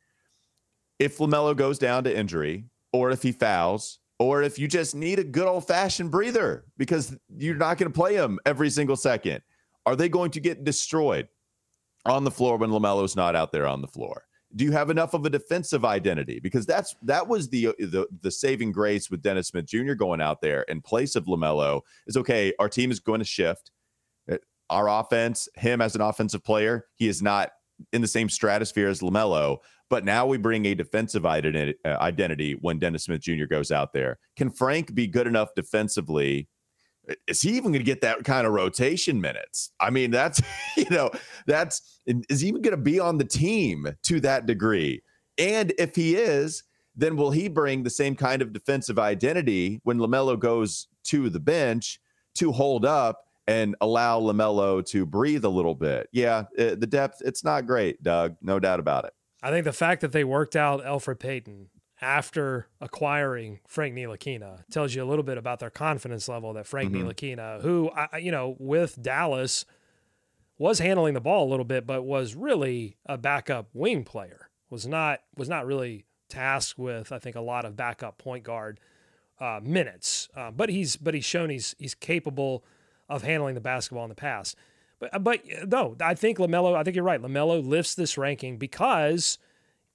If 1.00 1.18
LaMelo 1.18 1.56
goes 1.56 1.78
down 1.78 2.06
to 2.06 2.16
injury, 2.16 2.66
or 2.94 3.12
if 3.12 3.24
he 3.24 3.32
fouls, 3.32 4.00
or 4.22 4.44
if 4.44 4.60
you 4.60 4.68
just 4.68 4.96
need 4.96 5.20
a 5.20 5.24
good 5.24 5.48
old 5.48 5.68
fashioned 5.68 6.12
breather 6.12 6.66
because 6.78 7.18
you're 7.38 7.56
not 7.56 7.78
going 7.78 7.92
to 7.92 7.96
play 7.96 8.16
him 8.16 8.40
every 8.46 8.70
single 8.70 8.96
second. 8.96 9.42
Are 9.86 9.96
they 9.96 10.10
going 10.10 10.30
to 10.32 10.40
get 10.40 10.64
destroyed 10.64 11.28
on 12.06 12.24
the 12.24 12.30
floor 12.30 12.58
when 12.58 12.70
LaMelo's 12.70 13.16
not 13.16 13.36
out 13.36 13.52
there 13.52 13.68
on 13.68 13.82
the 13.82 13.88
floor? 13.88 14.26
Do 14.56 14.64
you 14.64 14.72
have 14.74 14.90
enough 14.90 15.14
of 15.14 15.26
a 15.26 15.30
defensive 15.30 15.86
identity? 15.86 16.40
Because 16.40 16.66
that's 16.66 16.96
that 17.04 17.28
was 17.28 17.50
the 17.50 17.74
the, 17.80 18.06
the 18.22 18.30
saving 18.30 18.72
grace 18.74 19.10
with 19.10 19.24
Dennis 19.24 19.48
Smith 19.48 19.66
Jr. 19.66 19.94
going 19.94 20.22
out 20.22 20.42
there 20.42 20.64
in 20.64 20.82
place 20.82 21.16
of 21.16 21.26
LaMelo 21.26 21.82
is 22.06 22.18
okay. 22.18 22.54
Our 22.60 22.70
team 22.70 22.92
is 22.92 23.00
going 23.00 23.20
to 23.20 23.26
shift. 23.26 23.72
Uh, 24.32 24.38
our 24.70 24.88
offense, 24.88 25.50
him 25.56 25.82
as 25.82 25.96
an 25.96 26.02
offensive 26.02 26.44
player, 26.44 26.86
he 26.96 27.08
is 27.08 27.22
not 27.22 27.52
in 27.92 28.02
the 28.02 28.08
same 28.08 28.30
stratosphere 28.30 28.90
as 28.90 29.00
LaMelo. 29.00 29.58
But 29.92 30.06
now 30.06 30.26
we 30.26 30.38
bring 30.38 30.66
a 30.68 30.74
defensive 30.74 31.26
identity, 31.26 31.76
uh, 31.84 32.56
when 32.62 32.80
Dennis 32.80 33.04
Smith 33.04 33.20
Jr. 33.20 33.44
goes 33.44 33.72
out 33.72 33.92
there. 33.92 34.20
Can 34.38 34.50
Frank 34.50 34.96
be 34.96 35.06
good 35.06 35.28
enough 35.28 35.50
defensively? 35.54 36.48
Is 37.28 37.42
he 37.42 37.50
even 37.58 37.74
going 37.74 37.82
to 37.82 37.84
get 37.84 38.00
that 38.00 38.24
kind 38.24 38.48
of 38.48 38.54
rotation 38.54 39.20
minutes? 39.20 39.74
I 39.82 39.90
mean, 39.90 40.10
that's, 40.10 40.42
you 40.78 40.90
know, 40.90 41.12
that's, 41.46 42.00
is 42.06 42.40
he 42.40 42.48
even 42.48 42.62
going 42.62 42.72
to 42.72 42.82
be 42.82 43.02
on 43.02 43.18
the 43.18 43.26
team 43.26 43.86
to 44.04 44.22
that 44.22 44.46
degree? 44.46 45.02
And 45.38 45.74
if 45.78 45.94
he 45.94 46.16
is, 46.16 46.64
then 46.96 47.18
will 47.18 47.32
he 47.32 47.50
bring 47.50 47.84
the 47.84 47.90
same 47.90 48.16
kind 48.16 48.42
of 48.42 48.54
defensive 48.54 48.98
identity 48.98 49.82
when 49.84 49.98
LaMelo 49.98 50.40
goes 50.40 50.88
to 51.08 51.30
the 51.30 51.40
bench 51.42 52.00
to 52.36 52.54
hold 52.54 52.86
up 52.86 53.26
and 53.46 53.76
allow 53.82 54.22
LaMelo 54.22 54.86
to 54.86 55.06
breathe 55.06 55.44
a 55.44 55.50
little 55.50 55.76
bit? 55.76 56.08
Yeah, 56.14 56.46
the 56.56 56.78
depth, 56.78 57.22
it's 57.26 57.44
not 57.44 57.68
great, 57.68 58.02
Doug. 58.02 58.38
No 58.42 58.58
doubt 58.58 58.80
about 58.80 59.04
it. 59.04 59.12
I 59.42 59.50
think 59.50 59.66
the 59.66 59.74
fact 59.74 60.02
that 60.02 60.12
they 60.12 60.24
worked 60.24 60.56
out 60.56 60.84
Elfrid 60.84 61.20
Payton 61.20 61.70
after 62.02 62.68
acquiring 62.80 63.60
Frank 63.68 63.96
Ntilikina 63.96 64.64
tells 64.72 64.96
you 64.96 65.04
a 65.04 65.06
little 65.06 65.24
bit 65.24 65.38
about 65.38 65.60
their 65.60 65.70
confidence 65.70 66.28
level 66.28 66.54
that 66.54 66.66
Frank 66.66 66.92
mm-hmm. 66.92 67.08
Ntilikina, 67.08 67.62
who, 67.62 67.92
I, 67.92 68.18
you 68.18 68.32
know, 68.32 68.56
with 68.60 69.02
Dallas 69.02 69.66
was 70.58 70.80
handling 70.80 71.14
the 71.14 71.22
ball 71.22 71.48
a 71.48 71.50
little 71.50 71.66
bit, 71.66 71.86
but 71.86 72.04
was 72.04 72.36
really 72.36 72.98
a 73.06 73.18
backup 73.18 73.70
wing 73.74 74.04
player, 74.04 74.50
was 74.70 74.88
not, 74.88 75.22
was 75.36 75.50
not 75.50 75.66
really 75.66 76.06
tasked 76.28 76.78
with, 76.78 77.12
I 77.12 77.20
think, 77.20 77.36
a 77.36 77.42
lot 77.42 77.66
of 77.66 77.76
backup 77.76 78.18
point 78.18 78.44
guard 78.44 78.80
uh, 79.40 79.60
minutes. 79.64 80.28
Uh, 80.36 80.52
but 80.52 80.70
he's, 80.70 80.96
but 80.96 81.14
he's 81.14 81.26
shown 81.26 81.50
he's, 81.50 81.76
he's 81.78 81.96
capable 81.96 82.64
of 83.10 83.24
handling 83.24 83.56
the 83.56 83.62
basketball 83.62 84.06
in 84.06 84.10
the 84.10 84.16
past. 84.16 84.56
But 85.02 85.14
uh, 85.16 85.20
but 85.20 85.42
no, 85.68 85.98
I 86.00 86.14
think 86.14 86.38
Lamelo. 86.38 86.76
I 86.76 86.84
think 86.84 86.96
you're 86.96 87.04
right. 87.04 87.22
Lamelo 87.22 87.68
lifts 87.68 87.96
this 87.96 88.18
ranking 88.18 88.58
because 88.58 89.40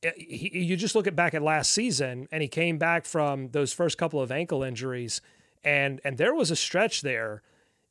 uh, 0.04 0.10
he, 0.16 0.50
you 0.52 0.76
just 0.76 0.96
look 0.96 1.06
at 1.06 1.16
back 1.16 1.32
at 1.32 1.42
last 1.42 1.72
season, 1.72 2.28
and 2.30 2.42
he 2.42 2.48
came 2.48 2.76
back 2.76 3.06
from 3.06 3.50
those 3.50 3.72
first 3.72 3.96
couple 3.96 4.20
of 4.20 4.32
ankle 4.32 4.64
injuries, 4.64 5.22
and 5.64 6.00
and 6.04 6.18
there 6.18 6.34
was 6.34 6.50
a 6.50 6.56
stretch 6.56 7.02
there 7.02 7.42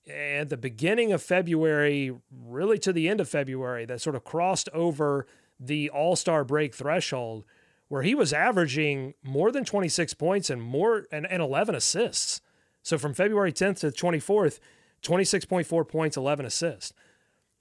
at 0.07 0.49
the 0.49 0.57
beginning 0.57 1.13
of 1.13 1.23
February, 1.23 2.13
really 2.45 2.77
to 2.79 2.93
the 2.93 3.07
end 3.07 3.21
of 3.21 3.29
February, 3.29 3.85
that 3.85 4.01
sort 4.01 4.15
of 4.15 4.23
crossed 4.23 4.69
over 4.69 5.25
the 5.57 5.89
All 5.89 6.17
Star 6.17 6.43
break 6.43 6.75
threshold, 6.75 7.45
where 7.87 8.03
he 8.03 8.13
was 8.13 8.33
averaging 8.33 9.13
more 9.23 9.53
than 9.53 9.63
26 9.63 10.13
points 10.15 10.49
and 10.49 10.61
more 10.61 11.05
and, 11.13 11.25
and 11.25 11.41
11 11.41 11.75
assists. 11.75 12.41
So 12.83 12.97
from 12.97 13.13
February 13.13 13.53
10th 13.53 13.79
to 13.79 13.87
24th, 13.87 14.59
26.4 15.01 15.87
points, 15.87 16.17
11 16.17 16.45
assists. 16.45 16.93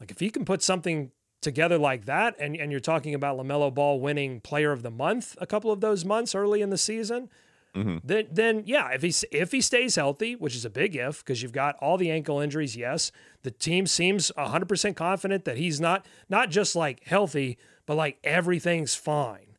Like 0.01 0.11
if 0.11 0.21
he 0.21 0.31
can 0.31 0.45
put 0.45 0.63
something 0.63 1.11
together 1.41 1.79
like 1.79 2.07
that, 2.07 2.35
and, 2.39 2.57
and 2.57 2.71
you're 2.71 2.81
talking 2.81 3.15
about 3.15 3.39
LaMelo 3.39 3.73
Ball 3.73 4.01
winning 4.01 4.41
player 4.41 4.73
of 4.73 4.83
the 4.83 4.91
month 4.91 5.37
a 5.41 5.47
couple 5.47 5.71
of 5.71 5.81
those 5.81 6.05
months 6.05 6.35
early 6.35 6.63
in 6.63 6.71
the 6.71 6.79
season, 6.79 7.29
mm-hmm. 7.75 7.99
then 8.03 8.27
then 8.31 8.63
yeah, 8.67 8.91
if 8.91 9.03
he 9.03 9.13
if 9.31 9.53
he 9.53 9.61
stays 9.61 9.95
healthy, 9.95 10.35
which 10.35 10.57
is 10.57 10.65
a 10.65 10.71
big 10.71 10.97
if 10.97 11.25
because 11.25 11.43
you've 11.43 11.53
got 11.53 11.77
all 11.77 11.97
the 11.97 12.11
ankle 12.11 12.41
injuries, 12.41 12.77
yes, 12.77 13.13
the 13.43 13.51
team 13.51 13.87
seems 13.87 14.33
100% 14.37 14.97
confident 14.97 15.45
that 15.45 15.59
he's 15.59 15.81
not 15.81 16.07
not 16.29 16.51
just 16.51 16.75
like 16.75 17.05
healthy, 17.05 17.59
but 17.87 17.95
like 17.95 18.19
everything's 18.25 18.95
fine. 18.95 19.55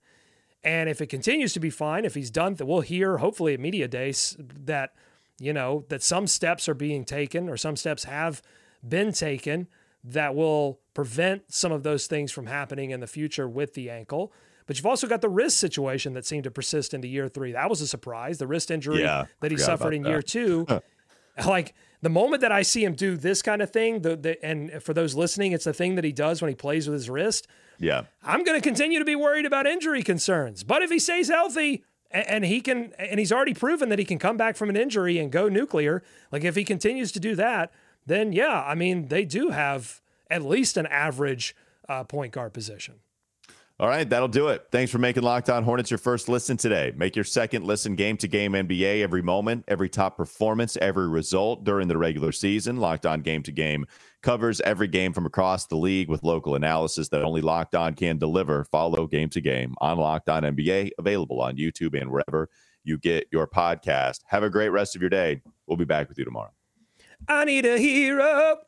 And 0.63 0.89
if 0.89 1.00
it 1.00 1.08
continues 1.08 1.54
to 1.54 1.60
be 1.60 1.69
fine, 1.69 2.06
if 2.06 2.15
he's 2.15 2.32
done, 2.32 2.56
that 2.56 2.65
we'll 2.65 2.82
hear 2.82 3.17
hopefully 3.17 3.54
at 3.54 3.60
media 3.60 3.88
days 3.88 4.36
that 4.39 4.95
you 5.39 5.54
know 5.54 5.86
that 5.89 6.02
some 6.02 6.26
steps 6.26 6.67
are 6.67 6.74
being 6.74 7.06
taken 7.06 7.48
or 7.48 7.58
some 7.58 7.76
steps 7.76 8.06
have 8.06 8.41
been 8.88 9.12
taken 9.13 9.67
that 10.08 10.36
will 10.36 10.80
prevent 10.94 11.52
some 11.54 11.72
of 11.72 11.84
those 11.84 12.08
things 12.08 12.32
from 12.32 12.46
happening 12.46 12.91
in 12.91 13.00
the 13.00 13.08
future 13.08 13.48
with 13.48 13.74
the 13.74 13.89
ankle. 13.89 14.32
But 14.68 14.78
you've 14.78 14.86
also 14.86 15.08
got 15.08 15.22
the 15.22 15.30
wrist 15.30 15.60
situation 15.60 16.13
that 16.13 16.26
seemed 16.26 16.46
to 16.46 16.52
persist 16.52 16.94
into 16.94 17.08
year 17.08 17.28
three. 17.28 17.52
That 17.52 17.70
was 17.70 17.82
a 17.82 17.88
surprise. 17.88 18.38
The 18.38 18.48
wrist 18.48 18.72
injury 18.72 19.02
yeah, 19.02 19.26
that 19.41 19.52
he 19.52 19.58
suffered 19.58 19.94
in 19.94 20.04
that. 20.04 20.10
year 20.10 20.22
two. 20.22 20.65
like 21.46 21.76
the 22.02 22.10
moment 22.10 22.41
that 22.41 22.52
I 22.52 22.62
see 22.62 22.84
him 22.84 22.94
do 22.94 23.15
this 23.18 23.41
kind 23.41 23.62
of 23.62 23.72
thing, 23.72 24.02
the, 24.02 24.15
the 24.15 24.46
and 24.46 24.82
for 24.82 24.94
those 24.94 25.15
listening, 25.15 25.52
it's 25.52 25.65
the 25.65 25.74
thing 25.74 25.96
that 25.96 26.04
he 26.04 26.12
does 26.12 26.41
when 26.41 26.50
he 26.50 26.56
plays 26.56 26.88
with 26.88 26.96
his 26.96 27.10
wrist. 27.10 27.48
Yeah. 27.80 28.04
I'm 28.24 28.44
going 28.44 28.60
to 28.60 28.63
continue 28.63 29.00
to 29.00 29.06
be 29.06 29.15
worried 29.15 29.46
about 29.46 29.68
injury 29.68 30.02
concerns. 30.02 30.63
But 30.63 30.82
if 30.82 30.89
he 30.89 31.00
stays 31.00 31.30
healthy, 31.30 31.84
and, 32.12 32.28
and 32.28 32.46
he 32.46 32.62
can, 32.62 32.94
and 32.98 33.20
he's 33.20 33.32
already 33.32 33.54
proven 33.54 33.89
that 33.89 34.00
he 34.00 34.06
can 34.06 34.18
come 34.18 34.38
back 34.38 34.56
from 34.56 34.70
an 34.70 34.78
injury 34.78 35.20
and 35.20 35.32
go 35.32 35.50
nuclear. 35.50 36.02
Like 36.32 36.44
if 36.44 36.56
he 36.56 36.63
continues 36.63 37.12
to 37.12 37.20
do 37.20 37.36
that, 37.36 37.72
then 38.06 38.34
yeah, 38.34 38.63
I 38.65 38.76
mean, 38.76 39.08
they 39.08 39.26
do 39.26 39.50
have 39.50 40.02
at 40.30 40.44
least 40.44 40.78
an 40.78 40.88
average 40.88 41.56
uh, 41.88 42.04
point 42.04 42.34
guard 42.34 42.54
position. 42.54 42.96
All 43.78 43.89
right, 43.89 44.10
that'll 44.10 44.30
do 44.30 44.48
it. 44.48 44.68
Thanks 44.72 44.89
for 44.89 45.00
making 45.00 45.24
Locked 45.24 45.50
On 45.50 45.62
Hornets 45.62 45.91
your 45.91 45.98
first 45.98 46.30
listen 46.30 46.56
today. 46.56 46.94
Make 46.96 47.13
your 47.13 47.26
second 47.26 47.65
listen 47.65 47.96
game 47.96 48.15
to 48.18 48.28
game 48.28 48.54
NBA 48.54 49.02
every 49.02 49.22
moment, 49.22 49.65
every 49.68 49.89
top 49.89 50.15
performance, 50.15 50.78
every 50.78 51.10
result 51.10 51.65
during 51.65 51.89
the 51.89 51.98
regular 51.98 52.32
season. 52.32 52.78
Locked 52.78 53.06
On 53.06 53.20
Game 53.20 53.44
to 53.44 53.52
Game 53.52 53.86
covers 54.24 54.62
every 54.62 54.88
game 54.88 55.12
from 55.12 55.26
across 55.26 55.65
the 55.65 55.76
league 55.76 56.08
with 56.08 56.24
local 56.24 56.56
analysis 56.56 57.10
that 57.10 57.22
only 57.22 57.41
Locked 57.41 57.76
On 57.76 57.94
can 57.94 58.18
deliver. 58.18 58.63
Follow 58.63 59.08
Game 59.08 59.28
to 59.32 59.41
Game 59.41 59.76
on 59.82 59.98
Locked 59.98 60.30
On 60.30 60.44
NBA, 60.44 60.91
available 60.98 61.41
on 61.41 61.58
YouTube 61.58 62.00
and 62.00 62.10
wherever 62.10 62.48
you 62.86 62.98
get 62.98 63.28
your 63.30 63.46
podcast. 63.46 64.22
Have 64.28 64.44
a 64.44 64.50
great 64.50 64.70
rest 64.70 64.96
of 64.96 65.02
your 65.02 65.10
day. 65.10 65.41
We'll 65.68 65.76
be 65.76 65.84
back 65.84 66.08
with 66.08 66.18
you 66.18 66.24
tomorrow. 66.24 66.54
I 67.28 67.46
need 67.46 67.66
a 67.66 67.80
hero. 67.80 68.60